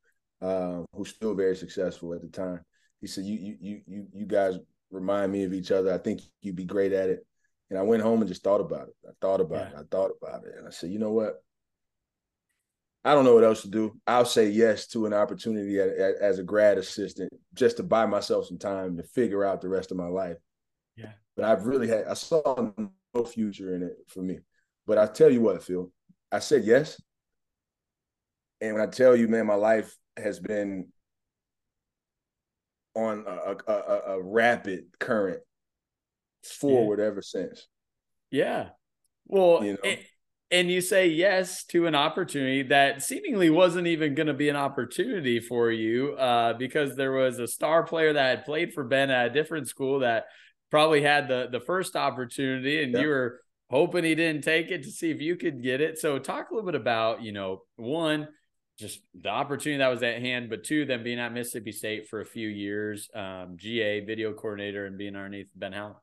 uh, 0.42 0.84
who's 0.94 1.10
still 1.10 1.34
very 1.34 1.56
successful 1.56 2.14
at 2.14 2.22
the 2.22 2.30
time." 2.30 2.62
He 3.02 3.08
said, 3.08 3.26
"You 3.26 3.58
you 3.60 3.82
you 3.86 4.08
you 4.14 4.26
guys 4.26 4.58
remind 4.94 5.32
me 5.32 5.44
of 5.44 5.54
each 5.54 5.72
other. 5.72 5.94
I 5.94 5.98
think 5.98 6.22
you'd 6.42 6.56
be 6.56 6.66
great 6.66 6.94
at 6.94 7.10
it. 7.10 7.26
And 7.70 7.80
I 7.80 7.82
went 7.82 8.04
home 8.04 8.22
and 8.22 8.28
just 8.28 8.44
thought 8.44 8.62
about 8.62 8.88
it. 8.88 8.96
I 9.08 9.12
thought 9.20 9.42
about 9.42 9.72
yeah. 9.72 9.80
it. 9.80 9.82
I 9.82 9.84
thought 9.90 10.12
about 10.22 10.46
it. 10.46 10.54
And 10.58 10.68
I 10.68 10.72
said, 10.72 10.92
you 10.92 11.00
know 11.00 11.12
what? 11.12 11.44
I 13.04 13.14
don't 13.14 13.26
know 13.26 13.34
what 13.34 13.44
else 13.44 13.64
to 13.64 13.68
do. 13.68 14.00
I'll 14.08 14.26
say 14.26 14.48
yes 14.48 14.88
to 14.88 15.06
an 15.06 15.14
opportunity 15.14 15.80
as 15.80 16.40
a 16.40 16.44
grad 16.44 16.78
assistant 16.78 17.34
just 17.54 17.78
to 17.78 17.84
buy 17.84 18.06
myself 18.06 18.46
some 18.46 18.60
time 18.60 18.96
to 18.96 19.04
figure 19.04 19.44
out 19.44 19.60
the 19.60 19.68
rest 19.68 19.92
of 19.92 19.98
my 19.98 20.08
life. 20.08 20.38
Yeah. 20.96 21.12
But 21.36 21.46
I've 21.46 21.66
really 21.66 21.88
had, 21.88 22.06
I 22.06 22.14
saw 22.14 22.72
no 23.14 23.26
future 23.26 23.76
in 23.76 23.84
it 23.84 23.98
for 24.08 24.22
me. 24.22 24.40
But 24.86 24.98
I 25.00 25.08
tell 25.08 25.30
you 25.30 25.42
what, 25.42 25.64
Phil, 25.64 25.92
I 26.32 26.40
said 26.40 26.64
yes. 26.64 27.02
And 28.62 28.76
when 28.76 28.84
I 28.84 28.90
tell 28.90 29.16
you, 29.16 29.28
man, 29.28 29.48
my 29.48 29.56
life 29.56 29.94
has 30.16 30.40
been 30.40 30.88
on 32.96 33.26
a, 33.28 33.56
a, 33.72 33.74
a, 33.74 34.02
a 34.18 34.22
rapid 34.22 34.86
current 35.00 35.42
forward 36.44 37.00
yeah. 37.00 37.06
ever 37.06 37.22
since. 37.22 37.68
Yeah. 38.32 38.70
Well, 39.28 39.64
you 39.64 39.74
know? 39.74 39.80
it, 39.84 40.00
and 40.52 40.70
you 40.70 40.82
say 40.82 41.08
yes 41.08 41.64
to 41.66 41.88
an 41.88 41.96
opportunity 41.96 42.64
that 42.64 43.02
seemingly 43.02 43.50
wasn't 43.50 43.88
even 43.88 44.14
going 44.14 44.28
to 44.28 44.34
be 44.34 44.50
an 44.50 44.56
opportunity 44.56 45.40
for 45.40 45.72
you 45.72 46.14
uh, 46.14 46.54
because 46.54 46.96
there 46.96 47.12
was 47.12 47.40
a 47.40 47.48
star 47.48 47.84
player 47.84 48.14
that 48.14 48.38
had 48.38 48.46
played 48.46 48.74
for 48.74 48.84
Ben 48.84 49.10
at 49.10 49.28
a 49.28 49.34
different 49.34 49.68
school 49.68 50.00
that 50.00 50.26
probably 50.70 51.02
had 51.02 51.28
the 51.28 51.48
the 51.52 51.60
first 51.60 51.96
opportunity 51.96 52.84
and 52.84 52.94
yeah. 52.94 53.02
you 53.02 53.08
were 53.08 53.40
hoping 53.70 54.04
he 54.04 54.14
didn't 54.14 54.44
take 54.44 54.70
it 54.70 54.84
to 54.84 54.92
see 54.92 55.10
if 55.10 55.20
you 55.20 55.36
could 55.36 55.64
get 55.64 55.82
it. 55.82 55.98
So 55.98 56.20
talk 56.20 56.52
a 56.52 56.54
little 56.54 56.72
bit 56.72 56.80
about, 56.80 57.24
you 57.24 57.32
know, 57.32 57.64
one, 57.76 58.28
just 58.80 59.02
the 59.20 59.30
opportunity 59.30 59.80
that 59.80 59.88
was 59.90 60.04
at 60.04 60.20
hand, 60.20 60.50
but 60.50 60.64
two, 60.64 60.86
them 60.86 61.04
being 61.04 61.20
at 61.20 61.34
Mississippi 61.34 61.72
State 61.72 62.08
for 62.08 62.22
a 62.22 62.26
few 62.26 62.48
years, 62.48 63.10
um, 63.14 63.56
GA 63.56 64.02
video 64.02 64.34
coordinator 64.34 64.86
and 64.86 64.98
being 64.98 65.16
underneath 65.16 65.50
Ben 65.56 65.74
Howland. 65.74 65.98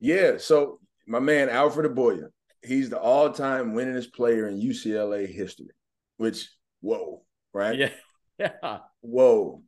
Yeah. 0.00 0.36
So 0.38 0.80
my 1.06 1.20
man 1.20 1.48
Alfred 1.48 1.90
Aboya, 1.90 2.26
he's 2.62 2.90
the 2.90 2.98
all-time 2.98 3.74
winningest 3.74 4.12
player 4.12 4.48
in 4.48 4.60
UCLA 4.60 5.32
history, 5.32 5.70
which 6.16 6.48
whoa, 6.80 7.24
right? 7.52 7.78
Yeah. 7.78 7.90
Yeah. 8.38 8.78
Whoa. 9.02 9.62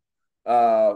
Uh 0.45 0.95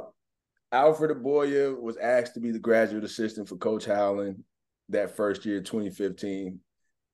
Alfred 0.72 1.16
Aboya 1.16 1.78
was 1.78 1.96
asked 1.96 2.34
to 2.34 2.40
be 2.40 2.50
the 2.50 2.58
graduate 2.58 3.04
assistant 3.04 3.48
for 3.48 3.56
Coach 3.56 3.84
Howland 3.84 4.42
that 4.88 5.14
first 5.14 5.44
year, 5.44 5.60
2015. 5.60 6.58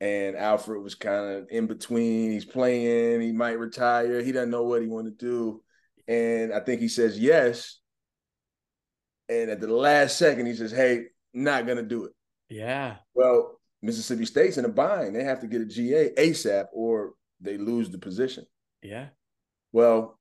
And 0.01 0.37
Alfred 0.37 0.83
was 0.83 0.95
kind 0.95 1.37
of 1.37 1.47
in 1.51 1.67
between. 1.67 2.31
He's 2.31 2.45
playing, 2.45 3.21
he 3.21 3.33
might 3.33 3.59
retire, 3.59 4.23
he 4.23 4.33
doesn't 4.33 4.51
know 4.51 4.65
what 4.65 4.83
he 4.83 4.89
want 4.89 5.07
to 5.07 5.13
do. 5.13 5.63
And 6.07 6.53
I 6.53 6.61
think 6.61 6.81
he 6.81 6.89
says 6.89 7.19
yes. 7.19 7.79
And 9.29 9.51
at 9.51 9.61
the 9.61 9.69
last 9.69 10.19
second, 10.19 10.47
he 10.47 10.55
says, 10.55 10.71
Hey, 10.71 11.05
not 11.33 11.67
gonna 11.67 11.83
do 11.83 12.05
it. 12.05 12.13
Yeah. 12.51 12.97
Well, 13.15 13.61
Mississippi 13.83 14.27
State's 14.27 14.59
in 14.59 14.65
a 14.65 14.69
bind. 14.69 15.15
They 15.15 15.25
have 15.25 15.41
to 15.41 15.47
get 15.47 15.63
a 15.63 15.67
GA 15.67 16.11
ASAP 16.15 16.67
or 16.73 17.13
they 17.41 17.57
lose 17.59 17.91
the 17.91 17.99
position. 17.99 18.47
Yeah. 18.83 19.09
Well, 19.73 20.19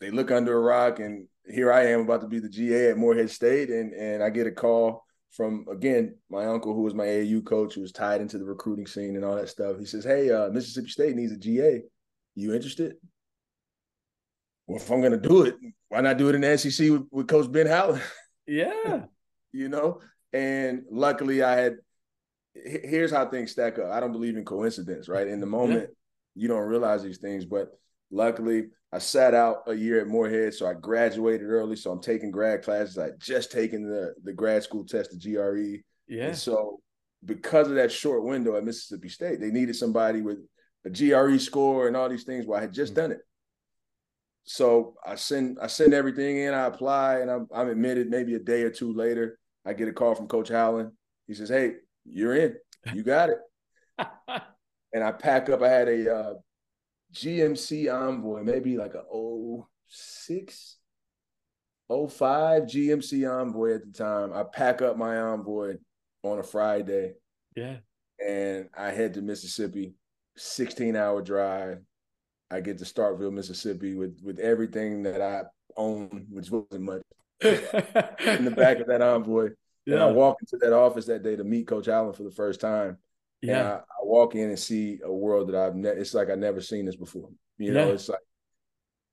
they 0.00 0.10
look 0.10 0.30
under 0.30 0.56
a 0.56 0.60
rock, 0.60 0.98
and 0.98 1.28
here 1.46 1.72
I 1.72 1.86
am 1.88 2.00
about 2.00 2.22
to 2.22 2.26
be 2.26 2.40
the 2.40 2.48
GA 2.48 2.90
at 2.90 2.96
Morehead 2.96 3.30
State, 3.30 3.70
and 3.70 3.92
and 3.92 4.22
I 4.22 4.30
get 4.30 4.46
a 4.46 4.52
call 4.52 5.03
from 5.36 5.66
again 5.70 6.14
my 6.30 6.46
uncle 6.46 6.74
who 6.74 6.82
was 6.82 6.94
my 6.94 7.06
AAU 7.06 7.44
coach, 7.44 7.74
who 7.74 7.80
was 7.80 7.92
tied 7.92 8.20
into 8.20 8.38
the 8.38 8.44
recruiting 8.44 8.86
scene 8.86 9.16
and 9.16 9.24
all 9.24 9.36
that 9.36 9.48
stuff. 9.48 9.78
He 9.78 9.84
says, 9.84 10.04
"Hey, 10.04 10.30
uh, 10.30 10.50
Mississippi 10.50 10.88
State 10.88 11.16
needs 11.16 11.32
a 11.32 11.36
GA. 11.36 11.82
You 12.34 12.54
interested?" 12.54 12.96
Well, 14.66 14.78
if 14.78 14.90
I'm 14.90 15.02
gonna 15.02 15.16
do 15.16 15.42
it, 15.42 15.56
why 15.88 16.00
not 16.00 16.18
do 16.18 16.28
it 16.28 16.34
in 16.34 16.40
the 16.40 16.56
SEC 16.58 16.90
with, 16.90 17.06
with 17.10 17.28
Coach 17.28 17.50
Ben 17.50 17.66
Howland? 17.66 18.02
Yeah, 18.46 19.06
you 19.52 19.70
know. 19.70 20.02
And 20.34 20.82
luckily, 20.90 21.42
I 21.42 21.56
had 21.56 21.76
here's 22.54 23.10
how 23.10 23.26
things 23.26 23.52
stack 23.52 23.78
up. 23.78 23.90
I 23.90 24.00
don't 24.00 24.12
believe 24.12 24.36
in 24.36 24.44
coincidence, 24.44 25.08
right? 25.08 25.26
In 25.26 25.40
the 25.40 25.46
moment, 25.46 25.80
yeah. 25.80 26.42
you 26.42 26.48
don't 26.48 26.68
realize 26.68 27.02
these 27.02 27.18
things, 27.18 27.46
but 27.46 27.68
luckily, 28.10 28.66
I 28.94 28.98
sat 28.98 29.34
out 29.34 29.64
a 29.66 29.74
year 29.74 30.00
at 30.00 30.06
Morehead, 30.06 30.54
so 30.54 30.68
I 30.68 30.74
graduated 30.74 31.48
early. 31.48 31.74
So 31.74 31.90
I'm 31.90 32.00
taking 32.00 32.30
grad 32.30 32.62
classes. 32.62 32.96
I 32.96 33.10
just 33.18 33.50
taken 33.50 33.82
the 33.88 34.14
the 34.22 34.32
grad 34.32 34.62
school 34.62 34.84
test, 34.84 35.10
the 35.10 35.18
GRE. 35.18 35.82
Yeah. 36.06 36.28
And 36.28 36.36
so 36.36 36.80
because 37.24 37.68
of 37.68 37.74
that 37.74 37.90
short 37.90 38.22
window 38.22 38.56
at 38.56 38.64
Mississippi 38.64 39.08
State, 39.08 39.40
they 39.40 39.50
needed 39.50 39.74
somebody 39.74 40.20
with 40.20 40.38
a 40.84 40.90
GRE 40.90 41.38
score 41.38 41.88
and 41.88 41.96
all 41.96 42.08
these 42.08 42.22
things. 42.22 42.46
Well, 42.46 42.58
I 42.58 42.62
had 42.62 42.72
just 42.72 42.92
mm-hmm. 42.92 43.00
done 43.00 43.12
it. 43.12 43.20
So 44.44 44.94
I 45.04 45.16
send 45.16 45.58
I 45.60 45.66
send 45.66 45.92
everything 45.92 46.36
in. 46.36 46.54
I 46.54 46.66
apply, 46.66 47.18
and 47.18 47.30
I'm, 47.30 47.48
I'm 47.52 47.70
admitted. 47.70 48.10
Maybe 48.10 48.34
a 48.34 48.38
day 48.38 48.62
or 48.62 48.70
two 48.70 48.92
later, 48.92 49.40
I 49.66 49.72
get 49.72 49.88
a 49.88 49.92
call 49.92 50.14
from 50.14 50.28
Coach 50.28 50.50
Howland. 50.50 50.92
He 51.26 51.34
says, 51.34 51.48
"Hey, 51.48 51.72
you're 52.04 52.36
in. 52.36 52.54
You 52.92 53.02
got 53.02 53.30
it. 53.30 53.38
and 54.92 55.02
I 55.02 55.10
pack 55.10 55.48
up. 55.48 55.62
I 55.62 55.68
had 55.68 55.88
a 55.88 56.14
uh, 56.14 56.34
GMC 57.14 57.92
Envoy, 57.92 58.42
maybe 58.42 58.76
like 58.76 58.94
a 58.94 59.04
06, 59.88 60.76
05 61.88 62.62
GMC 62.64 63.30
Envoy 63.30 63.76
at 63.76 63.86
the 63.86 63.92
time. 63.92 64.32
I 64.32 64.42
pack 64.42 64.82
up 64.82 64.96
my 64.96 65.18
Envoy 65.18 65.76
on 66.22 66.40
a 66.40 66.42
Friday. 66.42 67.12
Yeah. 67.56 67.76
And 68.24 68.68
I 68.76 68.90
head 68.90 69.14
to 69.14 69.22
Mississippi, 69.22 69.94
16 70.36 70.96
hour 70.96 71.22
drive. 71.22 71.78
I 72.50 72.60
get 72.60 72.78
to 72.78 72.84
Starkville, 72.84 73.32
Mississippi 73.32 73.94
with 73.94 74.20
with 74.22 74.38
everything 74.38 75.02
that 75.04 75.20
I 75.20 75.42
own, 75.76 76.26
which 76.30 76.50
wasn't 76.50 76.82
much, 76.82 77.02
in 77.40 78.44
the 78.44 78.54
back 78.54 78.78
of 78.78 78.86
that 78.88 79.02
Envoy. 79.02 79.50
Yeah. 79.86 79.94
And 79.94 80.02
I 80.02 80.12
walk 80.12 80.36
into 80.40 80.56
that 80.64 80.74
office 80.74 81.06
that 81.06 81.22
day 81.22 81.36
to 81.36 81.44
meet 81.44 81.66
Coach 81.66 81.88
Allen 81.88 82.12
for 82.12 82.22
the 82.22 82.30
first 82.30 82.60
time. 82.60 82.98
Yeah. 83.46 83.72
I, 83.72 83.76
I, 83.76 84.04
walk 84.04 84.34
in 84.34 84.48
and 84.48 84.58
see 84.58 85.00
a 85.04 85.12
world 85.12 85.48
that 85.48 85.56
I've 85.56 85.74
never, 85.74 85.98
it's 85.98 86.14
like 86.14 86.30
I've 86.30 86.38
never 86.38 86.60
seen 86.60 86.86
this 86.86 86.96
before. 86.96 87.28
You 87.58 87.72
know, 87.72 87.88
yeah. 87.88 87.92
it's 87.92 88.08
like 88.08 88.18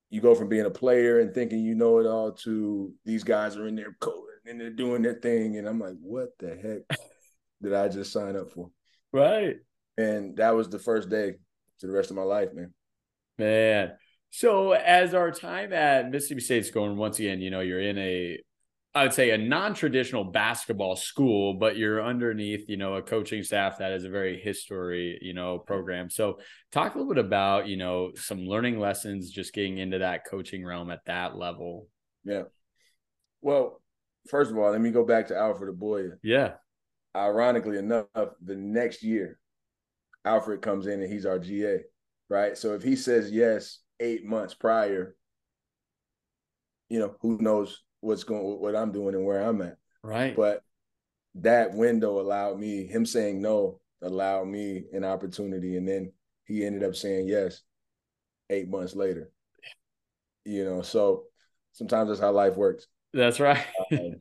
you 0.09 0.21
go 0.21 0.35
from 0.35 0.49
being 0.49 0.65
a 0.65 0.71
player 0.71 1.19
and 1.19 1.33
thinking 1.33 1.59
you 1.59 1.75
know 1.75 1.99
it 1.99 2.05
all 2.05 2.31
to 2.31 2.93
these 3.05 3.23
guys 3.23 3.55
are 3.57 3.67
in 3.67 3.75
their 3.75 3.95
coding 3.99 4.25
and 4.45 4.59
they're 4.59 4.69
doing 4.69 5.01
their 5.01 5.15
thing. 5.15 5.57
And 5.57 5.67
I'm 5.67 5.79
like, 5.79 5.95
what 6.01 6.29
the 6.39 6.49
heck 6.49 6.99
did 7.61 7.73
I 7.73 7.87
just 7.87 8.11
sign 8.11 8.35
up 8.35 8.49
for? 8.51 8.69
Right. 9.13 9.55
And 9.97 10.35
that 10.37 10.55
was 10.55 10.69
the 10.69 10.79
first 10.79 11.09
day 11.09 11.33
to 11.79 11.87
the 11.87 11.93
rest 11.93 12.09
of 12.09 12.15
my 12.15 12.23
life, 12.23 12.49
man. 12.53 12.73
Man. 13.37 13.93
So 14.31 14.71
as 14.71 15.13
our 15.13 15.31
time 15.31 15.73
at 15.73 16.09
Mississippi 16.09 16.41
State's 16.41 16.71
going, 16.71 16.95
once 16.95 17.19
again, 17.19 17.41
you 17.41 17.49
know, 17.49 17.59
you're 17.59 17.81
in 17.81 17.97
a 17.97 18.39
I 18.93 19.03
would 19.03 19.13
say 19.13 19.29
a 19.29 19.37
non-traditional 19.37 20.25
basketball 20.25 20.97
school, 20.97 21.53
but 21.53 21.77
you're 21.77 22.03
underneath, 22.03 22.65
you 22.67 22.75
know, 22.75 22.95
a 22.95 23.01
coaching 23.01 23.41
staff 23.41 23.77
that 23.77 23.93
is 23.93 24.03
a 24.03 24.09
very 24.09 24.37
history, 24.37 25.17
you 25.21 25.33
know, 25.33 25.59
program. 25.59 26.09
So 26.09 26.39
talk 26.73 26.95
a 26.95 26.97
little 26.97 27.13
bit 27.13 27.25
about, 27.25 27.67
you 27.67 27.77
know, 27.77 28.11
some 28.15 28.39
learning 28.39 28.79
lessons 28.79 29.31
just 29.31 29.53
getting 29.53 29.77
into 29.77 29.99
that 29.99 30.25
coaching 30.29 30.65
realm 30.65 30.91
at 30.91 31.05
that 31.05 31.37
level. 31.37 31.87
Yeah. 32.25 32.43
Well, 33.39 33.81
first 34.29 34.51
of 34.51 34.57
all, 34.57 34.71
let 34.71 34.81
me 34.81 34.91
go 34.91 35.05
back 35.05 35.27
to 35.27 35.37
Alfred 35.37 35.73
Aboya. 35.73 36.17
Yeah. 36.21 36.55
Ironically 37.15 37.77
enough, 37.77 38.07
the 38.13 38.57
next 38.57 39.03
year, 39.03 39.39
Alfred 40.25 40.61
comes 40.61 40.87
in 40.87 41.01
and 41.01 41.11
he's 41.11 41.25
our 41.25 41.39
GA, 41.39 41.79
right? 42.29 42.57
So 42.57 42.73
if 42.73 42.83
he 42.83 42.97
says 42.97 43.31
yes 43.31 43.79
eight 44.01 44.25
months 44.25 44.53
prior, 44.53 45.15
you 46.89 46.99
know, 46.99 47.15
who 47.21 47.37
knows 47.41 47.81
what's 48.01 48.23
going 48.23 48.59
what 48.59 48.75
I'm 48.75 48.91
doing 48.91 49.15
and 49.15 49.25
where 49.25 49.41
I'm 49.41 49.61
at. 49.61 49.77
Right. 50.03 50.35
But 50.35 50.63
that 51.35 51.73
window 51.73 52.19
allowed 52.19 52.59
me, 52.59 52.85
him 52.85 53.05
saying 53.05 53.41
no 53.41 53.79
allowed 54.01 54.47
me 54.47 54.83
an 54.91 55.05
opportunity. 55.05 55.77
And 55.77 55.87
then 55.87 56.11
he 56.45 56.65
ended 56.65 56.83
up 56.83 56.95
saying 56.95 57.27
yes 57.27 57.61
eight 58.49 58.69
months 58.69 58.95
later. 58.95 59.31
You 60.43 60.65
know, 60.65 60.81
so 60.81 61.25
sometimes 61.71 62.09
that's 62.09 62.19
how 62.19 62.31
life 62.31 62.57
works. 62.57 62.87
That's 63.13 63.39
right. 63.39 63.63
um, 63.91 64.15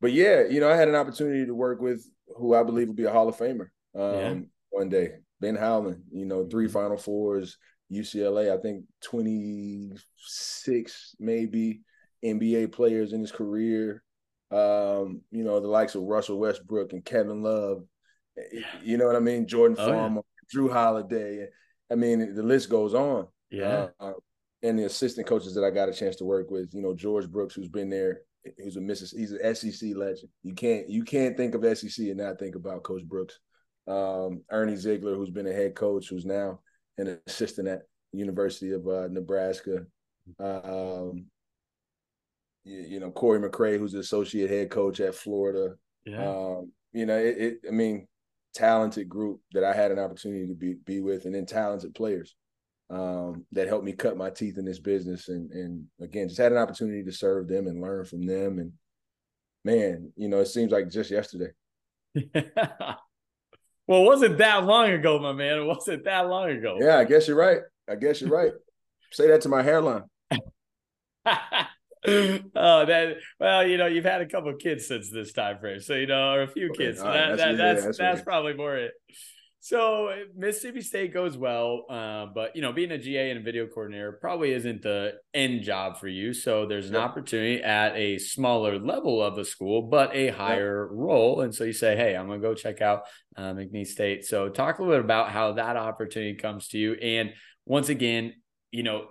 but 0.00 0.12
yeah, 0.12 0.44
you 0.48 0.60
know, 0.60 0.70
I 0.70 0.76
had 0.76 0.88
an 0.88 0.94
opportunity 0.94 1.44
to 1.46 1.54
work 1.54 1.80
with 1.80 2.08
who 2.36 2.54
I 2.54 2.62
believe 2.62 2.88
will 2.88 2.94
be 2.94 3.04
a 3.04 3.12
Hall 3.12 3.28
of 3.28 3.36
Famer 3.36 3.68
um, 3.94 4.14
yeah. 4.14 4.34
one 4.70 4.88
day. 4.88 5.16
Ben 5.40 5.56
Howland, 5.56 6.04
you 6.12 6.26
know, 6.26 6.46
three 6.46 6.66
mm-hmm. 6.66 6.74
Final 6.74 6.96
Fours, 6.96 7.58
UCLA, 7.90 8.56
I 8.56 8.60
think 8.60 8.84
26 9.02 11.16
maybe. 11.18 11.80
NBA 12.24 12.72
players 12.72 13.12
in 13.12 13.20
his 13.20 13.32
career. 13.32 14.02
Um, 14.50 15.22
you 15.30 15.44
know, 15.44 15.60
the 15.60 15.68
likes 15.68 15.94
of 15.94 16.02
Russell 16.02 16.38
Westbrook 16.38 16.92
and 16.92 17.04
Kevin 17.04 17.42
Love. 17.42 17.84
You 18.82 18.96
know 18.96 19.06
what 19.06 19.16
I 19.16 19.20
mean? 19.20 19.46
Jordan 19.46 19.76
oh, 19.78 19.88
Farmar, 19.88 20.22
yeah. 20.22 20.60
Jrue 20.60 20.72
Holiday. 20.72 21.48
I 21.90 21.94
mean, 21.94 22.34
the 22.34 22.42
list 22.42 22.70
goes 22.70 22.94
on. 22.94 23.26
Yeah. 23.50 23.88
Uh, 23.98 24.12
and 24.62 24.78
the 24.78 24.84
assistant 24.84 25.26
coaches 25.26 25.54
that 25.54 25.64
I 25.64 25.70
got 25.70 25.88
a 25.88 25.92
chance 25.92 26.16
to 26.16 26.24
work 26.24 26.50
with, 26.50 26.74
you 26.74 26.82
know, 26.82 26.94
George 26.94 27.28
Brooks, 27.28 27.54
who's 27.54 27.68
been 27.68 27.90
there, 27.90 28.22
who's 28.58 28.76
a 28.76 28.80
Mrs. 28.80 29.16
He's 29.16 29.32
an 29.32 29.54
SEC 29.54 29.96
legend. 29.96 30.28
You 30.42 30.54
can't 30.54 30.88
you 30.88 31.04
can't 31.04 31.36
think 31.36 31.54
of 31.54 31.78
SEC 31.78 32.06
and 32.06 32.18
not 32.18 32.38
think 32.38 32.54
about 32.54 32.82
Coach 32.82 33.04
Brooks. 33.04 33.38
Um, 33.86 34.42
Ernie 34.50 34.74
Zeigler, 34.74 35.16
who's 35.16 35.30
been 35.30 35.46
a 35.46 35.52
head 35.52 35.74
coach, 35.74 36.08
who's 36.08 36.24
now 36.26 36.60
an 36.98 37.18
assistant 37.26 37.68
at 37.68 37.82
University 38.12 38.72
of 38.72 38.86
uh, 38.86 39.08
Nebraska. 39.08 39.86
Um, 40.38 41.26
you 42.70 43.00
know 43.00 43.10
Korey 43.10 43.44
McCray, 43.44 43.78
who's 43.78 43.92
the 43.92 43.98
associate 43.98 44.50
head 44.50 44.70
coach 44.70 45.00
at 45.00 45.14
Florida. 45.14 45.74
Yeah. 46.04 46.28
Um, 46.28 46.72
you 46.92 47.06
know, 47.06 47.18
it, 47.18 47.38
it, 47.38 47.58
I 47.68 47.70
mean, 47.70 48.06
talented 48.54 49.08
group 49.08 49.40
that 49.52 49.64
I 49.64 49.72
had 49.72 49.90
an 49.90 49.98
opportunity 49.98 50.48
to 50.48 50.54
be 50.54 50.74
be 50.84 51.00
with, 51.00 51.24
and 51.24 51.34
then 51.34 51.46
talented 51.46 51.94
players 51.94 52.34
um, 52.90 53.44
that 53.52 53.68
helped 53.68 53.84
me 53.84 53.92
cut 53.92 54.16
my 54.16 54.30
teeth 54.30 54.58
in 54.58 54.64
this 54.64 54.80
business, 54.80 55.28
and 55.28 55.50
and 55.52 55.84
again, 56.00 56.28
just 56.28 56.40
had 56.40 56.52
an 56.52 56.58
opportunity 56.58 57.04
to 57.04 57.12
serve 57.12 57.48
them 57.48 57.66
and 57.66 57.80
learn 57.80 58.04
from 58.04 58.26
them. 58.26 58.58
And 58.58 58.72
man, 59.64 60.12
you 60.16 60.28
know, 60.28 60.38
it 60.38 60.46
seems 60.46 60.72
like 60.72 60.90
just 60.90 61.10
yesterday. 61.10 61.50
Yeah. 62.14 62.94
Well, 63.90 64.02
it 64.02 64.06
wasn't 64.06 64.38
that 64.38 64.66
long 64.66 64.92
ago, 64.92 65.18
my 65.18 65.32
man. 65.32 65.58
It 65.58 65.64
wasn't 65.64 66.04
that 66.04 66.28
long 66.28 66.48
ago. 66.48 66.78
Yeah, 66.80 66.98
I 66.98 67.04
guess 67.04 67.26
you're 67.26 67.36
right. 67.36 67.58
I 67.88 67.96
guess 67.96 68.20
you're 68.20 68.30
right. 68.30 68.52
Say 69.10 69.26
that 69.26 69.40
to 69.40 69.48
my 69.48 69.64
hairline. 69.64 70.04
oh, 72.06 72.86
that 72.86 73.16
well, 73.38 73.66
you 73.66 73.76
know, 73.76 73.86
you've 73.86 74.04
had 74.04 74.20
a 74.20 74.26
couple 74.26 74.54
kids 74.54 74.86
since 74.86 75.10
this 75.10 75.32
time 75.32 75.58
frame, 75.58 75.80
so 75.80 75.94
you 75.94 76.06
know, 76.06 76.32
or 76.32 76.42
a 76.42 76.48
few 76.48 76.70
kids. 76.70 76.98
So 76.98 77.04
that, 77.04 77.36
that's 77.36 77.40
that, 77.40 77.56
that's, 77.56 77.84
that's, 77.84 77.98
that's 77.98 78.22
probably 78.22 78.54
more 78.54 78.76
it. 78.76 78.92
So 79.62 80.10
Mississippi 80.34 80.80
State 80.80 81.12
goes 81.12 81.36
well, 81.36 81.84
uh, 81.90 82.26
but 82.34 82.56
you 82.56 82.62
know, 82.62 82.72
being 82.72 82.92
a 82.92 82.98
GA 82.98 83.28
and 83.30 83.40
a 83.40 83.42
video 83.42 83.66
coordinator 83.66 84.12
probably 84.12 84.52
isn't 84.52 84.80
the 84.80 85.12
end 85.34 85.62
job 85.64 85.98
for 85.98 86.08
you. 86.08 86.32
So 86.32 86.64
there's 86.64 86.88
an 86.88 86.94
yep. 86.94 87.02
opportunity 87.02 87.62
at 87.62 87.94
a 87.94 88.16
smaller 88.16 88.78
level 88.78 89.22
of 89.22 89.36
a 89.36 89.44
school, 89.44 89.82
but 89.82 90.16
a 90.16 90.28
higher 90.28 90.88
yep. 90.90 90.98
role. 90.98 91.42
And 91.42 91.54
so 91.54 91.64
you 91.64 91.74
say, 91.74 91.94
"Hey, 91.94 92.16
I'm 92.16 92.28
to 92.30 92.38
go 92.38 92.54
check 92.54 92.80
out 92.80 93.02
uh, 93.36 93.52
McNeese 93.52 93.88
State." 93.88 94.24
So 94.24 94.48
talk 94.48 94.78
a 94.78 94.82
little 94.82 94.96
bit 94.96 95.04
about 95.04 95.30
how 95.30 95.52
that 95.52 95.76
opportunity 95.76 96.34
comes 96.36 96.68
to 96.68 96.78
you. 96.78 96.94
And 96.94 97.34
once 97.66 97.90
again, 97.90 98.32
you 98.70 98.82
know, 98.82 99.08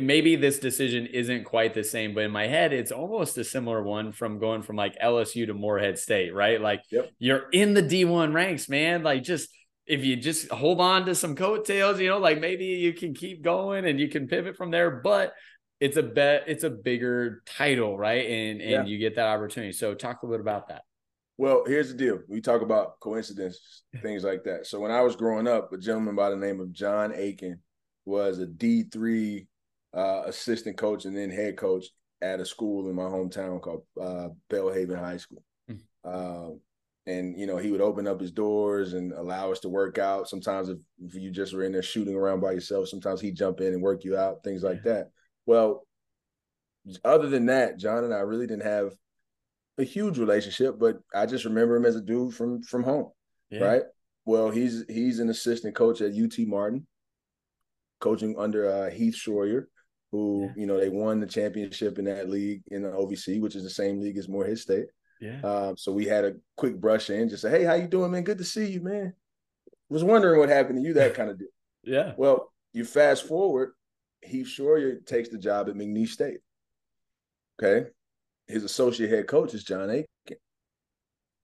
maybe 0.00 0.36
this 0.36 0.58
decision 0.58 1.06
isn't 1.06 1.44
quite 1.44 1.74
the 1.74 1.84
same, 1.84 2.14
but 2.14 2.24
in 2.24 2.30
my 2.30 2.46
head, 2.46 2.72
it's 2.72 2.92
almost 2.92 3.36
a 3.36 3.44
similar 3.44 3.82
one 3.82 4.12
from 4.12 4.38
going 4.38 4.62
from 4.62 4.76
like 4.76 4.98
LSU 4.98 5.46
to 5.46 5.54
Morehead 5.54 5.98
State, 5.98 6.34
right? 6.34 6.60
Like 6.60 6.82
yep. 6.90 7.10
you're 7.18 7.50
in 7.50 7.74
the 7.74 7.82
D1 7.82 8.32
ranks, 8.32 8.68
man. 8.68 9.02
Like 9.02 9.22
just 9.22 9.50
if 9.86 10.04
you 10.04 10.16
just 10.16 10.48
hold 10.50 10.80
on 10.80 11.06
to 11.06 11.14
some 11.14 11.36
coattails, 11.36 12.00
you 12.00 12.08
know, 12.08 12.18
like 12.18 12.40
maybe 12.40 12.64
you 12.64 12.94
can 12.94 13.14
keep 13.14 13.42
going 13.42 13.84
and 13.84 14.00
you 14.00 14.08
can 14.08 14.28
pivot 14.28 14.56
from 14.56 14.70
there, 14.70 14.90
but 14.90 15.34
it's 15.80 15.96
a 15.96 16.02
bet 16.02 16.44
it's 16.46 16.64
a 16.64 16.70
bigger 16.70 17.42
title, 17.44 17.98
right? 17.98 18.24
And 18.24 18.62
and 18.62 18.70
yeah. 18.70 18.84
you 18.84 18.98
get 18.98 19.16
that 19.16 19.26
opportunity. 19.26 19.72
So 19.72 19.94
talk 19.94 20.22
a 20.22 20.26
little 20.26 20.38
bit 20.38 20.40
about 20.40 20.68
that. 20.68 20.82
Well, 21.36 21.64
here's 21.66 21.88
the 21.88 21.98
deal. 21.98 22.20
We 22.28 22.40
talk 22.40 22.62
about 22.62 23.00
coincidences, 23.00 23.82
things 24.02 24.24
like 24.24 24.44
that. 24.44 24.66
So 24.66 24.80
when 24.80 24.90
I 24.90 25.02
was 25.02 25.16
growing 25.16 25.48
up, 25.48 25.72
a 25.72 25.78
gentleman 25.78 26.14
by 26.14 26.30
the 26.30 26.36
name 26.36 26.60
of 26.60 26.72
John 26.72 27.12
Aiken 27.14 27.60
was 28.04 28.38
a 28.38 28.46
D3 28.46 29.46
uh, 29.94 30.22
assistant 30.26 30.76
coach 30.76 31.04
and 31.04 31.16
then 31.16 31.30
head 31.30 31.56
coach 31.56 31.86
at 32.20 32.40
a 32.40 32.44
school 32.44 32.88
in 32.88 32.94
my 32.94 33.02
hometown 33.02 33.60
called 33.60 33.82
uh, 34.00 34.28
Belhaven 34.50 34.98
High 34.98 35.18
School. 35.18 35.42
Mm-hmm 35.70 36.52
and 37.06 37.36
you 37.36 37.46
know 37.46 37.56
he 37.56 37.72
would 37.72 37.80
open 37.80 38.06
up 38.06 38.20
his 38.20 38.30
doors 38.30 38.92
and 38.92 39.12
allow 39.12 39.50
us 39.50 39.58
to 39.58 39.68
work 39.68 39.98
out. 39.98 40.28
Sometimes 40.28 40.68
if, 40.68 40.78
if 41.00 41.14
you 41.16 41.32
just 41.32 41.52
were 41.52 41.64
in 41.64 41.72
there 41.72 41.82
shooting 41.82 42.14
around 42.14 42.40
by 42.40 42.52
yourself 42.52 42.88
sometimes 42.88 43.20
he'd 43.20 43.36
jump 43.36 43.60
in 43.60 43.74
and 43.74 43.82
work 43.82 44.04
you 44.04 44.16
out 44.16 44.44
things 44.44 44.62
like 44.62 44.84
that. 44.84 45.10
Well 45.46 45.84
other 47.04 47.28
than 47.28 47.46
that 47.46 47.78
john 47.78 48.04
and 48.04 48.12
i 48.12 48.18
really 48.18 48.46
didn't 48.46 48.64
have 48.64 48.92
a 49.78 49.84
huge 49.84 50.18
relationship 50.18 50.78
but 50.78 50.98
i 51.14 51.26
just 51.26 51.44
remember 51.44 51.76
him 51.76 51.86
as 51.86 51.96
a 51.96 52.00
dude 52.00 52.34
from 52.34 52.62
from 52.62 52.82
home 52.82 53.08
yeah. 53.50 53.60
right? 53.60 53.82
Well 54.24 54.50
he's 54.50 54.84
he's 54.88 55.18
an 55.18 55.28
assistant 55.28 55.74
coach 55.74 56.00
at 56.00 56.12
ut 56.12 56.38
martin 56.46 56.86
coaching 58.00 58.34
under 58.38 58.68
uh, 58.68 58.90
heath 58.90 59.14
schroyer 59.14 59.64
who 60.12 60.44
yeah. 60.44 60.52
you 60.60 60.66
know 60.66 60.78
they 60.78 60.88
won 60.88 61.18
the 61.18 61.26
championship 61.26 61.98
in 61.98 62.04
that 62.04 62.28
league 62.28 62.62
in 62.68 62.82
the 62.82 62.88
ovc 62.90 63.40
which 63.40 63.56
is 63.56 63.64
the 63.64 63.70
same 63.70 64.00
league 64.00 64.18
as 64.18 64.28
morehead 64.28 64.58
state 64.58 64.86
yeah. 65.22 65.40
Um, 65.42 65.76
so 65.76 65.92
we 65.92 66.04
had 66.04 66.24
a 66.24 66.34
quick 66.56 66.80
brush 66.80 67.08
in, 67.08 67.28
just 67.28 67.42
say, 67.42 67.50
"Hey, 67.50 67.62
how 67.62 67.74
you 67.74 67.86
doing, 67.86 68.10
man? 68.10 68.24
Good 68.24 68.38
to 68.38 68.44
see 68.44 68.66
you, 68.66 68.80
man." 68.80 69.14
Was 69.88 70.02
wondering 70.02 70.40
what 70.40 70.48
happened 70.48 70.78
to 70.78 70.82
you, 70.82 70.94
that 70.94 71.14
kind 71.14 71.30
of 71.30 71.38
deal. 71.38 71.48
yeah. 71.84 72.12
Well, 72.16 72.52
you 72.72 72.84
fast 72.84 73.28
forward, 73.28 73.70
Heath 74.20 74.48
Schroyer 74.48 75.06
takes 75.06 75.28
the 75.28 75.38
job 75.38 75.68
at 75.68 75.76
McNeese 75.76 76.08
State. 76.08 76.38
Okay, 77.62 77.88
his 78.48 78.64
associate 78.64 79.10
head 79.10 79.28
coach 79.28 79.54
is 79.54 79.62
John 79.62 79.90
Aiken. 79.90 80.06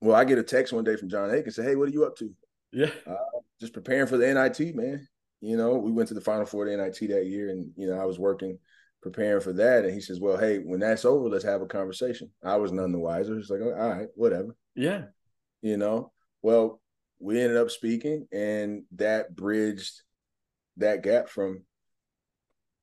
Well, 0.00 0.16
I 0.16 0.24
get 0.24 0.38
a 0.38 0.42
text 0.42 0.72
one 0.72 0.84
day 0.84 0.96
from 0.96 1.08
John 1.08 1.32
Aiken, 1.32 1.52
say, 1.52 1.62
"Hey, 1.62 1.76
what 1.76 1.88
are 1.88 1.92
you 1.92 2.04
up 2.04 2.16
to?" 2.16 2.34
Yeah, 2.72 2.90
uh, 3.06 3.14
just 3.60 3.72
preparing 3.72 4.08
for 4.08 4.16
the 4.16 4.26
NIT, 4.26 4.74
man. 4.74 5.06
You 5.40 5.56
know, 5.56 5.74
we 5.74 5.92
went 5.92 6.08
to 6.08 6.14
the 6.14 6.20
Final 6.20 6.46
Four 6.46 6.66
the 6.66 6.76
NIT 6.76 7.08
that 7.10 7.26
year, 7.26 7.50
and 7.50 7.70
you 7.76 7.88
know, 7.88 8.00
I 8.00 8.04
was 8.04 8.18
working 8.18 8.58
preparing 9.02 9.40
for 9.40 9.52
that. 9.52 9.84
And 9.84 9.94
he 9.94 10.00
says, 10.00 10.20
Well, 10.20 10.36
hey, 10.36 10.58
when 10.58 10.80
that's 10.80 11.04
over, 11.04 11.28
let's 11.28 11.44
have 11.44 11.62
a 11.62 11.66
conversation. 11.66 12.30
I 12.44 12.56
was 12.56 12.72
none 12.72 12.92
the 12.92 12.98
wiser. 12.98 13.36
He's 13.36 13.50
like, 13.50 13.60
oh, 13.62 13.72
All 13.72 13.90
right, 13.90 14.08
whatever. 14.14 14.56
Yeah. 14.74 15.04
You 15.62 15.76
know, 15.76 16.12
well, 16.42 16.80
we 17.18 17.40
ended 17.40 17.56
up 17.56 17.70
speaking, 17.70 18.28
and 18.32 18.84
that 18.96 19.34
bridged 19.34 20.02
that 20.76 21.02
gap 21.02 21.28
from 21.28 21.64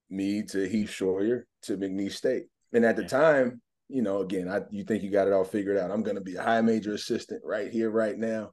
me 0.10 0.44
to 0.44 0.68
Heath 0.68 0.90
Schroyer 0.90 1.44
to 1.64 1.78
McNeese 1.78 2.14
State. 2.14 2.44
And 2.74 2.86
at 2.86 2.96
the 2.96 3.04
yeah. 3.04 3.08
time, 3.08 3.62
you 3.88 4.02
know, 4.02 4.20
again, 4.20 4.50
I 4.50 4.62
you 4.72 4.84
think 4.84 5.04
you 5.04 5.12
got 5.12 5.28
it 5.28 5.34
all 5.34 5.44
figured 5.44 5.78
out. 5.78 5.92
I'm 5.92 6.04
going 6.04 6.16
to 6.16 6.22
be 6.22 6.36
a 6.36 6.44
high 6.44 6.62
major 6.62 6.94
assistant 6.94 7.42
right 7.46 7.72
here, 7.72 7.90
right 7.90 8.18
now. 8.18 8.52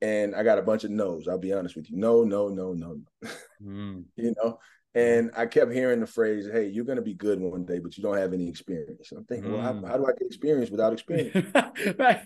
And 0.00 0.34
I 0.34 0.44
got 0.44 0.58
a 0.58 0.62
bunch 0.62 0.84
of 0.84 0.90
no's. 0.90 1.26
I'll 1.26 1.38
be 1.38 1.52
honest 1.52 1.74
with 1.74 1.90
you. 1.90 1.96
No, 1.96 2.22
no, 2.22 2.48
no, 2.48 2.72
no, 2.72 3.00
no. 3.22 3.30
Mm. 3.62 4.04
you 4.16 4.34
know, 4.36 4.58
and 4.94 5.30
I 5.36 5.46
kept 5.46 5.72
hearing 5.72 6.00
the 6.00 6.06
phrase, 6.06 6.48
"Hey, 6.50 6.68
you're 6.68 6.84
going 6.84 6.96
to 6.96 7.02
be 7.02 7.14
good 7.14 7.40
one 7.40 7.64
day, 7.64 7.78
but 7.78 7.96
you 7.96 8.02
don't 8.02 8.16
have 8.16 8.32
any 8.32 8.48
experience." 8.48 9.12
I'm 9.12 9.24
thinking, 9.24 9.50
mm. 9.50 9.54
well, 9.54 9.62
how, 9.62 9.72
mm. 9.72 9.88
how, 9.88 9.96
do 9.96 10.06
I 10.06 10.12
get 10.12 10.26
experience 10.26 10.70
without 10.70 10.92
experience? 10.92 11.52
right. 11.98 12.20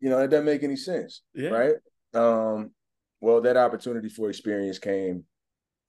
You 0.00 0.10
know, 0.10 0.18
it 0.18 0.28
doesn't 0.28 0.44
make 0.44 0.62
any 0.62 0.76
sense, 0.76 1.22
yeah. 1.34 1.48
right? 1.48 1.74
Um, 2.12 2.72
well, 3.20 3.40
that 3.40 3.56
opportunity 3.56 4.08
for 4.08 4.28
experience 4.28 4.78
came 4.78 5.24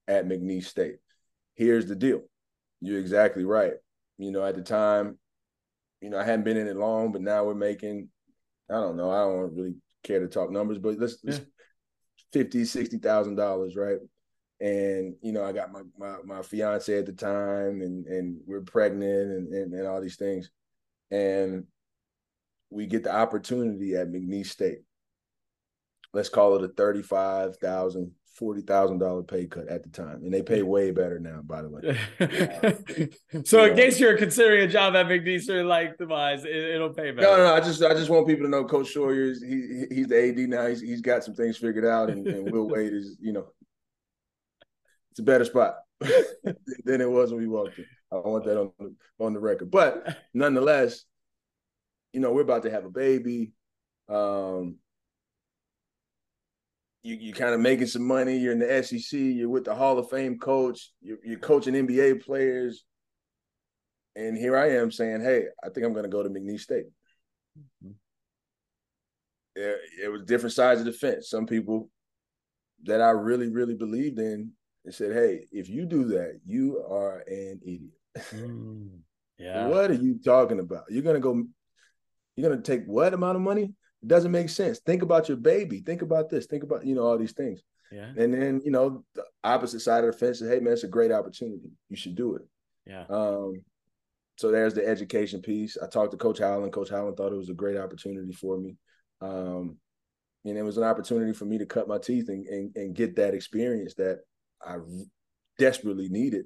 at 0.07 0.25
McNeese 0.25 0.65
State. 0.65 0.97
Here's 1.55 1.87
the 1.87 1.95
deal: 1.95 2.21
you're 2.79 2.99
exactly 2.99 3.43
right. 3.43 3.73
You 4.17 4.31
know, 4.31 4.43
at 4.45 4.55
the 4.55 4.61
time, 4.61 5.17
you 6.01 6.09
know, 6.09 6.17
I 6.17 6.23
hadn't 6.23 6.45
been 6.45 6.57
in 6.57 6.67
it 6.67 6.77
long, 6.77 7.11
but 7.11 7.21
now 7.21 7.43
we're 7.43 7.53
making. 7.53 8.09
I 8.69 8.75
don't 8.75 8.97
know. 8.97 9.11
I 9.11 9.19
don't 9.19 9.55
really 9.55 9.75
care 10.07 10.19
to 10.19 10.27
talk 10.27 10.49
numbers, 10.49 10.77
but 10.77 10.97
let's, 10.97 11.17
yeah. 11.23 11.31
let's 11.31 11.45
fifty, 12.31 12.65
sixty 12.65 12.97
thousand 12.97 13.35
dollars, 13.35 13.75
right? 13.75 13.99
and 14.59 15.15
you 15.21 15.31
know 15.31 15.43
I 15.43 15.51
got 15.51 15.71
my 15.71 15.81
my, 15.97 16.15
my 16.25 16.41
fiance 16.41 16.97
at 16.97 17.05
the 17.05 17.13
time, 17.13 17.81
and 17.81 18.05
and 18.07 18.39
we're 18.45 18.61
pregnant, 18.61 19.31
and, 19.31 19.53
and 19.53 19.73
and 19.73 19.87
all 19.87 20.01
these 20.01 20.15
things, 20.15 20.49
and 21.11 21.65
we 22.69 22.85
get 22.87 23.03
the 23.03 23.13
opportunity 23.13 23.95
at 23.95 24.07
McNeese 24.07 24.47
State. 24.47 24.79
Let's 26.13 26.29
call 26.29 26.55
it 26.55 26.63
a 26.63 26.69
thirty-five 26.69 27.57
thousand, 27.57 28.11
forty 28.37 28.61
thousand 28.61 28.99
dollar 28.99 29.23
pay 29.23 29.47
cut 29.47 29.67
at 29.67 29.83
the 29.83 29.89
time, 29.89 30.21
and 30.23 30.31
they 30.31 30.43
pay 30.43 30.61
way 30.61 30.91
better 30.91 31.19
now. 31.19 31.41
By 31.41 31.63
the 31.63 31.69
way, 31.69 31.97
uh, 32.19 33.41
so 33.43 33.63
in 33.63 33.69
know. 33.69 33.75
case 33.75 33.99
you're 33.99 34.17
considering 34.17 34.63
a 34.63 34.67
job 34.67 34.95
at 34.95 35.07
McNeese 35.07 35.49
or 35.49 35.65
like 35.65 35.97
demise, 35.97 36.45
it, 36.45 36.79
will 36.79 36.93
pay 36.93 37.11
better. 37.11 37.27
No, 37.27 37.37
no, 37.37 37.43
no, 37.45 37.53
I 37.55 37.59
just 37.59 37.81
I 37.83 37.93
just 37.93 38.09
want 38.09 38.27
people 38.27 38.45
to 38.45 38.49
know 38.49 38.63
Coach 38.63 38.93
Schroyer 38.93 39.31
is 39.31 39.41
he 39.41 39.85
he's 39.93 40.07
the 40.07 40.29
AD 40.29 40.37
now. 40.49 40.67
He's 40.67 40.81
he's 40.81 41.01
got 41.01 41.23
some 41.23 41.33
things 41.33 41.57
figured 41.57 41.85
out, 41.85 42.09
and, 42.09 42.27
and 42.27 42.51
Will 42.51 42.69
Wade 42.69 42.93
is 42.93 43.17
you 43.19 43.33
know 43.33 43.47
it's 45.11 45.19
a 45.19 45.23
better 45.23 45.45
spot 45.45 45.77
than 46.85 47.01
it 47.01 47.09
was 47.09 47.31
when 47.31 47.41
we 47.41 47.47
walked 47.47 47.79
in. 47.79 47.85
I 48.11 48.17
want 48.17 48.45
that 48.45 48.59
on 48.59 48.71
the, 48.79 48.95
on 49.19 49.33
the 49.33 49.39
record. 49.39 49.71
But 49.71 50.15
nonetheless, 50.33 51.03
you 52.13 52.19
know, 52.19 52.31
we're 52.31 52.41
about 52.41 52.63
to 52.63 52.71
have 52.71 52.85
a 52.85 52.89
baby. 52.89 53.51
Um, 54.07 54.77
you 57.03 57.15
you 57.15 57.33
kind 57.33 57.53
of 57.53 57.59
making 57.59 57.87
some 57.87 58.05
money. 58.05 58.37
You're 58.37 58.53
in 58.53 58.59
the 58.59 58.83
SEC. 58.83 59.17
You're 59.19 59.49
with 59.49 59.65
the 59.65 59.75
Hall 59.75 59.97
of 59.97 60.09
Fame 60.09 60.37
coach. 60.39 60.91
You're, 61.01 61.17
you're 61.23 61.39
coaching 61.39 61.73
NBA 61.73 62.23
players. 62.23 62.83
And 64.15 64.37
here 64.37 64.57
I 64.57 64.71
am 64.71 64.91
saying, 64.91 65.21
"Hey, 65.21 65.43
I 65.63 65.69
think 65.69 65.85
I'm 65.85 65.93
going 65.93 66.03
to 66.03 66.09
go 66.09 66.23
to 66.23 66.29
McNeese 66.29 66.61
State." 66.61 66.85
Mm-hmm. 67.57 67.91
It, 69.55 69.77
it 70.03 70.09
was 70.09 70.23
different 70.23 70.53
sides 70.53 70.79
of 70.79 70.85
the 70.85 70.91
fence. 70.91 71.29
Some 71.29 71.45
people 71.45 71.89
that 72.83 73.01
I 73.01 73.09
really, 73.09 73.49
really 73.49 73.75
believed 73.75 74.19
in 74.19 74.51
and 74.85 74.93
said, 74.93 75.13
"Hey, 75.13 75.45
if 75.51 75.69
you 75.69 75.85
do 75.85 76.05
that, 76.05 76.39
you 76.45 76.83
are 76.89 77.23
an 77.27 77.59
idiot." 77.63 77.91
Mm, 78.33 78.99
yeah. 79.37 79.67
what 79.67 79.91
are 79.91 79.95
you 79.95 80.19
talking 80.23 80.59
about? 80.59 80.85
You're 80.89 81.03
gonna 81.03 81.19
go. 81.19 81.43
You're 82.35 82.49
gonna 82.49 82.61
take 82.61 82.85
what 82.85 83.13
amount 83.13 83.35
of 83.35 83.41
money? 83.41 83.73
It 84.01 84.07
doesn't 84.07 84.31
make 84.31 84.49
sense. 84.49 84.79
Think 84.79 85.01
about 85.01 85.27
your 85.27 85.37
baby. 85.37 85.81
Think 85.81 86.01
about 86.01 86.29
this. 86.29 86.45
Think 86.45 86.63
about 86.63 86.85
you 86.85 86.95
know 86.95 87.03
all 87.03 87.17
these 87.17 87.33
things. 87.33 87.61
Yeah. 87.91 88.11
And 88.17 88.33
then 88.33 88.61
you 88.63 88.71
know 88.71 89.03
the 89.15 89.23
opposite 89.43 89.79
side 89.79 90.03
of 90.03 90.11
the 90.11 90.17
fence 90.17 90.41
is, 90.41 90.49
hey 90.49 90.59
man, 90.59 90.73
it's 90.73 90.83
a 90.83 90.87
great 90.87 91.11
opportunity. 91.11 91.71
You 91.89 91.95
should 91.95 92.15
do 92.15 92.35
it. 92.35 92.43
Yeah. 92.85 93.05
Um. 93.09 93.63
So 94.37 94.51
there's 94.51 94.75
the 94.75 94.87
education 94.87 95.41
piece. 95.41 95.77
I 95.81 95.87
talked 95.87 96.11
to 96.11 96.17
Coach 96.17 96.39
Howland. 96.39 96.71
Coach 96.71 96.91
Howland 96.91 97.17
thought 97.17 97.31
it 97.31 97.37
was 97.37 97.49
a 97.49 97.55
great 97.55 97.77
opportunity 97.77 98.33
for 98.33 98.57
me. 98.57 98.77
Um, 99.19 99.77
and 100.45 100.57
it 100.57 100.61
was 100.61 100.77
an 100.77 100.83
opportunity 100.83 101.33
for 101.33 101.45
me 101.45 101.57
to 101.57 101.65
cut 101.65 101.87
my 101.87 101.97
teeth 101.97 102.29
and, 102.29 102.45
and, 102.45 102.75
and 102.75 102.95
get 102.95 103.15
that 103.15 103.33
experience 103.33 103.95
that 103.95 104.19
I 104.61 104.75
desperately 105.57 106.07
needed. 106.07 106.45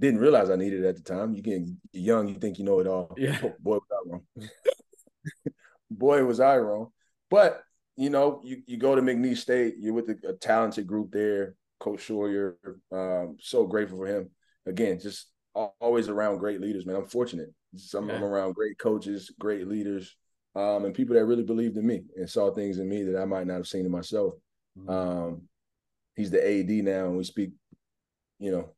Didn't 0.00 0.20
realize 0.20 0.50
I 0.50 0.56
needed 0.56 0.84
it 0.84 0.88
at 0.88 0.96
the 0.96 1.02
time. 1.02 1.32
You 1.32 1.42
get 1.42 1.62
young, 1.92 2.28
you 2.28 2.34
think 2.34 2.58
you 2.58 2.64
know 2.64 2.80
it 2.80 2.88
all. 2.88 3.14
Yeah. 3.16 3.38
Oh, 3.42 3.54
boy, 3.60 3.76
was 3.76 3.82
I 3.92 4.10
wrong. 4.10 4.50
Boy, 5.90 6.24
was 6.24 6.40
I 6.40 6.56
wrong. 6.58 6.88
But 7.30 7.62
you 7.96 8.10
know, 8.10 8.40
you, 8.44 8.62
you 8.66 8.76
go 8.76 8.94
to 8.94 9.02
McNeese 9.02 9.38
State, 9.38 9.74
you're 9.78 9.94
with 9.94 10.08
a, 10.08 10.28
a 10.28 10.32
talented 10.34 10.86
group 10.86 11.10
there. 11.10 11.54
Coach 11.80 12.08
Schroyer, 12.08 12.54
um, 12.90 13.36
so 13.40 13.66
grateful 13.66 13.98
for 13.98 14.06
him. 14.06 14.30
Again, 14.66 14.98
just 14.98 15.26
always 15.80 16.08
around 16.08 16.38
great 16.38 16.60
leaders, 16.60 16.86
man. 16.86 16.96
I'm 16.96 17.06
fortunate. 17.06 17.50
Some 17.76 18.08
yeah. 18.08 18.16
I'm 18.16 18.24
around 18.24 18.54
great 18.54 18.78
coaches, 18.78 19.32
great 19.38 19.68
leaders, 19.68 20.16
um, 20.54 20.84
and 20.84 20.94
people 20.94 21.14
that 21.14 21.24
really 21.24 21.42
believed 21.44 21.76
in 21.76 21.86
me 21.86 22.02
and 22.16 22.28
saw 22.28 22.52
things 22.52 22.78
in 22.78 22.88
me 22.88 23.04
that 23.04 23.20
I 23.20 23.24
might 23.24 23.46
not 23.46 23.54
have 23.54 23.68
seen 23.68 23.84
in 23.84 23.92
myself. 23.92 24.34
Mm-hmm. 24.78 24.90
Um, 24.90 25.42
he's 26.16 26.30
the 26.30 26.44
AD 26.44 26.70
now, 26.84 27.06
and 27.06 27.16
we 27.16 27.24
speak, 27.24 27.50
you 28.38 28.50
know, 28.50 28.70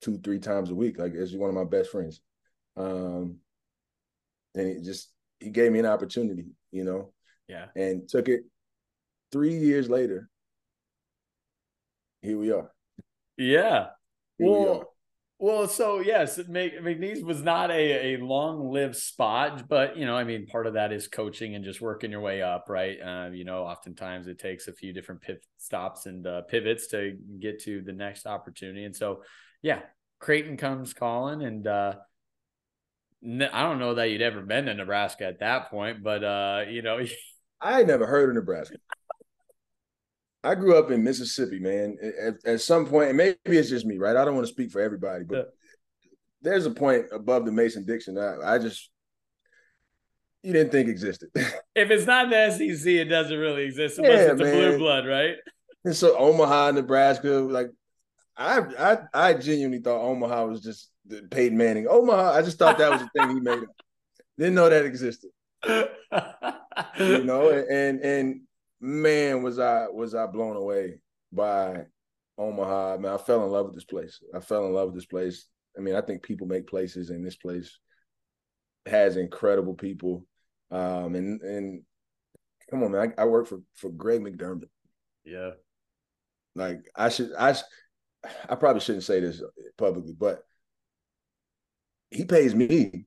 two 0.00 0.18
three 0.18 0.38
times 0.38 0.70
a 0.70 0.74
week. 0.74 0.98
Like 0.98 1.14
as 1.14 1.34
one 1.34 1.48
of 1.50 1.56
my 1.56 1.64
best 1.64 1.90
friends. 1.90 2.20
Um, 2.76 3.38
and 4.54 4.68
he 4.68 4.82
just 4.82 5.08
he 5.40 5.50
gave 5.50 5.72
me 5.72 5.78
an 5.78 5.86
opportunity, 5.86 6.46
you 6.70 6.84
know. 6.84 7.12
Yeah. 7.48 7.66
And 7.74 8.08
took 8.08 8.28
it 8.28 8.42
three 9.32 9.56
years 9.56 9.88
later. 9.88 10.28
Here 12.22 12.38
we 12.38 12.52
are. 12.52 12.70
Yeah. 13.36 13.88
Here 14.38 14.48
well, 14.48 14.60
we 14.60 14.68
are. 14.68 14.86
well, 15.38 15.68
so 15.68 16.00
yes, 16.00 16.38
McNeese 16.38 17.24
was 17.24 17.42
not 17.42 17.70
a, 17.70 18.14
a 18.14 18.16
long 18.18 18.70
lived 18.70 18.96
spot, 18.96 19.68
but 19.68 19.96
you 19.96 20.06
know, 20.06 20.16
I 20.16 20.24
mean, 20.24 20.46
part 20.46 20.66
of 20.66 20.74
that 20.74 20.92
is 20.92 21.08
coaching 21.08 21.54
and 21.54 21.64
just 21.64 21.80
working 21.80 22.10
your 22.10 22.20
way 22.20 22.42
up, 22.42 22.66
right? 22.68 22.98
Uh, 23.00 23.30
you 23.32 23.44
know, 23.44 23.64
oftentimes 23.64 24.28
it 24.28 24.38
takes 24.38 24.68
a 24.68 24.72
few 24.72 24.92
different 24.92 25.22
pivot 25.22 25.44
stops 25.56 26.06
and 26.06 26.26
uh, 26.26 26.42
pivots 26.42 26.86
to 26.88 27.16
get 27.40 27.62
to 27.62 27.82
the 27.82 27.92
next 27.92 28.26
opportunity. 28.26 28.84
And 28.84 28.94
so, 28.94 29.22
yeah, 29.62 29.80
Creighton 30.20 30.56
comes 30.58 30.92
calling, 30.92 31.42
and 31.42 31.66
uh, 31.66 31.94
I 33.22 33.62
don't 33.62 33.78
know 33.78 33.94
that 33.94 34.10
you'd 34.10 34.22
ever 34.22 34.40
been 34.40 34.66
to 34.66 34.74
Nebraska 34.74 35.26
at 35.26 35.40
that 35.40 35.70
point, 35.70 36.02
but 36.02 36.24
uh, 36.24 36.64
you 36.68 36.82
know, 36.82 37.00
I 37.60 37.78
had 37.78 37.86
never 37.86 38.06
heard 38.06 38.30
of 38.30 38.34
Nebraska. 38.34 38.76
I 40.42 40.54
grew 40.54 40.78
up 40.78 40.90
in 40.90 41.04
Mississippi, 41.04 41.58
man. 41.58 41.98
At, 42.18 42.34
at, 42.46 42.60
some 42.62 42.86
point, 42.86 43.08
and 43.08 43.16
maybe 43.18 43.36
it's 43.44 43.68
just 43.68 43.84
me, 43.84 43.98
right? 43.98 44.16
I 44.16 44.24
don't 44.24 44.34
want 44.34 44.46
to 44.46 44.52
speak 44.52 44.70
for 44.70 44.80
everybody, 44.80 45.24
but 45.24 45.36
yeah. 45.36 46.10
there's 46.40 46.64
a 46.64 46.70
point 46.70 47.06
above 47.12 47.44
the 47.44 47.52
Mason 47.52 47.84
Dixon 47.84 48.14
that 48.14 48.38
I 48.42 48.56
just 48.58 48.88
you 50.42 50.54
didn't 50.54 50.72
think 50.72 50.88
existed. 50.88 51.28
if 51.34 51.90
it's 51.90 52.06
not 52.06 52.30
the 52.30 52.50
SEC, 52.50 52.86
it 52.86 53.04
doesn't 53.04 53.36
really 53.36 53.64
exist 53.64 53.98
unless 53.98 54.26
yeah, 54.26 54.32
it's 54.32 54.40
a 54.40 54.44
blue 54.44 54.78
blood, 54.78 55.06
right? 55.06 55.34
And 55.84 55.94
so 55.94 56.16
Omaha, 56.16 56.72
Nebraska, 56.72 57.28
like 57.28 57.70
I 58.36 58.60
I 58.78 58.98
I 59.12 59.34
genuinely 59.34 59.80
thought 59.80 60.00
Omaha 60.00 60.46
was 60.46 60.62
just 60.62 60.90
Peyton 61.30 61.56
Manning. 61.56 61.86
Omaha, 61.88 62.32
I 62.32 62.42
just 62.42 62.58
thought 62.58 62.78
that 62.78 62.90
was 62.90 63.02
a 63.02 63.10
thing 63.16 63.34
he 63.36 63.40
made 63.40 63.58
up. 63.58 63.68
Didn't 64.38 64.54
know 64.54 64.68
that 64.68 64.84
existed. 64.84 65.30
you 65.66 67.24
know, 67.24 67.50
and 67.50 68.00
and 68.00 68.40
man, 68.80 69.42
was 69.42 69.58
I 69.58 69.88
was 69.88 70.14
I 70.14 70.26
blown 70.26 70.56
away 70.56 71.00
by 71.32 71.84
Omaha. 72.38 72.94
I 72.94 72.96
mean, 72.96 73.12
I 73.12 73.18
fell 73.18 73.44
in 73.44 73.50
love 73.50 73.66
with 73.66 73.74
this 73.74 73.84
place. 73.84 74.20
I 74.34 74.40
fell 74.40 74.66
in 74.66 74.72
love 74.72 74.88
with 74.88 74.96
this 74.96 75.06
place. 75.06 75.46
I 75.76 75.80
mean, 75.80 75.94
I 75.94 76.00
think 76.00 76.22
people 76.22 76.46
make 76.46 76.66
places, 76.66 77.10
and 77.10 77.24
this 77.24 77.36
place 77.36 77.78
has 78.86 79.16
incredible 79.16 79.74
people. 79.74 80.26
Um, 80.70 81.14
and 81.14 81.40
and 81.42 81.82
come 82.70 82.82
on, 82.82 82.92
man, 82.92 83.12
I, 83.18 83.22
I 83.22 83.24
work 83.26 83.46
for 83.46 83.60
for 83.74 83.90
Greg 83.90 84.22
McDermott. 84.22 84.68
Yeah, 85.24 85.50
like 86.54 86.90
I 86.96 87.08
should 87.08 87.32
I 87.38 87.54
I 88.48 88.54
probably 88.54 88.80
shouldn't 88.80 89.04
say 89.04 89.20
this 89.20 89.42
publicly, 89.76 90.14
but 90.18 90.42
he 92.10 92.24
pays 92.24 92.54
me. 92.54 93.06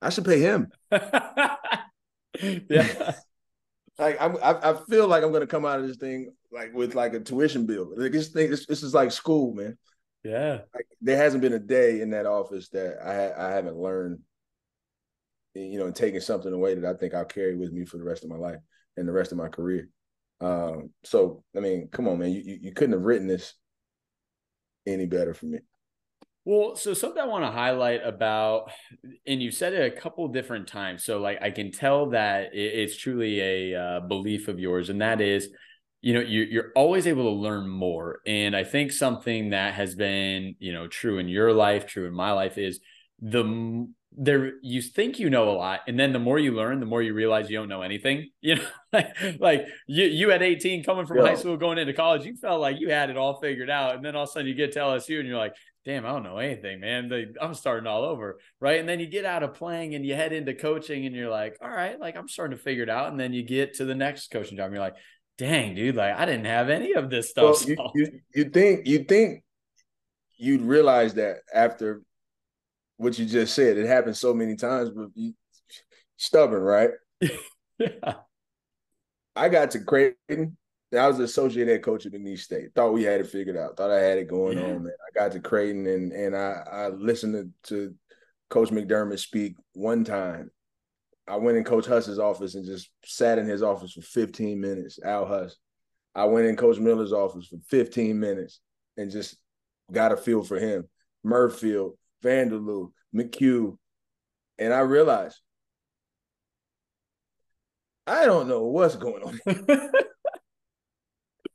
I 0.00 0.10
should 0.10 0.24
pay 0.24 0.40
him. 0.40 0.68
yeah. 0.90 1.56
like 3.98 4.20
I'm, 4.20 4.36
I, 4.42 4.70
I 4.70 4.80
feel 4.88 5.06
like 5.06 5.22
I'm 5.22 5.30
going 5.30 5.42
to 5.42 5.46
come 5.46 5.64
out 5.64 5.80
of 5.80 5.86
this 5.86 5.96
thing 5.96 6.32
like 6.50 6.74
with 6.74 6.94
like 6.94 7.14
a 7.14 7.20
tuition 7.20 7.66
bill. 7.66 7.92
Like 7.96 8.12
this 8.12 8.28
thing, 8.28 8.50
this, 8.50 8.66
this 8.66 8.82
is 8.82 8.94
like 8.94 9.12
school, 9.12 9.54
man. 9.54 9.78
Yeah. 10.24 10.60
Like, 10.74 10.86
there 11.00 11.16
hasn't 11.16 11.42
been 11.42 11.54
a 11.54 11.58
day 11.58 12.00
in 12.00 12.10
that 12.10 12.26
office 12.26 12.68
that 12.70 12.98
I 13.04 13.48
I 13.48 13.52
haven't 13.52 13.76
learned, 13.76 14.20
you 15.54 15.78
know, 15.78 15.86
and 15.86 15.94
taken 15.94 16.20
something 16.20 16.52
away 16.52 16.74
that 16.74 16.84
I 16.84 16.98
think 16.98 17.14
I'll 17.14 17.24
carry 17.24 17.56
with 17.56 17.72
me 17.72 17.84
for 17.84 17.98
the 17.98 18.04
rest 18.04 18.24
of 18.24 18.30
my 18.30 18.36
life 18.36 18.60
and 18.96 19.08
the 19.08 19.12
rest 19.12 19.32
of 19.32 19.38
my 19.38 19.48
career. 19.48 19.88
Um, 20.40 20.90
so 21.04 21.44
I 21.56 21.60
mean, 21.60 21.88
come 21.90 22.08
on, 22.08 22.18
man, 22.18 22.32
you 22.32 22.58
you 22.60 22.72
couldn't 22.72 22.94
have 22.94 23.02
written 23.02 23.26
this 23.26 23.54
any 24.86 25.06
better 25.06 25.34
for 25.34 25.46
me. 25.46 25.58
Well, 26.44 26.74
so 26.74 26.92
something 26.92 27.22
I 27.22 27.26
want 27.26 27.44
to 27.44 27.52
highlight 27.52 28.04
about, 28.04 28.72
and 29.26 29.40
you 29.40 29.52
said 29.52 29.74
it 29.74 29.92
a 29.92 30.00
couple 30.00 30.26
different 30.28 30.66
times. 30.66 31.04
So, 31.04 31.20
like, 31.20 31.40
I 31.40 31.50
can 31.50 31.70
tell 31.70 32.10
that 32.10 32.50
it's 32.52 32.96
truly 32.96 33.40
a 33.40 33.80
uh, 33.80 34.00
belief 34.00 34.48
of 34.48 34.58
yours, 34.58 34.90
and 34.90 35.00
that 35.00 35.20
is, 35.20 35.48
you 36.00 36.14
know, 36.14 36.20
you're, 36.20 36.46
you're 36.46 36.72
always 36.74 37.06
able 37.06 37.24
to 37.24 37.40
learn 37.40 37.68
more. 37.68 38.20
And 38.26 38.56
I 38.56 38.64
think 38.64 38.90
something 38.90 39.50
that 39.50 39.74
has 39.74 39.94
been, 39.94 40.56
you 40.58 40.72
know, 40.72 40.88
true 40.88 41.18
in 41.18 41.28
your 41.28 41.52
life, 41.52 41.86
true 41.86 42.08
in 42.08 42.14
my 42.14 42.32
life 42.32 42.58
is 42.58 42.80
the 43.20 43.86
there 44.16 44.52
you 44.62 44.82
think 44.82 45.18
you 45.18 45.30
know 45.30 45.48
a 45.48 45.56
lot 45.56 45.80
and 45.86 45.98
then 45.98 46.12
the 46.12 46.18
more 46.18 46.38
you 46.38 46.52
learn 46.52 46.80
the 46.80 46.86
more 46.86 47.00
you 47.00 47.14
realize 47.14 47.48
you 47.48 47.56
don't 47.56 47.68
know 47.68 47.82
anything 47.82 48.28
you 48.40 48.56
know 48.56 48.66
like, 48.92 49.16
like 49.40 49.66
you 49.86 50.04
you 50.04 50.30
at 50.30 50.42
18 50.42 50.84
coming 50.84 51.06
from 51.06 51.18
high 51.18 51.34
school 51.34 51.56
going 51.56 51.78
into 51.78 51.94
college 51.94 52.24
you 52.26 52.36
felt 52.36 52.60
like 52.60 52.78
you 52.78 52.90
had 52.90 53.08
it 53.08 53.16
all 53.16 53.40
figured 53.40 53.70
out 53.70 53.94
and 53.94 54.04
then 54.04 54.14
all 54.14 54.24
of 54.24 54.28
a 54.28 54.32
sudden 54.32 54.46
you 54.46 54.54
get 54.54 54.72
to 54.72 54.80
lsu 54.80 55.18
and 55.18 55.28
you're 55.28 55.38
like 55.38 55.54
damn, 55.84 56.06
I 56.06 56.10
don't 56.10 56.22
know 56.22 56.38
anything, 56.38 56.80
man. 56.80 57.34
I'm 57.40 57.54
starting 57.54 57.86
all 57.86 58.04
over. 58.04 58.38
Right. 58.60 58.78
And 58.78 58.88
then 58.88 59.00
you 59.00 59.06
get 59.06 59.24
out 59.24 59.42
of 59.42 59.54
playing 59.54 59.94
and 59.94 60.06
you 60.06 60.14
head 60.14 60.32
into 60.32 60.54
coaching 60.54 61.06
and 61.06 61.14
you're 61.14 61.30
like, 61.30 61.56
all 61.60 61.70
right, 61.70 61.98
like 61.98 62.16
I'm 62.16 62.28
starting 62.28 62.56
to 62.56 62.62
figure 62.62 62.84
it 62.84 62.90
out. 62.90 63.10
And 63.10 63.18
then 63.18 63.32
you 63.32 63.42
get 63.42 63.74
to 63.74 63.84
the 63.84 63.94
next 63.94 64.30
coaching 64.30 64.56
job 64.56 64.66
and 64.66 64.74
you're 64.74 64.84
like, 64.84 64.96
dang, 65.38 65.74
dude, 65.74 65.96
like 65.96 66.16
I 66.16 66.24
didn't 66.24 66.44
have 66.44 66.70
any 66.70 66.92
of 66.92 67.10
this 67.10 67.30
stuff. 67.30 67.66
Well, 67.66 67.92
you, 67.94 68.04
you, 68.04 68.20
you 68.34 68.44
think, 68.50 68.86
you 68.86 69.04
think 69.04 69.42
you'd 70.36 70.62
realize 70.62 71.14
that 71.14 71.38
after 71.52 72.02
what 72.96 73.18
you 73.18 73.26
just 73.26 73.54
said, 73.54 73.76
it 73.76 73.86
happened 73.86 74.16
so 74.16 74.32
many 74.32 74.56
times, 74.56 74.90
but 74.90 75.08
you 75.14 75.34
stubborn, 76.16 76.62
right? 76.62 76.90
yeah. 77.78 78.14
I 79.34 79.48
got 79.48 79.72
to 79.72 79.80
Creighton 79.80 80.56
I 80.98 81.08
was 81.08 81.18
the 81.18 81.24
associate 81.24 81.68
head 81.68 81.82
coach 81.82 82.04
at 82.04 82.12
McNeese 82.12 82.40
State. 82.40 82.74
Thought 82.74 82.92
we 82.92 83.02
had 83.02 83.20
it 83.20 83.26
figured 83.26 83.56
out. 83.56 83.76
Thought 83.76 83.90
I 83.90 84.00
had 84.00 84.18
it 84.18 84.28
going 84.28 84.58
yeah. 84.58 84.64
on, 84.64 84.84
man. 84.84 84.92
I 84.92 85.18
got 85.18 85.32
to 85.32 85.40
Creighton 85.40 85.86
and 85.86 86.12
and 86.12 86.36
I 86.36 86.62
I 86.70 86.88
listened 86.88 87.52
to, 87.64 87.68
to 87.70 87.94
Coach 88.50 88.68
McDermott 88.68 89.18
speak 89.18 89.56
one 89.72 90.04
time. 90.04 90.50
I 91.26 91.36
went 91.36 91.56
in 91.56 91.64
Coach 91.64 91.86
Huss's 91.86 92.18
office 92.18 92.54
and 92.54 92.66
just 92.66 92.90
sat 93.04 93.38
in 93.38 93.46
his 93.46 93.62
office 93.62 93.92
for 93.92 94.02
15 94.02 94.60
minutes. 94.60 94.98
Al 95.02 95.26
Huss. 95.26 95.56
I 96.14 96.26
went 96.26 96.46
in 96.46 96.56
Coach 96.56 96.78
Miller's 96.78 97.12
office 97.12 97.46
for 97.46 97.56
15 97.68 98.18
minutes 98.18 98.60
and 98.98 99.10
just 99.10 99.36
got 99.90 100.12
a 100.12 100.16
feel 100.16 100.42
for 100.42 100.58
him. 100.58 100.84
Merfeld, 101.24 101.92
Vanderloo, 102.22 102.92
McHugh. 103.14 103.78
And 104.58 104.74
I 104.74 104.80
realized 104.80 105.40
I 108.06 108.26
don't 108.26 108.48
know 108.48 108.64
what's 108.64 108.96
going 108.96 109.22
on. 109.22 109.40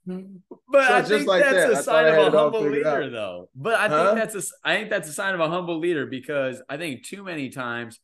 But 0.08 0.88
so 0.88 0.94
I 0.94 1.02
think 1.02 1.28
like 1.28 1.44
that's 1.44 1.56
that. 1.56 1.72
a 1.72 1.84
sign 1.84 2.06
of 2.06 2.34
a 2.34 2.38
humble 2.38 2.62
leader, 2.62 3.10
though. 3.10 3.50
But 3.56 3.76
I 3.76 3.88
huh? 3.88 4.16
think 4.16 4.32
that's 4.32 4.36
a 4.36 4.68
I 4.68 4.76
think 4.76 4.90
that's 4.90 5.10
a 5.10 5.14
sign 5.14 5.34
of 5.34 5.40
a 5.40 5.50
humble 5.50 5.80
leader 5.80 6.06
because 6.06 6.62
I 6.70 6.78
think 6.78 7.04
too 7.04 7.24
many 7.24 7.50
times 7.50 8.00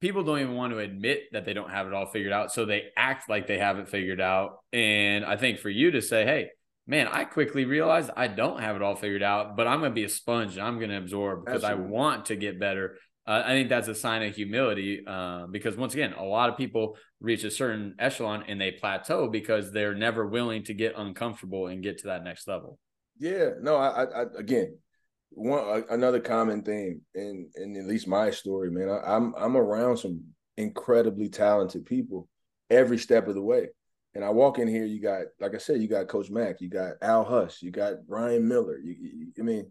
people 0.00 0.22
don't 0.22 0.40
even 0.40 0.54
want 0.54 0.72
to 0.72 0.78
admit 0.78 1.24
that 1.32 1.44
they 1.44 1.52
don't 1.52 1.70
have 1.70 1.86
it 1.86 1.92
all 1.92 2.06
figured 2.06 2.32
out, 2.32 2.52
so 2.52 2.64
they 2.64 2.84
act 2.96 3.28
like 3.28 3.46
they 3.46 3.58
have 3.58 3.78
it 3.78 3.88
figured 3.88 4.20
out. 4.20 4.58
And 4.72 5.24
I 5.24 5.36
think 5.36 5.58
for 5.58 5.70
you 5.70 5.90
to 5.92 6.02
say, 6.02 6.24
"Hey, 6.24 6.50
man, 6.86 7.08
I 7.08 7.24
quickly 7.24 7.64
realized 7.64 8.10
I 8.16 8.28
don't 8.28 8.60
have 8.60 8.76
it 8.76 8.82
all 8.82 8.96
figured 8.96 9.22
out, 9.22 9.56
but 9.56 9.66
I'm 9.66 9.80
going 9.80 9.92
to 9.92 9.94
be 9.94 10.04
a 10.04 10.08
sponge 10.08 10.56
and 10.56 10.66
I'm 10.66 10.78
going 10.78 10.90
to 10.90 10.98
absorb 10.98 11.44
because 11.44 11.64
Absolutely. 11.64 11.86
I 11.86 11.90
want 11.90 12.26
to 12.26 12.36
get 12.36 12.58
better." 12.58 12.98
Uh, 13.26 13.42
I 13.44 13.50
think 13.50 13.68
that's 13.68 13.88
a 13.88 13.94
sign 13.94 14.22
of 14.22 14.34
humility 14.34 15.02
uh, 15.06 15.46
because 15.50 15.76
once 15.76 15.94
again, 15.94 16.12
a 16.12 16.22
lot 16.22 16.48
of 16.48 16.56
people 16.56 16.96
reach 17.20 17.42
a 17.44 17.50
certain 17.50 17.94
echelon 17.98 18.44
and 18.46 18.60
they 18.60 18.70
plateau 18.70 19.28
because 19.28 19.72
they're 19.72 19.94
never 19.94 20.26
willing 20.26 20.62
to 20.64 20.74
get 20.74 20.94
uncomfortable 20.96 21.66
and 21.66 21.82
get 21.82 21.98
to 21.98 22.06
that 22.08 22.22
next 22.22 22.46
level. 22.46 22.78
Yeah, 23.18 23.50
no, 23.60 23.76
I, 23.76 24.04
I 24.04 24.24
again, 24.38 24.78
one 25.30 25.84
another 25.90 26.20
common 26.20 26.62
theme 26.62 27.00
in 27.14 27.50
in 27.56 27.76
at 27.76 27.86
least 27.86 28.06
my 28.06 28.30
story, 28.30 28.70
man. 28.70 28.88
I, 28.88 29.16
I'm 29.16 29.34
I'm 29.36 29.56
around 29.56 29.96
some 29.96 30.22
incredibly 30.56 31.28
talented 31.28 31.84
people 31.84 32.28
every 32.70 32.98
step 32.98 33.26
of 33.28 33.34
the 33.34 33.42
way. 33.42 33.68
And 34.14 34.24
I 34.24 34.30
walk 34.30 34.58
in 34.58 34.66
here, 34.66 34.86
you 34.86 35.00
got, 35.02 35.24
like 35.40 35.54
I 35.54 35.58
said, 35.58 35.82
you 35.82 35.88
got 35.88 36.08
Coach 36.08 36.30
Mack, 36.30 36.62
you 36.62 36.70
got 36.70 36.94
Al 37.02 37.22
Huss, 37.22 37.62
you 37.62 37.70
got 37.70 37.96
Ryan 38.08 38.48
Miller. 38.48 38.78
You, 38.78 38.96
you 38.98 39.32
I 39.38 39.42
mean, 39.42 39.70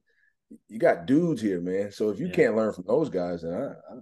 you 0.68 0.80
got 0.80 1.06
dudes 1.06 1.41
here, 1.41 1.62
man. 1.62 1.91
So 1.91 2.10
if 2.10 2.20
you 2.20 2.28
yeah. 2.28 2.34
can't 2.34 2.56
learn 2.56 2.74
from 2.74 2.86
those 2.88 3.10
guys, 3.10 3.41
then 3.41 3.54
I, 3.54 3.66
I 3.68 3.98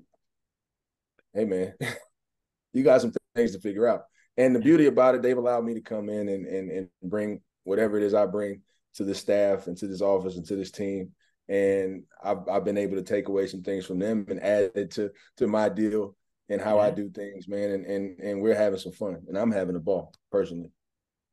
hey 1.34 1.46
man, 1.46 1.74
you 2.74 2.84
got 2.84 3.02
some 3.02 3.14
things 3.36 3.54
to 3.54 3.60
figure 3.60 3.88
out. 3.88 4.04
And 4.38 4.56
the 4.56 4.60
beauty 4.60 4.88
about 4.88 5.16
it, 5.16 5.22
they've 5.22 5.38
allowed 5.38 5.64
me 5.64 5.74
to 5.76 5.82
come 5.82 6.10
in 6.10 6.30
and 6.30 6.46
and 6.46 6.72
and 6.72 6.90
bring 7.04 7.42
whatever 7.64 7.98
it 7.98 8.04
is 8.04 8.14
I 8.14 8.26
bring 8.26 8.62
to 8.96 9.04
the 9.04 9.16
staff 9.16 9.68
and 9.68 9.78
to 9.78 9.88
this 9.88 10.02
office 10.02 10.36
and 10.36 10.46
to 10.48 10.56
this 10.56 10.72
team. 10.72 11.12
And 11.48 12.04
I've 12.24 12.48
I've 12.50 12.66
been 12.66 12.78
able 12.78 12.96
to 12.96 13.04
take 13.04 13.28
away 13.28 13.48
some 13.48 13.62
things 13.62 13.86
from 13.86 14.00
them 14.00 14.26
and 14.30 14.42
add 14.42 14.72
it 14.76 14.92
to 14.92 15.12
to 15.38 15.48
my 15.48 15.70
deal 15.70 16.16
and 16.50 16.62
how 16.62 16.78
yeah. 16.78 16.84
I 16.84 16.92
do 16.92 17.10
things, 17.10 17.48
man. 17.48 17.72
And 17.72 17.86
and 17.86 18.20
and 18.20 18.42
we're 18.42 18.56
having 18.56 18.80
some 18.80 18.92
fun, 18.92 19.24
and 19.28 19.38
I'm 19.38 19.52
having 19.52 19.76
a 19.76 19.80
ball 19.80 20.14
personally. 20.32 20.72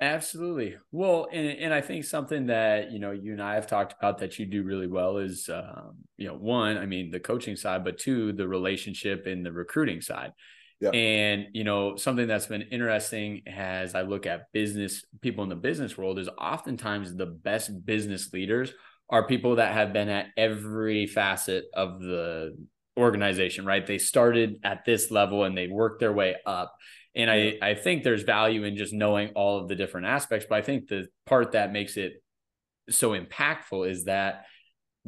Absolutely. 0.03 0.77
Well, 0.93 1.29
and, 1.31 1.47
and 1.59 1.75
I 1.75 1.83
think 1.83 2.07
something 2.07 2.47
that, 2.47 2.91
you 2.91 2.99
know, 2.99 3.11
you 3.11 3.33
and 3.33 3.43
I 3.43 3.55
have 3.57 3.67
talked 3.67 3.93
about 3.93 4.19
that 4.19 4.39
you 4.39 4.47
do 4.47 4.63
really 4.63 4.87
well 4.87 5.19
is, 5.19 5.51
um, 5.53 5.99
you 6.17 6.27
know, 6.27 6.35
one, 6.35 6.79
I 6.79 6.87
mean, 6.87 7.11
the 7.11 7.21
coaching 7.21 7.55
side, 7.55 7.85
but 7.85 7.99
two, 7.99 8.33
the 8.33 8.49
relationship 8.49 9.27
and 9.27 9.45
the 9.45 9.53
recruiting 9.53 10.01
side. 10.01 10.33
Yeah. 10.81 10.89
And, 10.91 11.49
you 11.53 11.65
know, 11.65 11.97
something 11.97 12.27
that's 12.27 12.47
been 12.47 12.63
interesting 12.63 13.43
as 13.47 13.95
I 13.95 14.01
look 14.01 14.25
at 14.25 14.51
business, 14.55 15.05
people 15.21 15.43
in 15.45 15.51
the 15.51 15.57
business 15.57 15.99
world 15.99 16.19
is 16.19 16.31
oftentimes 16.41 17.15
the 17.15 17.27
best 17.27 17.85
business 17.85 18.33
leaders 18.33 18.73
are 19.11 19.27
people 19.27 19.57
that 19.57 19.75
have 19.75 19.93
been 19.93 20.09
at 20.09 20.29
every 20.39 21.07
facet 21.07 21.67
of 21.75 22.01
the 22.01 22.57
organization, 22.99 23.67
right? 23.67 23.87
They 23.87 23.99
started 23.99 24.61
at 24.65 24.87
this 24.87 25.11
level 25.11 25.45
and 25.45 25.57
they 25.57 25.67
worked 25.67 26.01
their 26.01 26.13
way 26.13 26.37
up. 26.47 26.75
And 27.15 27.31
I, 27.31 27.59
I 27.61 27.75
think 27.75 28.03
there's 28.03 28.23
value 28.23 28.65
in 28.65 28.77
just 28.77 28.93
knowing 28.93 29.31
all 29.35 29.59
of 29.59 29.69
the 29.69 29.75
different 29.75 30.07
aspects. 30.07 30.47
But 30.49 30.59
I 30.59 30.63
think 30.63 30.89
the 30.89 31.09
part 31.27 31.53
that 31.53 31.73
makes 31.73 31.97
it 31.97 32.23
so 32.89 33.19
impactful 33.19 33.91
is 33.91 34.05
that 34.05 34.45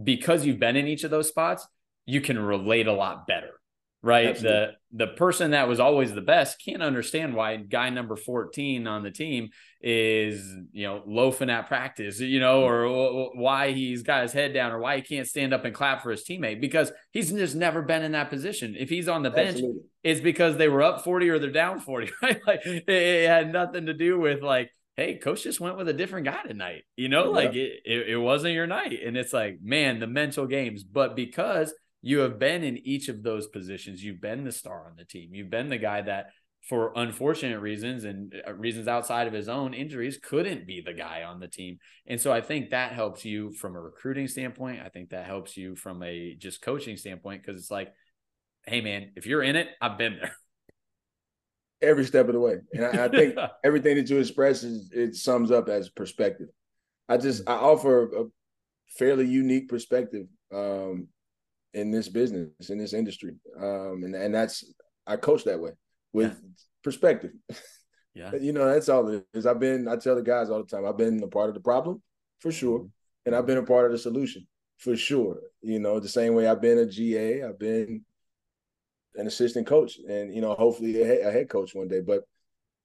because 0.03 0.45
you've 0.45 0.59
been 0.59 0.77
in 0.77 0.89
each 0.89 1.05
of 1.05 1.11
those 1.11 1.29
spots, 1.29 1.67
you 2.07 2.21
can 2.21 2.39
relate 2.39 2.87
a 2.87 2.93
lot 2.93 3.27
better 3.27 3.61
right? 4.03 4.29
Absolutely. 4.29 4.75
The 4.91 5.07
the 5.07 5.13
person 5.13 5.53
that 5.53 5.69
was 5.69 5.81
always 5.81 6.13
the 6.13 6.21
best 6.21 6.63
can't 6.63 6.83
understand 6.83 7.35
why 7.35 7.57
guy 7.57 7.89
number 7.89 8.17
14 8.17 8.87
on 8.87 9.03
the 9.03 9.11
team 9.11 9.51
is, 9.81 10.55
you 10.73 10.87
know, 10.87 11.03
loafing 11.07 11.49
at 11.49 11.69
practice, 11.69 12.21
you 12.21 12.41
know, 12.41 12.63
mm-hmm. 12.63 12.91
or 12.91 13.31
why 13.35 13.73
he's 13.73 14.03
got 14.03 14.23
his 14.23 14.33
head 14.33 14.53
down 14.53 14.73
or 14.73 14.79
why 14.79 14.97
he 14.97 15.03
can't 15.03 15.27
stand 15.27 15.55
up 15.55 15.65
and 15.65 15.75
clap 15.75 16.03
for 16.03 16.11
his 16.11 16.25
teammate 16.25 16.61
because 16.61 16.93
he's 17.13 17.33
just 17.33 17.55
never 17.55 17.81
been 17.81 18.03
in 18.03 18.13
that 18.13 18.29
position. 18.29 18.77
If 18.79 18.91
he's 18.91 19.09
on 19.09 19.23
the 19.23 19.31
bench, 19.31 19.57
Absolutely. 19.57 19.81
it's 20.03 20.21
because 20.21 20.57
they 20.57 20.69
were 20.69 20.83
up 20.83 21.05
40 21.05 21.31
or 21.31 21.39
they're 21.39 21.51
down 21.51 21.81
40, 21.81 22.11
right? 22.23 22.41
Like 22.47 22.67
it, 22.67 22.89
it 22.89 23.29
had 23.29 23.53
nothing 23.53 23.87
to 23.87 23.95
do 23.95 24.19
with 24.19 24.43
like 24.43 24.71
hey, 24.97 25.17
coach 25.17 25.45
just 25.45 25.59
went 25.59 25.79
with 25.79 25.89
a 25.89 25.93
different 25.95 26.27
guy 26.27 26.43
tonight. 26.43 26.83
You 26.97 27.09
know, 27.09 27.25
yeah. 27.25 27.31
like 27.31 27.55
it, 27.55 27.81
it, 27.85 28.09
it, 28.11 28.17
wasn't 28.19 28.53
your 28.53 28.67
night. 28.67 29.01
And 29.03 29.17
it's 29.17 29.33
like, 29.33 29.59
man, 29.63 30.01
the 30.01 30.07
mental 30.07 30.47
games. 30.47 30.85
But 30.85 31.17
because 31.17 31.73
you 32.03 32.19
have 32.19 32.39
been 32.39 32.65
in 32.65 32.79
each 32.79 33.09
of 33.09 33.23
those 33.23 33.47
positions. 33.47 34.03
You've 34.03 34.21
been 34.21 34.45
the 34.45 34.53
star 34.53 34.87
on 34.87 34.97
the 34.97 35.05
team. 35.05 35.31
You've 35.33 35.51
been 35.51 35.69
the 35.69 35.79
guy 35.79 36.03
that, 36.03 36.27
for 36.69 36.93
unfortunate 36.97 37.61
reasons 37.61 38.05
and 38.05 38.35
uh, 38.47 38.53
reasons 38.55 38.89
outside 38.89 39.29
of 39.29 39.33
his 39.33 39.49
own 39.49 39.73
injuries, 39.73 40.19
couldn't 40.21 40.67
be 40.67 40.83
the 40.85 40.93
guy 40.93 41.23
on 41.23 41.39
the 41.39 41.47
team. 41.47 41.79
And 42.07 42.21
so 42.21 42.33
I 42.33 42.41
think 42.41 42.71
that 42.71 42.93
helps 42.93 43.25
you 43.25 43.53
from 43.53 43.77
a 43.77 43.81
recruiting 43.81 44.27
standpoint. 44.27 44.81
I 44.85 44.89
think 44.89 45.11
that 45.11 45.27
helps 45.27 45.57
you 45.57 45.77
from 45.77 46.03
a 46.03 46.35
just 46.35 46.61
coaching 46.61 46.97
standpoint 46.97 47.43
because 47.43 47.61
it's 47.61 47.71
like, 47.71 47.93
hey, 48.67 48.81
man, 48.81 49.13
if 49.15 49.25
you're 49.25 49.43
in 49.43 49.55
it, 49.55 49.69
I've 49.81 49.97
been 49.97 50.17
there. 50.21 50.35
Every 51.81 52.05
step 52.05 52.27
of 52.27 52.35
the 52.35 52.41
way. 52.41 52.57
And 52.73 52.85
I, 52.85 53.05
I 53.05 53.09
think 53.09 53.37
everything 53.65 53.97
that 53.97 54.11
you 54.11 54.19
express 54.19 54.65
is 54.65 54.91
it 54.93 55.15
sums 55.15 55.53
up 55.53 55.69
as 55.69 55.89
perspective. 55.89 56.49
I 57.09 57.17
just 57.17 57.49
I 57.49 57.55
offer 57.55 58.05
a 58.05 58.25
fairly 58.99 59.27
unique 59.27 59.69
perspective 59.69 60.27
um, 60.53 61.09
in 61.75 61.91
this 61.91 62.09
business 62.09 62.71
in 62.71 62.79
this 62.79 62.93
industry. 62.93 63.35
Um 63.61 64.03
and 64.05 64.15
and 64.15 64.35
that's 64.35 64.65
i 65.07 65.17
coach 65.17 65.45
that 65.45 65.61
way 65.61 65.73
with 66.13 66.33
yeah. 66.33 66.49
perspective. 66.83 67.33
Yeah. 68.15 68.35
You 68.35 68.53
know 68.53 68.67
that's 68.67 68.91
all 68.91 69.09
it 69.09 69.25
is. 69.33 69.47
I've 69.47 69.59
been 69.59 69.89
i 69.89 69.97
tell 69.97 70.15
the 70.15 70.23
guys 70.23 70.51
all 70.51 70.63
the 70.63 70.69
time 70.69 70.85
i've 70.85 70.99
been 70.99 71.23
a 71.23 71.29
part 71.29 71.49
of 71.49 71.55
the 71.55 71.63
problem 71.63 72.03
for 72.41 72.53
sure. 72.53 72.81
Mm-hmm. 72.81 72.89
and 73.27 73.35
i've 73.35 73.47
been 73.47 73.59
a 73.59 73.63
part 73.63 73.87
of 73.87 73.93
the 73.93 73.99
solution 73.99 74.47
for 74.79 74.97
sure. 74.97 75.39
You 75.63 75.79
know 75.79 75.99
the 75.99 76.09
same 76.09 76.35
way 76.35 76.47
i've 76.47 76.61
been 76.61 76.79
a 76.79 76.87
ga 76.87 77.43
i've 77.45 77.59
been 77.59 78.05
an 79.15 79.27
assistant 79.27 79.67
coach 79.67 79.99
and 80.09 80.35
you 80.35 80.41
know 80.41 80.55
hopefully 80.55 81.01
a, 81.03 81.31
head 81.31 81.49
coach 81.49 81.75
one 81.75 81.89
day. 81.89 82.01
But 82.01 82.25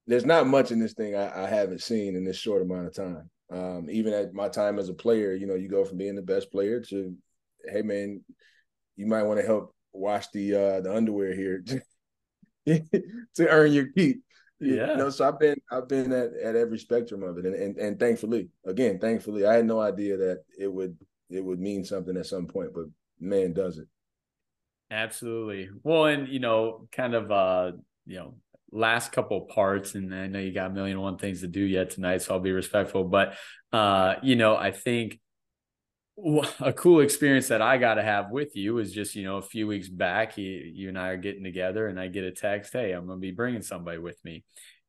there's 0.05 0.25
not 0.25 0.47
much 0.47 0.71
in 0.71 0.79
this 0.79 0.93
thing 0.93 1.15
I, 1.15 1.43
I 1.43 1.49
haven't 1.49 1.81
seen 1.81 2.15
in 2.15 2.23
this 2.23 2.37
short 2.37 2.61
amount 2.61 2.87
of 2.87 2.95
time. 2.95 3.29
Um, 3.49 3.87
even 3.89 4.13
at 4.13 4.33
my 4.33 4.49
time 4.49 4.77
as 4.77 4.89
a 4.89 4.93
player 4.93 5.33
you 5.33 5.47
know 5.47 5.55
you 5.55 5.69
go 5.69 5.85
from 5.85 5.97
being 5.97 6.15
the 6.15 6.21
best 6.21 6.51
player 6.51 6.81
to 6.81 7.15
hey 7.65 7.81
man 7.81 8.23
you 8.97 9.05
might 9.05 9.23
want 9.23 9.39
to 9.39 9.45
help 9.45 9.73
wash 9.93 10.27
the 10.33 10.53
uh 10.53 10.81
the 10.81 10.93
underwear 10.93 11.33
here 11.33 11.63
to 12.65 13.47
earn 13.47 13.71
your 13.71 13.87
keep. 13.95 14.21
Yeah. 14.59 14.91
You 14.91 14.97
know, 14.97 15.09
so 15.09 15.27
I've 15.27 15.39
been 15.39 15.61
I've 15.71 15.87
been 15.87 16.11
at, 16.11 16.33
at 16.33 16.55
every 16.55 16.79
spectrum 16.79 17.23
of 17.23 17.37
it. 17.37 17.45
And, 17.45 17.55
and 17.55 17.77
and 17.77 17.99
thankfully, 17.99 18.49
again, 18.65 18.99
thankfully, 18.99 19.45
I 19.45 19.55
had 19.55 19.65
no 19.65 19.79
idea 19.79 20.17
that 20.17 20.43
it 20.59 20.71
would 20.71 20.97
it 21.29 21.43
would 21.43 21.59
mean 21.59 21.83
something 21.83 22.17
at 22.17 22.25
some 22.25 22.47
point, 22.47 22.73
but 22.73 22.85
man 23.19 23.53
does 23.53 23.77
it. 23.77 23.87
Absolutely. 24.89 25.69
Well, 25.83 26.05
and 26.05 26.27
you 26.27 26.39
know, 26.39 26.87
kind 26.91 27.13
of 27.13 27.31
uh, 27.31 27.71
you 28.05 28.15
know, 28.17 28.35
last 28.71 29.11
couple 29.11 29.41
parts, 29.41 29.95
and 29.95 30.13
I 30.13 30.27
know 30.27 30.39
you 30.39 30.53
got 30.53 30.71
a 30.71 30.73
million 30.73 30.99
one 30.99 31.17
things 31.17 31.41
to 31.41 31.47
do 31.47 31.61
yet 31.61 31.91
tonight, 31.91 32.21
so 32.21 32.33
I'll 32.33 32.39
be 32.39 32.51
respectful. 32.51 33.03
But 33.03 33.35
uh, 33.71 34.15
you 34.23 34.35
know, 34.35 34.55
I 34.55 34.71
think 34.71 35.19
a 36.61 36.73
cool 36.73 37.01
experience 37.01 37.49
that 37.49 37.61
I 37.61 37.77
got 37.77 37.95
to 37.95 38.03
have 38.03 38.31
with 38.31 38.55
you 38.55 38.79
is 38.79 38.91
just, 38.91 39.15
you 39.15 39.23
know, 39.23 39.37
a 39.37 39.41
few 39.41 39.67
weeks 39.67 39.87
back, 39.87 40.37
you, 40.37 40.49
you 40.49 40.89
and 40.89 40.97
I 40.97 41.09
are 41.09 41.17
getting 41.17 41.43
together 41.43 41.87
and 41.87 41.99
I 41.99 42.07
get 42.07 42.23
a 42.23 42.31
text, 42.31 42.73
Hey, 42.73 42.91
I'm 42.91 43.05
going 43.05 43.19
to 43.19 43.21
be 43.21 43.31
bringing 43.31 43.61
somebody 43.61 43.99
with 43.99 44.17
me. 44.25 44.43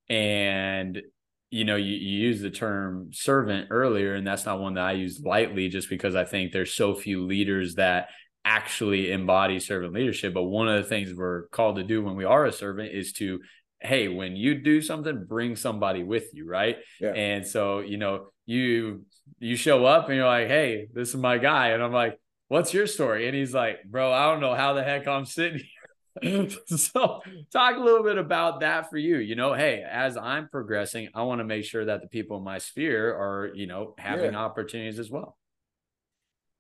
And, 0.09 1.03
you 1.51 1.64
know, 1.64 1.76
you, 1.76 1.95
you 1.95 2.29
use 2.29 2.41
the 2.41 2.51
term 2.51 3.11
servant 3.12 3.68
earlier, 3.70 4.14
and 4.14 4.26
that's 4.26 4.47
not 4.47 4.61
one 4.61 4.74
that 4.74 4.85
I 4.85 4.93
use 4.93 5.20
lightly 5.22 5.68
just 5.68 5.91
because 5.91 6.14
I 6.14 6.24
think 6.24 6.53
there's 6.53 6.74
so 6.74 6.95
few 6.95 7.26
leaders 7.26 7.74
that 7.74 8.09
actually 8.45 9.12
embody 9.12 9.61
servant 9.61 9.93
leadership. 9.93 10.33
But 10.33 10.45
one 10.45 10.68
of 10.68 10.83
the 10.83 10.89
things 10.89 11.12
we're 11.14 11.49
called 11.49 11.76
to 11.76 11.83
do 11.83 12.03
when 12.03 12.16
we 12.16 12.24
are 12.24 12.47
a 12.47 12.53
servant 12.53 12.95
is 12.95 13.12
to 13.14 13.41
hey, 13.81 14.09
when 14.09 14.37
you 14.37 14.57
do 14.57 14.83
something, 14.83 15.24
bring 15.24 15.57
somebody 15.57 16.03
with 16.03 16.35
you, 16.35 16.49
right? 16.49 16.76
Yeah. 17.01 17.12
And 17.12 17.47
so, 17.47 17.81
you 17.81 17.97
know, 17.97 18.29
you 18.47 19.05
you 19.39 19.57
show 19.57 19.85
up 19.85 20.09
and 20.09 20.16
you're 20.16 20.26
like, 20.26 20.49
hey, 20.49 20.89
this 20.93 21.11
is 21.11 21.16
my 21.16 21.39
guy. 21.39 21.68
And 21.68 21.83
I'm 21.83 21.93
like, 21.93 22.18
what's 22.49 22.74
your 22.74 22.87
story? 22.87 23.26
And 23.26 23.37
he's 23.37 23.55
like, 23.55 23.85
bro, 23.85 24.12
I 24.12 24.31
don't 24.31 24.41
know 24.41 24.55
how 24.55 24.72
the 24.72 24.83
heck 24.83 25.07
I'm 25.07 25.26
sitting 25.26 25.59
here. 25.59 26.49
so 26.66 27.20
talk 27.53 27.76
a 27.76 27.81
little 27.81 28.03
bit 28.03 28.18
about 28.18 28.61
that 28.61 28.91
for 28.91 28.97
you. 28.97 29.18
You 29.18 29.37
know, 29.37 29.53
hey, 29.53 29.85
as 29.89 30.16
I'm 30.16 30.49
progressing, 30.49 31.11
I 31.14 31.22
want 31.22 31.41
to 31.41 31.45
make 31.45 31.64
sure 31.64 31.85
that 31.85 32.01
the 32.03 32.09
people 32.09 32.39
in 32.39 32.45
my 32.45 32.59
sphere 32.59 33.14
are, 33.14 33.51
you 33.55 33.66
know, 33.66 33.95
having 33.99 34.33
yeah. 34.33 34.41
opportunities 34.41 34.99
as 34.99 35.11
well. 35.11 35.37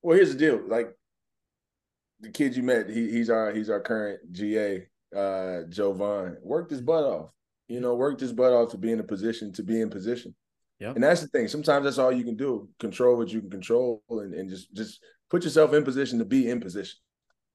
Well, 0.02 0.16
here's 0.16 0.32
the 0.32 0.38
deal. 0.38 0.60
Like 0.68 0.90
the 2.20 2.30
kid 2.30 2.56
you 2.56 2.62
met, 2.62 2.88
he, 2.88 3.10
he's 3.10 3.30
our 3.30 3.52
he's 3.52 3.70
our 3.70 3.80
current 3.80 4.32
GA 4.32 4.86
uh 5.16 5.62
Joe 5.68 5.92
Vaughn 5.92 6.36
worked 6.42 6.70
his 6.70 6.80
butt 6.80 7.04
off. 7.04 7.30
You 7.68 7.80
know, 7.80 7.94
worked 7.94 8.20
his 8.20 8.32
butt 8.32 8.52
off 8.52 8.70
to 8.70 8.78
be 8.78 8.92
in 8.92 9.00
a 9.00 9.04
position 9.04 9.52
to 9.54 9.62
be 9.62 9.80
in 9.80 9.90
position. 9.90 10.34
Yeah. 10.78 10.92
And 10.92 11.02
that's 11.02 11.20
the 11.20 11.28
thing. 11.28 11.48
Sometimes 11.48 11.84
that's 11.84 11.98
all 11.98 12.12
you 12.12 12.24
can 12.24 12.36
do. 12.36 12.68
Control 12.78 13.16
what 13.16 13.30
you 13.30 13.40
can 13.40 13.50
control 13.50 14.02
and, 14.10 14.32
and 14.34 14.48
just 14.48 14.72
just 14.74 15.00
put 15.30 15.44
yourself 15.44 15.72
in 15.74 15.84
position 15.84 16.18
to 16.18 16.24
be 16.24 16.48
in 16.48 16.60
position. 16.60 16.98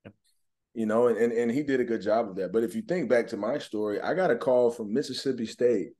Yep. 0.04 0.14
You 0.74 0.86
know, 0.86 1.08
and, 1.08 1.18
and 1.18 1.32
and 1.32 1.52
he 1.52 1.64
did 1.64 1.80
a 1.80 1.86
good 1.86 2.02
job 2.02 2.30
of 2.30 2.36
that. 2.36 2.52
But 2.52 2.64
if 2.64 2.76
you 2.76 2.82
think 2.82 3.10
back 3.10 3.28
to 3.28 3.38
my 3.38 3.58
story, 3.60 4.02
I 4.02 4.14
got 4.14 4.32
a 4.32 4.36
call 4.36 4.72
from 4.72 4.94
Mississippi 4.94 5.46
State 5.46 5.92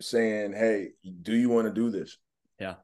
saying, 0.00 0.52
Hey, 0.52 0.90
do 1.22 1.34
you 1.34 1.48
want 1.48 1.66
to 1.66 1.72
do 1.72 1.90
this? 1.90 2.18
Yeah. 2.60 2.74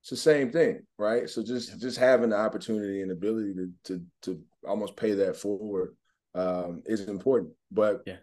It's 0.00 0.10
the 0.10 0.16
same 0.16 0.50
thing, 0.50 0.82
right? 0.98 1.28
So 1.28 1.42
just 1.42 1.70
yep. 1.70 1.78
just 1.78 1.98
having 1.98 2.30
the 2.30 2.36
opportunity 2.36 3.02
and 3.02 3.12
ability 3.12 3.54
to 3.54 3.70
to 3.84 4.02
to 4.22 4.40
almost 4.66 4.96
pay 4.96 5.14
that 5.14 5.36
forward 5.36 5.96
um, 6.34 6.82
is 6.86 7.08
important. 7.08 7.52
But 7.70 8.02
yeah, 8.06 8.16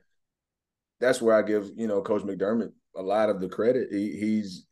that's 1.00 1.22
where 1.22 1.36
I 1.36 1.42
give 1.42 1.72
you 1.76 1.88
know 1.88 2.02
Coach 2.02 2.24
McDermott 2.24 2.72
a 2.96 3.02
lot 3.02 3.30
of 3.30 3.40
the 3.40 3.50
credit. 3.50 3.90
He, 3.92 4.18
he's 4.18 4.66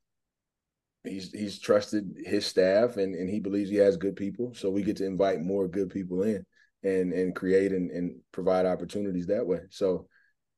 he's 1.03 1.31
he's 1.31 1.59
trusted 1.59 2.15
his 2.25 2.45
staff 2.45 2.97
and 2.97 3.15
and 3.15 3.29
he 3.29 3.39
believes 3.39 3.69
he 3.69 3.77
has 3.77 3.97
good 3.97 4.15
people. 4.15 4.53
So 4.53 4.69
we 4.69 4.83
get 4.83 4.97
to 4.97 5.05
invite 5.05 5.41
more 5.41 5.67
good 5.67 5.89
people 5.89 6.23
in 6.23 6.45
and 6.83 7.13
and 7.13 7.35
create 7.35 7.71
and, 7.71 7.91
and 7.91 8.15
provide 8.31 8.65
opportunities 8.65 9.27
that 9.27 9.45
way. 9.45 9.61
So 9.69 10.07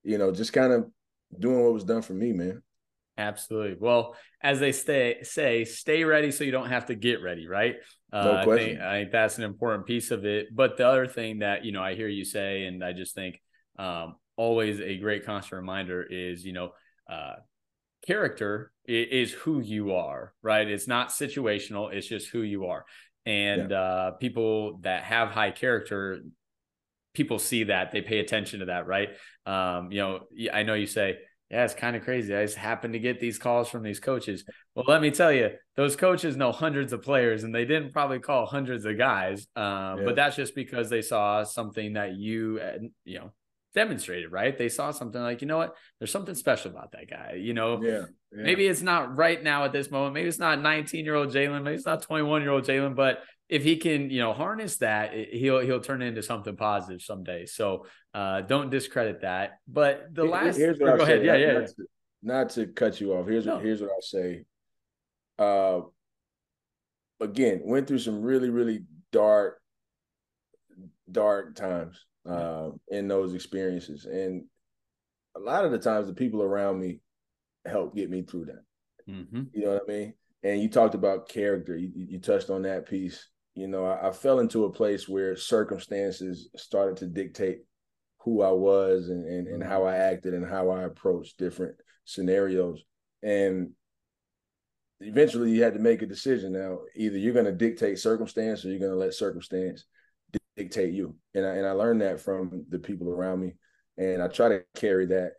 you 0.03 0.17
know, 0.17 0.31
just 0.31 0.53
kind 0.53 0.73
of 0.73 0.89
doing 1.37 1.61
what 1.63 1.73
was 1.73 1.83
done 1.83 2.01
for 2.01 2.13
me, 2.13 2.31
man. 2.31 2.61
Absolutely. 3.19 3.75
Well, 3.77 4.15
as 4.41 4.61
they 4.61 4.71
stay 4.71 5.17
say, 5.23 5.65
stay 5.65 6.05
ready 6.05 6.31
so 6.31 6.45
you 6.45 6.51
don't 6.51 6.69
have 6.69 6.85
to 6.85 6.95
get 6.95 7.21
ready, 7.21 7.47
right? 7.47 7.75
Uh, 8.13 8.23
no 8.23 8.43
question. 8.45 8.53
I 8.53 8.69
think, 8.69 8.81
I 8.81 8.99
think 9.01 9.11
that's 9.11 9.37
an 9.37 9.43
important 9.43 9.85
piece 9.85 10.11
of 10.11 10.23
it. 10.23 10.55
But 10.55 10.77
the 10.77 10.87
other 10.87 11.05
thing 11.05 11.39
that 11.39 11.65
you 11.65 11.73
know 11.73 11.83
I 11.83 11.95
hear 11.95 12.07
you 12.07 12.23
say, 12.23 12.63
and 12.63 12.81
I 12.81 12.93
just 12.93 13.13
think 13.13 13.41
um, 13.77 14.15
always 14.37 14.79
a 14.79 14.97
great 14.97 15.25
constant 15.25 15.59
reminder 15.59 16.01
is 16.01 16.45
you 16.45 16.53
know 16.53 16.71
uh, 17.11 17.33
character 18.07 18.71
is, 18.87 19.33
who 19.33 19.59
you 19.59 19.93
are, 19.95 20.33
right? 20.41 20.67
It's 20.67 20.87
not 20.87 21.09
situational. 21.09 21.93
It's 21.93 22.07
just 22.07 22.29
who 22.29 22.41
you 22.41 22.67
are. 22.67 22.85
And 23.25 23.71
yeah. 23.71 23.81
uh, 23.81 24.11
people 24.11 24.79
that 24.83 25.03
have 25.03 25.29
high 25.29 25.51
character, 25.51 26.21
people 27.13 27.37
see 27.37 27.65
that 27.65 27.91
they 27.91 28.01
pay 28.01 28.19
attention 28.19 28.61
to 28.61 28.67
that, 28.67 28.87
right? 28.87 29.09
Um, 29.45 29.91
you 29.91 29.99
know, 29.99 30.21
I 30.53 30.63
know 30.63 30.73
you 30.73 30.87
say 30.87 31.17
yeah, 31.49 31.65
it's 31.65 31.73
kind 31.73 31.95
of 31.95 32.03
crazy. 32.03 32.35
I 32.35 32.45
just 32.45 32.57
happen 32.57 32.91
to 32.91 32.99
get 32.99 33.19
these 33.19 33.39
calls 33.39 33.69
from 33.69 33.81
these 33.81 33.99
coaches. 33.99 34.43
Well, 34.75 34.85
let 34.87 35.01
me 35.01 35.09
tell 35.09 35.31
you, 35.31 35.49
those 35.75 35.95
coaches 35.95 36.37
know 36.37 36.51
hundreds 36.51 36.93
of 36.93 37.01
players, 37.01 37.43
and 37.43 37.53
they 37.53 37.65
didn't 37.65 37.91
probably 37.91 38.19
call 38.19 38.45
hundreds 38.45 38.85
of 38.85 38.97
guys. 38.99 39.47
Uh, 39.55 39.95
yeah. 39.97 40.05
But 40.05 40.15
that's 40.15 40.35
just 40.35 40.53
because 40.53 40.91
they 40.91 41.01
saw 41.01 41.43
something 41.43 41.93
that 41.93 42.15
you, 42.15 42.59
uh, 42.61 42.77
you 43.03 43.17
know, 43.17 43.31
demonstrated. 43.73 44.31
Right? 44.31 44.55
They 44.55 44.69
saw 44.69 44.91
something 44.91 45.19
like, 45.19 45.41
you 45.41 45.47
know 45.47 45.57
what? 45.57 45.75
There's 45.97 46.11
something 46.11 46.35
special 46.35 46.69
about 46.69 46.91
that 46.91 47.09
guy. 47.09 47.39
You 47.39 47.55
know, 47.55 47.81
yeah. 47.81 47.91
yeah. 48.31 48.43
Maybe 48.43 48.67
it's 48.67 48.83
not 48.83 49.17
right 49.17 49.43
now 49.43 49.65
at 49.65 49.71
this 49.73 49.89
moment. 49.89 50.13
Maybe 50.13 50.29
it's 50.29 50.37
not 50.37 50.61
19 50.61 51.03
year 51.03 51.15
old 51.15 51.29
Jalen. 51.29 51.63
Maybe 51.63 51.75
it's 51.75 51.85
not 51.85 52.03
21 52.03 52.43
year 52.43 52.51
old 52.51 52.65
Jalen. 52.65 52.95
But 52.95 53.23
if 53.49 53.63
he 53.63 53.77
can, 53.77 54.11
you 54.11 54.19
know, 54.19 54.33
harness 54.33 54.77
that, 54.77 55.13
he'll 55.13 55.59
he'll 55.59 55.81
turn 55.81 56.03
into 56.03 56.21
something 56.21 56.55
positive 56.55 57.01
someday. 57.01 57.47
So 57.47 57.87
uh, 58.13 58.41
don't 58.41 58.69
discredit 58.69 59.21
that. 59.21 59.59
But 59.67 60.13
the 60.13 60.25
last, 60.25 60.57
here's 60.57 60.79
what 60.79 60.97
go 60.97 61.03
ahead, 61.03 61.21
say, 61.21 61.25
yeah, 61.25 61.35
yeah. 61.35 61.53
Not 61.53 61.67
to, 61.67 61.85
not 62.21 62.49
to, 62.51 62.67
cut 62.67 63.01
you 63.01 63.13
off. 63.13 63.27
Here's 63.27 63.45
no. 63.45 63.55
what 63.55 63.65
here's 63.65 63.81
what 63.81 63.91
I'll 63.91 64.01
say. 64.01 64.45
Uh, 65.37 65.81
again, 67.21 67.61
went 67.63 67.87
through 67.87 67.99
some 67.99 68.21
really, 68.21 68.49
really 68.49 68.83
dark, 69.11 69.61
dark 71.11 71.55
times 71.55 72.05
uh, 72.27 72.69
in 72.89 73.07
those 73.07 73.33
experiences. 73.33 74.05
And 74.05 74.45
a 75.35 75.39
lot 75.39 75.65
of 75.65 75.71
the 75.71 75.79
times 75.79 76.07
the 76.07 76.13
people 76.13 76.41
around 76.41 76.79
me 76.79 77.01
helped 77.65 77.95
get 77.95 78.09
me 78.09 78.23
through 78.23 78.45
that. 78.45 78.63
Mm-hmm. 79.09 79.43
You 79.53 79.65
know 79.65 79.73
what 79.73 79.83
I 79.87 79.91
mean? 79.91 80.13
And 80.43 80.61
you 80.61 80.69
talked 80.69 80.95
about 80.95 81.29
character. 81.29 81.75
You, 81.75 81.91
you 81.93 82.19
touched 82.19 82.49
on 82.49 82.63
that 82.63 82.87
piece. 82.87 83.27
You 83.55 83.67
know, 83.67 83.85
I, 83.85 84.07
I, 84.07 84.11
fell 84.11 84.39
into 84.39 84.65
a 84.65 84.71
place 84.71 85.09
where 85.09 85.35
circumstances 85.35 86.49
started 86.55 86.95
to 86.97 87.07
dictate 87.07 87.59
who 88.29 88.43
I 88.43 88.51
was 88.51 89.09
and, 89.09 89.25
and, 89.25 89.47
and 89.47 89.63
how 89.63 89.85
I 89.85 89.93
mm-hmm. 89.93 90.13
acted 90.13 90.33
and 90.33 90.47
how 90.47 90.69
I 90.69 90.83
approached 90.83 91.37
different 91.37 91.75
scenarios. 92.05 92.83
And 93.23 93.71
eventually 94.99 95.51
you 95.51 95.63
had 95.63 95.73
to 95.73 95.79
make 95.79 96.01
a 96.01 96.07
decision. 96.07 96.53
Now, 96.53 96.79
either 96.95 97.17
you're 97.17 97.33
going 97.33 97.45
to 97.45 97.51
dictate 97.51 97.99
circumstance 97.99 98.63
or 98.63 98.69
you're 98.69 98.79
going 98.79 98.91
to 98.91 98.97
let 98.97 99.13
circumstance 99.13 99.85
dictate 100.55 100.93
you. 100.93 101.15
And 101.33 101.45
I, 101.45 101.55
and 101.55 101.65
I 101.65 101.71
learned 101.71 102.01
that 102.01 102.19
from 102.19 102.65
the 102.69 102.79
people 102.79 103.09
around 103.09 103.41
me. 103.41 103.53
And 103.97 104.21
I 104.21 104.27
try 104.27 104.49
to 104.49 104.63
carry 104.75 105.07
that 105.07 105.33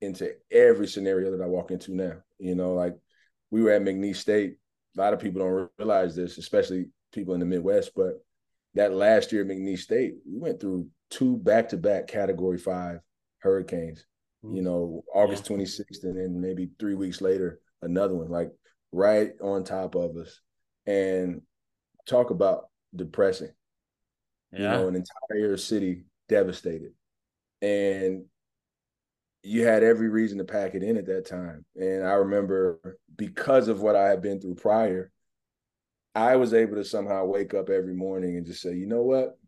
into 0.00 0.32
every 0.50 0.86
scenario 0.86 1.30
that 1.30 1.42
I 1.42 1.46
walk 1.46 1.70
into 1.70 1.94
now. 1.94 2.18
You 2.38 2.54
know, 2.54 2.74
like 2.74 2.94
we 3.50 3.62
were 3.62 3.70
at 3.70 3.82
McNeese 3.82 4.16
State. 4.16 4.56
A 4.96 5.00
lot 5.00 5.14
of 5.14 5.20
people 5.20 5.40
don't 5.40 5.70
realize 5.78 6.14
this, 6.14 6.38
especially 6.38 6.86
people 7.12 7.34
in 7.34 7.40
the 7.40 7.46
Midwest. 7.46 7.92
But 7.96 8.14
that 8.74 8.92
last 8.92 9.32
year 9.32 9.42
at 9.42 9.48
McNeese 9.48 9.80
State, 9.80 10.14
we 10.30 10.38
went 10.38 10.60
through 10.60 10.88
two 11.10 11.36
back 11.36 11.70
to 11.70 11.76
back 11.76 12.08
Category 12.08 12.58
Five 12.58 13.00
hurricanes. 13.38 14.06
You 14.48 14.62
know, 14.62 15.02
August 15.12 15.50
yeah. 15.50 15.56
26th, 15.56 16.04
and 16.04 16.16
then 16.16 16.40
maybe 16.40 16.70
three 16.78 16.94
weeks 16.94 17.20
later, 17.20 17.58
another 17.82 18.14
one, 18.14 18.28
like 18.28 18.52
right 18.92 19.32
on 19.42 19.64
top 19.64 19.96
of 19.96 20.16
us. 20.16 20.40
And 20.86 21.42
talk 22.06 22.30
about 22.30 22.68
depressing. 22.94 23.50
Yeah. 24.52 24.58
You 24.58 24.82
know, 24.82 24.88
an 24.88 25.04
entire 25.30 25.56
city 25.56 26.04
devastated. 26.28 26.92
And 27.60 28.26
you 29.42 29.64
had 29.64 29.82
every 29.82 30.08
reason 30.08 30.38
to 30.38 30.44
pack 30.44 30.74
it 30.74 30.82
in 30.82 30.96
at 30.96 31.06
that 31.06 31.26
time. 31.26 31.64
And 31.74 32.06
I 32.06 32.12
remember 32.12 32.98
because 33.16 33.68
of 33.68 33.80
what 33.80 33.96
I 33.96 34.08
had 34.08 34.22
been 34.22 34.40
through 34.40 34.56
prior, 34.56 35.10
I 36.14 36.36
was 36.36 36.54
able 36.54 36.76
to 36.76 36.84
somehow 36.84 37.24
wake 37.24 37.52
up 37.52 37.68
every 37.68 37.94
morning 37.94 38.36
and 38.36 38.46
just 38.46 38.62
say, 38.62 38.74
you 38.74 38.86
know 38.86 39.02
what? 39.02 39.38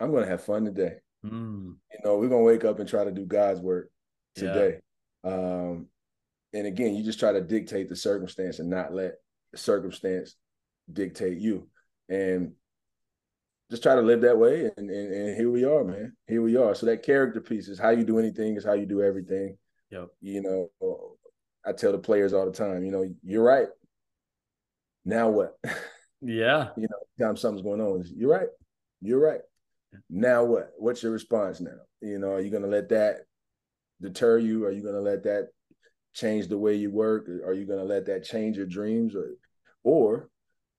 I'm 0.00 0.10
going 0.10 0.24
to 0.24 0.30
have 0.30 0.42
fun 0.42 0.64
today. 0.64 0.94
Mm. 1.24 1.74
You 1.92 1.98
know, 2.04 2.16
we're 2.16 2.28
going 2.28 2.42
to 2.42 2.46
wake 2.46 2.64
up 2.64 2.78
and 2.78 2.88
try 2.88 3.04
to 3.04 3.12
do 3.12 3.26
God's 3.26 3.60
work 3.60 3.90
today. 4.34 4.78
Yeah. 5.24 5.30
Um, 5.30 5.86
and 6.52 6.66
again, 6.66 6.94
you 6.94 7.04
just 7.04 7.20
try 7.20 7.32
to 7.32 7.40
dictate 7.40 7.88
the 7.88 7.96
circumstance 7.96 8.58
and 8.58 8.70
not 8.70 8.94
let 8.94 9.16
the 9.52 9.58
circumstance 9.58 10.36
dictate 10.92 11.38
you. 11.38 11.68
And 12.08 12.52
just 13.70 13.82
try 13.82 13.94
to 13.94 14.00
live 14.00 14.20
that 14.22 14.36
way 14.36 14.70
and, 14.76 14.90
and, 14.90 15.12
and 15.12 15.36
here 15.36 15.50
we 15.50 15.64
are 15.64 15.84
man 15.84 16.12
here 16.26 16.42
we 16.42 16.56
are 16.56 16.74
so 16.74 16.86
that 16.86 17.04
character 17.04 17.40
piece 17.40 17.68
is 17.68 17.78
how 17.78 17.90
you 17.90 18.04
do 18.04 18.18
anything 18.18 18.56
is 18.56 18.64
how 18.64 18.72
you 18.72 18.84
do 18.84 19.00
everything 19.00 19.56
yep. 19.90 20.08
you 20.20 20.42
know 20.42 20.68
i 21.64 21.72
tell 21.72 21.92
the 21.92 21.98
players 21.98 22.32
all 22.32 22.46
the 22.46 22.52
time 22.52 22.84
you 22.84 22.90
know 22.90 23.04
you're 23.22 23.44
right 23.44 23.68
now 25.04 25.28
what 25.28 25.56
yeah 26.20 26.70
you 26.76 26.88
know 26.90 27.26
time 27.26 27.36
something's 27.36 27.62
going 27.62 27.80
on 27.80 28.04
you're 28.16 28.30
right 28.30 28.48
you're 29.00 29.20
right 29.20 29.40
now 30.08 30.44
what 30.44 30.70
what's 30.78 31.02
your 31.02 31.12
response 31.12 31.60
now 31.60 31.78
you 32.00 32.18
know 32.18 32.30
are 32.30 32.40
you 32.40 32.50
going 32.50 32.62
to 32.62 32.68
let 32.68 32.88
that 32.88 33.18
deter 34.00 34.38
you 34.38 34.64
are 34.64 34.70
you 34.70 34.82
going 34.82 34.94
to 34.94 35.00
let 35.00 35.24
that 35.24 35.48
change 36.14 36.48
the 36.48 36.58
way 36.58 36.74
you 36.74 36.90
work 36.90 37.28
are 37.28 37.54
you 37.54 37.66
going 37.66 37.78
to 37.78 37.84
let 37.84 38.06
that 38.06 38.24
change 38.24 38.56
your 38.56 38.66
dreams 38.66 39.14
or 39.14 39.34
or 39.82 40.28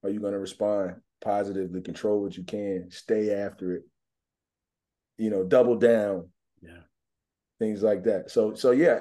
are 0.04 0.10
you 0.10 0.20
going 0.20 0.34
to 0.34 0.40
respond 0.40 0.96
positively, 1.22 1.82
control 1.82 2.22
what 2.22 2.36
you 2.36 2.44
can, 2.44 2.88
stay 2.90 3.34
after 3.34 3.76
it, 3.76 3.84
you 5.18 5.30
know, 5.30 5.44
double 5.44 5.76
down. 5.76 6.28
Yeah. 6.62 6.82
Things 7.60 7.82
like 7.82 8.04
that. 8.06 8.32
So 8.32 8.56
so 8.56 8.72
yeah, 8.72 9.00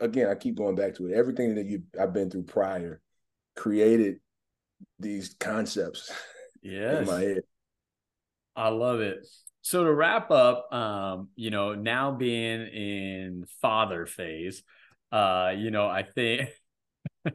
again, 0.00 0.28
I 0.28 0.34
keep 0.34 0.56
going 0.56 0.74
back 0.74 0.96
to 0.96 1.06
it. 1.06 1.14
Everything 1.14 1.54
that 1.54 1.66
you 1.66 1.84
I've 1.98 2.12
been 2.12 2.30
through 2.30 2.44
prior 2.44 3.00
created 3.56 4.16
these 4.98 5.36
concepts 5.38 6.12
yes. 6.62 6.98
in 7.00 7.06
my 7.06 7.20
head. 7.20 7.42
I 8.54 8.68
love 8.68 9.00
it. 9.00 9.26
So 9.62 9.84
to 9.84 9.92
wrap 9.92 10.30
up, 10.30 10.72
um, 10.72 11.28
you 11.36 11.50
know, 11.50 11.74
now 11.74 12.10
being 12.10 12.66
in 12.66 13.46
father 13.60 14.06
phase, 14.06 14.62
uh, 15.12 15.52
you 15.56 15.70
know, 15.70 15.86
I 15.86 16.02
think 16.02 16.50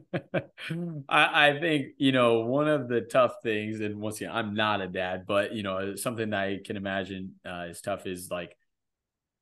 I, 1.08 1.48
I 1.48 1.58
think 1.60 1.88
you 1.96 2.12
know 2.12 2.40
one 2.40 2.68
of 2.68 2.88
the 2.88 3.00
tough 3.00 3.36
things, 3.42 3.80
and 3.80 3.98
once 3.98 4.20
again, 4.20 4.30
I'm 4.32 4.54
not 4.54 4.82
a 4.82 4.88
dad, 4.88 5.24
but 5.26 5.54
you 5.54 5.62
know 5.62 5.96
something 5.96 6.30
that 6.30 6.40
I 6.40 6.58
can 6.64 6.76
imagine 6.76 7.34
uh, 7.46 7.66
is 7.70 7.80
tough 7.80 8.06
is 8.06 8.30
like 8.30 8.54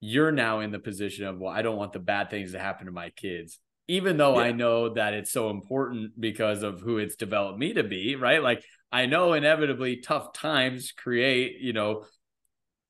you're 0.01 0.33
now 0.33 0.61
in 0.61 0.71
the 0.71 0.79
position 0.79 1.27
of 1.27 1.39
well, 1.39 1.53
I 1.53 1.63
don't 1.63 1.77
want 1.77 1.93
the 1.93 1.99
bad 1.99 2.31
things 2.31 2.53
to 2.53 2.59
happen 2.59 2.87
to 2.87 2.93
my 2.93 3.11
kids, 3.11 3.59
even 3.89 4.17
though 4.17 4.39
yeah. 4.39 4.47
I 4.47 4.53
know 4.53 4.95
that 4.95 5.15
it's 5.15 5.33
so 5.33 5.51
important 5.51 6.21
because 6.21 6.63
of 6.63 6.81
who 6.81 6.99
it's 6.99 7.17
developed 7.17 7.59
me 7.59 7.73
to 7.75 7.83
be, 7.83 8.15
right? 8.15 8.43
Like 8.43 8.63
I 8.93 9.07
know 9.07 9.33
inevitably 9.33 9.97
tough 9.97 10.33
times 10.33 10.93
create 10.93 11.59
you 11.61 11.73
know 11.73 12.05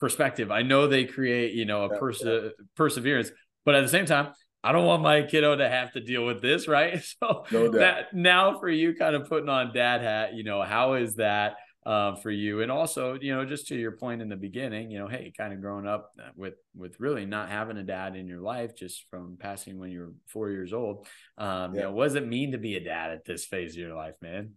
perspective. 0.01 0.51
I 0.51 0.63
know 0.63 0.87
they 0.87 1.05
create 1.05 1.55
you 1.55 1.65
know 1.65 1.85
a 1.85 1.99
perse- 1.99 2.25
yeah. 2.25 2.49
perseverance, 2.75 3.31
but 3.65 3.75
at 3.75 3.83
the 3.83 3.89
same 3.89 4.07
time 4.07 4.33
I 4.67 4.73
don't 4.73 4.85
want 4.85 5.01
my 5.01 5.23
kiddo 5.23 5.55
to 5.55 5.69
have 5.69 5.93
to 5.93 6.01
deal 6.01 6.27
with 6.27 6.43
this, 6.43 6.67
right? 6.67 7.01
So 7.23 7.45
no 7.53 7.71
that 7.71 8.13
now 8.13 8.59
for 8.59 8.69
you 8.69 8.95
kind 8.95 9.15
of 9.15 9.29
putting 9.29 9.49
on 9.49 9.73
dad 9.73 10.03
hat, 10.03 10.35
you 10.35 10.43
know, 10.43 10.61
how 10.63 10.95
is 10.95 11.15
that 11.17 11.55
uh, 11.87 12.17
for 12.17 12.33
you? 12.33 12.63
And 12.63 12.73
also, 12.73 13.17
you 13.21 13.33
know, 13.33 13.45
just 13.45 13.69
to 13.69 13.77
your 13.77 13.93
point 13.93 14.23
in 14.23 14.29
the 14.29 14.37
beginning, 14.37 14.91
you 14.91 14.99
know, 14.99 15.07
hey, 15.07 15.33
kind 15.37 15.53
of 15.53 15.61
growing 15.61 15.87
up 15.87 16.11
with 16.35 16.55
with 16.75 16.99
really 16.99 17.27
not 17.27 17.49
having 17.49 17.77
a 17.77 17.85
dad 17.85 18.17
in 18.17 18.27
your 18.27 18.41
life, 18.41 18.75
just 18.75 19.07
from 19.09 19.37
passing 19.39 19.79
when 19.79 19.93
you 19.93 20.01
were 20.01 20.13
four 20.27 20.51
years 20.51 20.73
old. 20.73 21.07
Um, 21.39 21.73
yeah. 21.73 21.83
You 21.83 21.87
know, 21.87 21.93
what 21.93 22.05
does 22.07 22.17
it 22.17 22.27
mean 22.27 22.51
to 22.53 22.59
be 22.59 22.75
a 22.75 22.81
dad 22.81 23.13
at 23.13 23.25
this 23.25 23.45
phase 23.45 23.75
of 23.75 23.79
your 23.79 23.95
life, 23.95 24.15
man? 24.21 24.55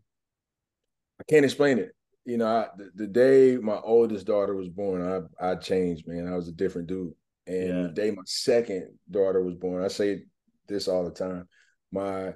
I 1.22 1.24
can't 1.30 1.46
explain 1.46 1.78
it. 1.78 1.92
You 2.26 2.38
know, 2.38 2.47
I, 2.47 2.67
the, 2.78 2.91
the 2.95 3.07
day 3.07 3.57
my 3.57 3.78
oldest 3.78 4.26
daughter 4.26 4.55
was 4.55 4.70
born, 4.70 5.28
I 5.41 5.51
I 5.51 5.55
changed, 5.55 6.07
man. 6.07 6.28
I 6.28 6.36
was 6.36 6.47
a 6.47 6.53
different 6.53 6.88
dude. 6.88 7.13
And 7.47 7.67
yeah. 7.67 7.82
the 7.84 7.89
day 7.89 8.11
my 8.11 8.22
second 8.26 8.93
daughter 9.09 9.43
was 9.43 9.55
born, 9.55 9.84
I 9.84 9.88
say 9.88 10.24
this 10.67 10.88
all 10.88 11.03
the 11.03 11.11
time. 11.11 11.47
My 11.91 12.34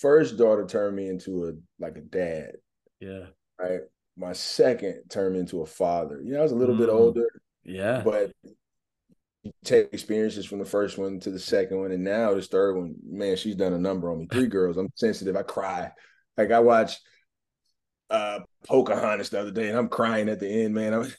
first 0.00 0.36
daughter 0.36 0.66
turned 0.66 0.96
me 0.96 1.08
into 1.08 1.48
a 1.48 1.52
like 1.82 1.96
a 1.96 2.02
dad. 2.02 2.52
Yeah. 3.00 3.26
Right. 3.58 3.80
My 4.16 4.32
second 4.32 5.02
turned 5.08 5.34
me 5.34 5.40
into 5.40 5.62
a 5.62 5.66
father. 5.66 6.20
You 6.22 6.32
know, 6.32 6.40
I 6.40 6.42
was 6.42 6.52
a 6.52 6.56
little 6.56 6.74
mm. 6.74 6.80
bit 6.80 6.88
older. 6.88 7.26
Yeah. 7.64 8.02
But 8.04 8.32
you 9.42 9.52
take 9.64 9.92
experiences 9.92 10.44
from 10.44 10.58
the 10.58 10.64
first 10.64 10.98
one 10.98 11.18
to 11.20 11.30
the 11.30 11.38
second 11.38 11.78
one, 11.78 11.92
and 11.92 12.04
now 12.04 12.34
this 12.34 12.48
third 12.48 12.76
one, 12.76 12.94
man, 13.04 13.36
she's 13.36 13.56
done 13.56 13.72
a 13.72 13.78
number 13.78 14.10
on 14.10 14.18
me. 14.18 14.28
Three 14.30 14.46
girls. 14.48 14.76
I'm 14.76 14.92
sensitive. 14.94 15.36
I 15.36 15.42
cry. 15.42 15.90
Like 16.36 16.50
I 16.50 16.60
watched 16.60 17.00
uh 18.10 18.40
Pocahontas 18.66 19.30
the 19.30 19.40
other 19.40 19.50
day, 19.50 19.68
and 19.68 19.78
I'm 19.78 19.88
crying 19.88 20.28
at 20.28 20.40
the 20.40 20.48
end, 20.48 20.74
man. 20.74 20.94
I'm 20.94 21.12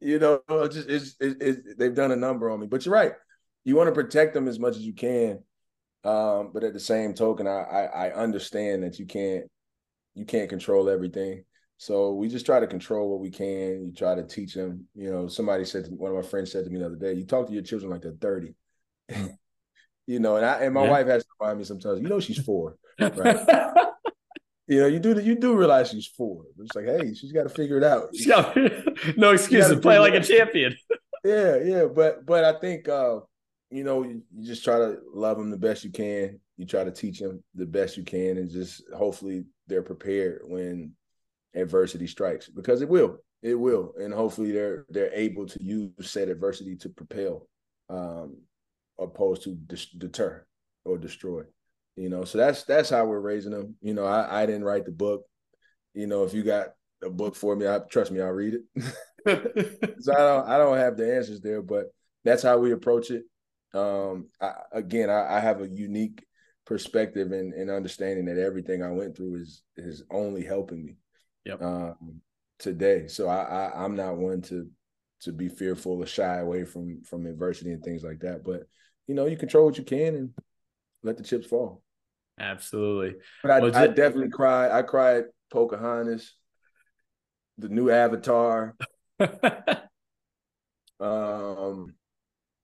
you 0.00 0.18
know, 0.18 0.42
just 0.68 0.88
it's, 0.88 1.16
it's, 1.18 1.36
it's, 1.40 1.74
they've 1.78 1.94
done 1.94 2.12
a 2.12 2.16
number 2.16 2.50
on 2.50 2.60
me. 2.60 2.66
But 2.66 2.84
you're 2.84 2.94
right. 2.94 3.12
You 3.64 3.74
want 3.74 3.88
to 3.88 3.94
protect 3.94 4.34
them 4.34 4.48
as 4.48 4.58
much 4.58 4.76
as 4.76 4.82
you 4.82 4.92
can, 4.92 5.38
um, 6.04 6.50
but 6.52 6.62
at 6.62 6.74
the 6.74 6.80
same 6.80 7.14
token, 7.14 7.46
I, 7.46 7.62
I, 7.62 7.82
I 8.08 8.12
understand 8.12 8.82
that 8.82 8.98
you 8.98 9.06
can't 9.06 9.44
you 10.14 10.26
can't 10.26 10.50
control 10.50 10.90
everything. 10.90 11.44
So 11.78 12.12
we 12.12 12.28
just 12.28 12.46
try 12.46 12.60
to 12.60 12.66
control 12.66 13.10
what 13.10 13.20
we 13.20 13.30
can. 13.30 13.86
You 13.86 13.92
try 13.96 14.14
to 14.14 14.22
teach 14.22 14.54
them. 14.54 14.86
You 14.94 15.10
know, 15.10 15.26
somebody 15.26 15.64
said 15.64 15.86
to, 15.86 15.90
one 15.90 16.10
of 16.10 16.16
my 16.16 16.28
friends 16.28 16.52
said 16.52 16.64
to 16.64 16.70
me 16.70 16.78
the 16.78 16.86
other 16.86 16.96
day, 16.96 17.14
"You 17.14 17.24
talk 17.24 17.46
to 17.46 17.52
your 17.52 17.62
children 17.62 17.90
like 17.90 18.02
they're 18.02 18.12
30. 18.20 18.54
you 20.06 20.20
know, 20.20 20.36
and 20.36 20.44
I 20.44 20.58
and 20.60 20.74
my 20.74 20.84
yeah. 20.84 20.90
wife 20.90 21.06
has 21.06 21.24
to 21.24 21.30
remind 21.40 21.58
me 21.58 21.64
sometimes. 21.64 22.00
You 22.00 22.08
know, 22.08 22.20
she's 22.20 22.38
four, 22.38 22.76
right? 23.00 23.86
You 24.66 24.80
know, 24.80 24.86
you 24.86 24.98
do 24.98 25.20
you 25.20 25.34
do 25.34 25.54
realize 25.56 25.90
she's 25.90 26.06
four. 26.06 26.44
It's 26.58 26.74
like, 26.74 26.86
hey, 26.86 27.12
she's 27.14 27.32
got 27.32 27.42
to 27.42 27.48
figure 27.50 27.76
it 27.76 27.84
out. 27.84 28.08
No 29.16 29.32
excuses. 29.32 29.80
Play 29.80 29.98
like 29.98 30.14
a 30.14 30.20
champion. 30.20 30.74
yeah, 31.24 31.56
yeah, 31.62 31.84
but 31.84 32.24
but 32.24 32.44
I 32.44 32.58
think 32.58 32.88
uh, 32.88 33.20
you 33.70 33.84
know 33.84 34.02
you, 34.02 34.22
you 34.34 34.46
just 34.46 34.64
try 34.64 34.78
to 34.78 34.98
love 35.12 35.36
them 35.36 35.50
the 35.50 35.58
best 35.58 35.84
you 35.84 35.90
can. 35.90 36.40
You 36.56 36.64
try 36.64 36.84
to 36.84 36.90
teach 36.90 37.18
them 37.20 37.42
the 37.54 37.66
best 37.66 37.96
you 37.96 38.04
can, 38.04 38.38
and 38.38 38.50
just 38.50 38.82
hopefully 38.96 39.44
they're 39.66 39.82
prepared 39.82 40.42
when 40.46 40.92
adversity 41.54 42.06
strikes 42.06 42.48
because 42.48 42.80
it 42.80 42.88
will, 42.88 43.18
it 43.42 43.54
will, 43.54 43.92
and 43.98 44.14
hopefully 44.14 44.50
they're 44.50 44.86
they're 44.88 45.12
able 45.12 45.46
to 45.46 45.62
use 45.62 45.90
said 46.00 46.28
adversity 46.28 46.76
to 46.76 46.88
propel, 46.88 47.46
um, 47.90 48.38
opposed 48.98 49.42
to 49.42 49.54
dis- 49.66 49.90
deter 49.90 50.46
or 50.86 50.96
destroy. 50.96 51.42
You 51.96 52.08
know, 52.08 52.24
so 52.24 52.38
that's 52.38 52.64
that's 52.64 52.90
how 52.90 53.04
we're 53.04 53.20
raising 53.20 53.52
them. 53.52 53.76
You 53.80 53.94
know, 53.94 54.04
I, 54.04 54.42
I 54.42 54.46
didn't 54.46 54.64
write 54.64 54.84
the 54.84 54.92
book. 54.92 55.22
You 55.94 56.06
know, 56.06 56.24
if 56.24 56.34
you 56.34 56.42
got 56.42 56.68
a 57.02 57.10
book 57.10 57.36
for 57.36 57.54
me, 57.54 57.68
I 57.68 57.78
trust 57.78 58.10
me, 58.10 58.20
I'll 58.20 58.30
read 58.30 58.54
it. 58.54 58.84
so 60.00 60.12
I 60.12 60.18
don't 60.18 60.48
I 60.48 60.58
don't 60.58 60.76
have 60.76 60.96
the 60.96 61.14
answers 61.14 61.40
there, 61.40 61.62
but 61.62 61.86
that's 62.24 62.42
how 62.42 62.58
we 62.58 62.72
approach 62.72 63.10
it. 63.10 63.24
Um, 63.74 64.28
I, 64.40 64.52
again, 64.72 65.10
I, 65.10 65.36
I, 65.36 65.40
have 65.40 65.60
a 65.60 65.68
unique 65.68 66.24
perspective 66.64 67.32
and, 67.32 67.52
and 67.52 67.70
understanding 67.70 68.26
that 68.26 68.38
everything 68.38 68.84
I 68.84 68.92
went 68.92 69.16
through 69.16 69.40
is 69.40 69.62
is 69.76 70.04
only 70.10 70.44
helping 70.44 70.84
me. 70.84 70.96
Yep. 71.44 71.60
Um, 71.60 72.20
today. 72.58 73.06
So 73.06 73.28
I, 73.28 73.42
I 73.42 73.84
I'm 73.84 73.94
not 73.94 74.16
one 74.16 74.42
to 74.42 74.68
to 75.20 75.32
be 75.32 75.48
fearful 75.48 76.02
or 76.02 76.06
shy 76.06 76.38
away 76.38 76.64
from 76.64 77.02
from 77.02 77.26
adversity 77.26 77.72
and 77.72 77.84
things 77.84 78.02
like 78.02 78.20
that. 78.20 78.44
But 78.44 78.64
you 79.06 79.14
know, 79.14 79.26
you 79.26 79.36
control 79.36 79.66
what 79.66 79.78
you 79.78 79.84
can 79.84 80.14
and 80.14 80.30
let 81.02 81.16
the 81.16 81.22
chips 81.22 81.46
fall. 81.46 81.83
Absolutely. 82.38 83.16
But 83.42 83.74
I, 83.76 83.84
I 83.84 83.86
definitely 83.86 84.30
cried. 84.30 84.70
I 84.70 84.82
cried 84.82 85.24
Pocahontas, 85.52 86.34
the 87.58 87.68
new 87.68 87.90
Avatar. 87.90 88.74
um, 91.00 91.94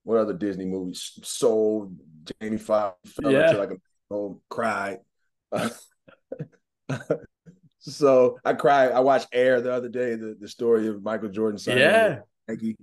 what 0.03 0.17
other 0.17 0.33
Disney 0.33 0.65
movies? 0.65 1.19
Soul, 1.23 1.93
Jamie 2.41 2.57
Foxx 2.57 2.97
fell 3.13 3.31
yeah. 3.31 3.47
into 3.47 3.59
like 3.59 3.71
a 3.71 3.77
oh, 4.13 4.41
cried. 4.49 4.99
so 7.79 8.39
I 8.43 8.53
cried. 8.53 8.91
I 8.91 8.99
watched 8.99 9.29
Air 9.31 9.61
the 9.61 9.73
other 9.73 9.89
day, 9.89 10.15
the, 10.15 10.35
the 10.39 10.47
story 10.47 10.87
of 10.87 11.01
Michael 11.03 11.29
Jordan. 11.29 11.59
Yeah. 11.65 12.19
Maggie 12.47 12.77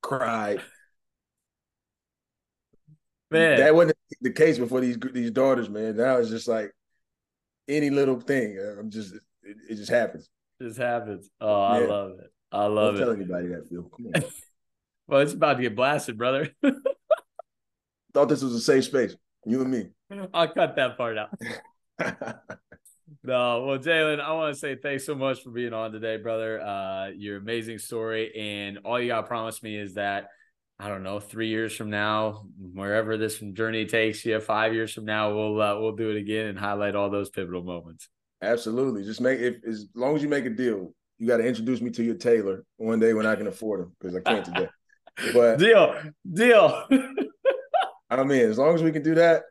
cried. 0.00 0.60
Man. 3.32 3.58
That 3.58 3.74
wasn't 3.74 3.96
the 4.20 4.30
case 4.30 4.58
before 4.58 4.80
these 4.80 4.98
these 5.12 5.30
daughters, 5.30 5.68
man. 5.68 5.96
Now 5.96 6.18
it's 6.18 6.28
just 6.28 6.48
like 6.48 6.72
any 7.68 7.90
little 7.90 8.20
thing. 8.20 8.58
I'm 8.78 8.90
just 8.90 9.14
it, 9.14 9.56
it 9.68 9.74
just 9.76 9.90
happens. 9.90 10.28
Just 10.60 10.78
happens. 10.78 11.30
Oh, 11.40 11.62
I 11.62 11.84
love 11.84 12.12
it. 12.20 12.32
I 12.52 12.66
love 12.66 12.94
Don't 12.94 12.96
it. 12.96 13.04
Tell 13.04 13.14
anybody 13.14 13.46
that, 13.48 13.68
Phil. 13.68 13.82
Come 13.84 14.06
on. 14.14 14.22
well, 15.08 15.20
it's 15.20 15.32
about 15.32 15.54
to 15.54 15.62
get 15.62 15.74
blasted, 15.74 16.18
brother. 16.18 16.50
Thought 18.14 18.28
this 18.28 18.42
was 18.42 18.54
a 18.54 18.60
safe 18.60 18.84
space. 18.84 19.16
You 19.46 19.62
and 19.62 19.70
me. 19.70 19.88
I'll 20.34 20.48
cut 20.48 20.76
that 20.76 20.98
part 20.98 21.16
out. 21.16 21.30
no, 23.24 23.64
well, 23.64 23.78
Jalen, 23.78 24.20
I 24.20 24.32
want 24.34 24.54
to 24.54 24.60
say 24.60 24.76
thanks 24.76 25.06
so 25.06 25.14
much 25.14 25.42
for 25.42 25.50
being 25.50 25.72
on 25.72 25.90
today, 25.90 26.18
brother. 26.18 26.60
Uh, 26.60 27.08
your 27.08 27.38
amazing 27.38 27.78
story, 27.78 28.36
and 28.36 28.78
all 28.84 29.00
you 29.00 29.08
got 29.08 29.22
to 29.22 29.26
promise 29.26 29.62
me 29.62 29.76
is 29.76 29.94
that 29.94 30.28
I 30.82 30.88
don't 30.88 31.04
know, 31.04 31.20
three 31.20 31.46
years 31.46 31.76
from 31.76 31.90
now, 31.90 32.44
wherever 32.58 33.16
this 33.16 33.38
journey 33.38 33.86
takes 33.86 34.24
you, 34.24 34.40
five 34.40 34.74
years 34.74 34.92
from 34.92 35.04
now, 35.04 35.32
we'll 35.32 35.62
uh, 35.62 35.78
we'll 35.78 35.94
do 35.94 36.10
it 36.10 36.16
again 36.16 36.46
and 36.46 36.58
highlight 36.58 36.96
all 36.96 37.08
those 37.08 37.30
pivotal 37.30 37.62
moments. 37.62 38.08
Absolutely. 38.42 39.04
Just 39.04 39.20
make 39.20 39.38
if 39.38 39.64
as 39.64 39.86
long 39.94 40.16
as 40.16 40.24
you 40.24 40.28
make 40.28 40.44
a 40.44 40.50
deal, 40.50 40.92
you 41.18 41.28
got 41.28 41.36
to 41.36 41.46
introduce 41.46 41.80
me 41.80 41.90
to 41.90 42.02
your 42.02 42.16
tailor 42.16 42.64
one 42.78 42.98
day 42.98 43.14
when 43.14 43.26
I 43.26 43.36
can 43.36 43.46
afford 43.46 43.78
him 43.78 43.92
because 44.00 44.16
I 44.16 44.20
can't 44.20 44.44
today. 44.44 44.68
But 45.34 45.58
deal, 45.58 45.94
deal. 46.32 46.86
I 48.10 48.24
mean, 48.24 48.40
as 48.40 48.58
long 48.58 48.74
as 48.74 48.82
we 48.82 48.90
can 48.90 49.02
do 49.02 49.14
that, 49.16 49.42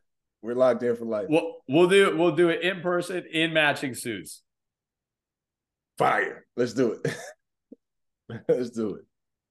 we're 0.41 0.55
locked 0.55 0.83
in 0.83 0.97
for 0.97 1.05
life. 1.05 1.27
We'll 1.29 1.61
we'll 1.69 1.87
do 1.87 2.17
we'll 2.17 2.35
do 2.35 2.49
it 2.49 2.61
in 2.61 2.81
person 2.81 3.23
in 3.31 3.53
matching 3.53 3.93
suits. 3.93 4.41
Fire. 5.97 6.45
Let's 6.57 6.73
do 6.73 6.99
it. 7.03 7.15
Let's 8.49 8.71
do 8.71 8.95
it. 8.95 9.05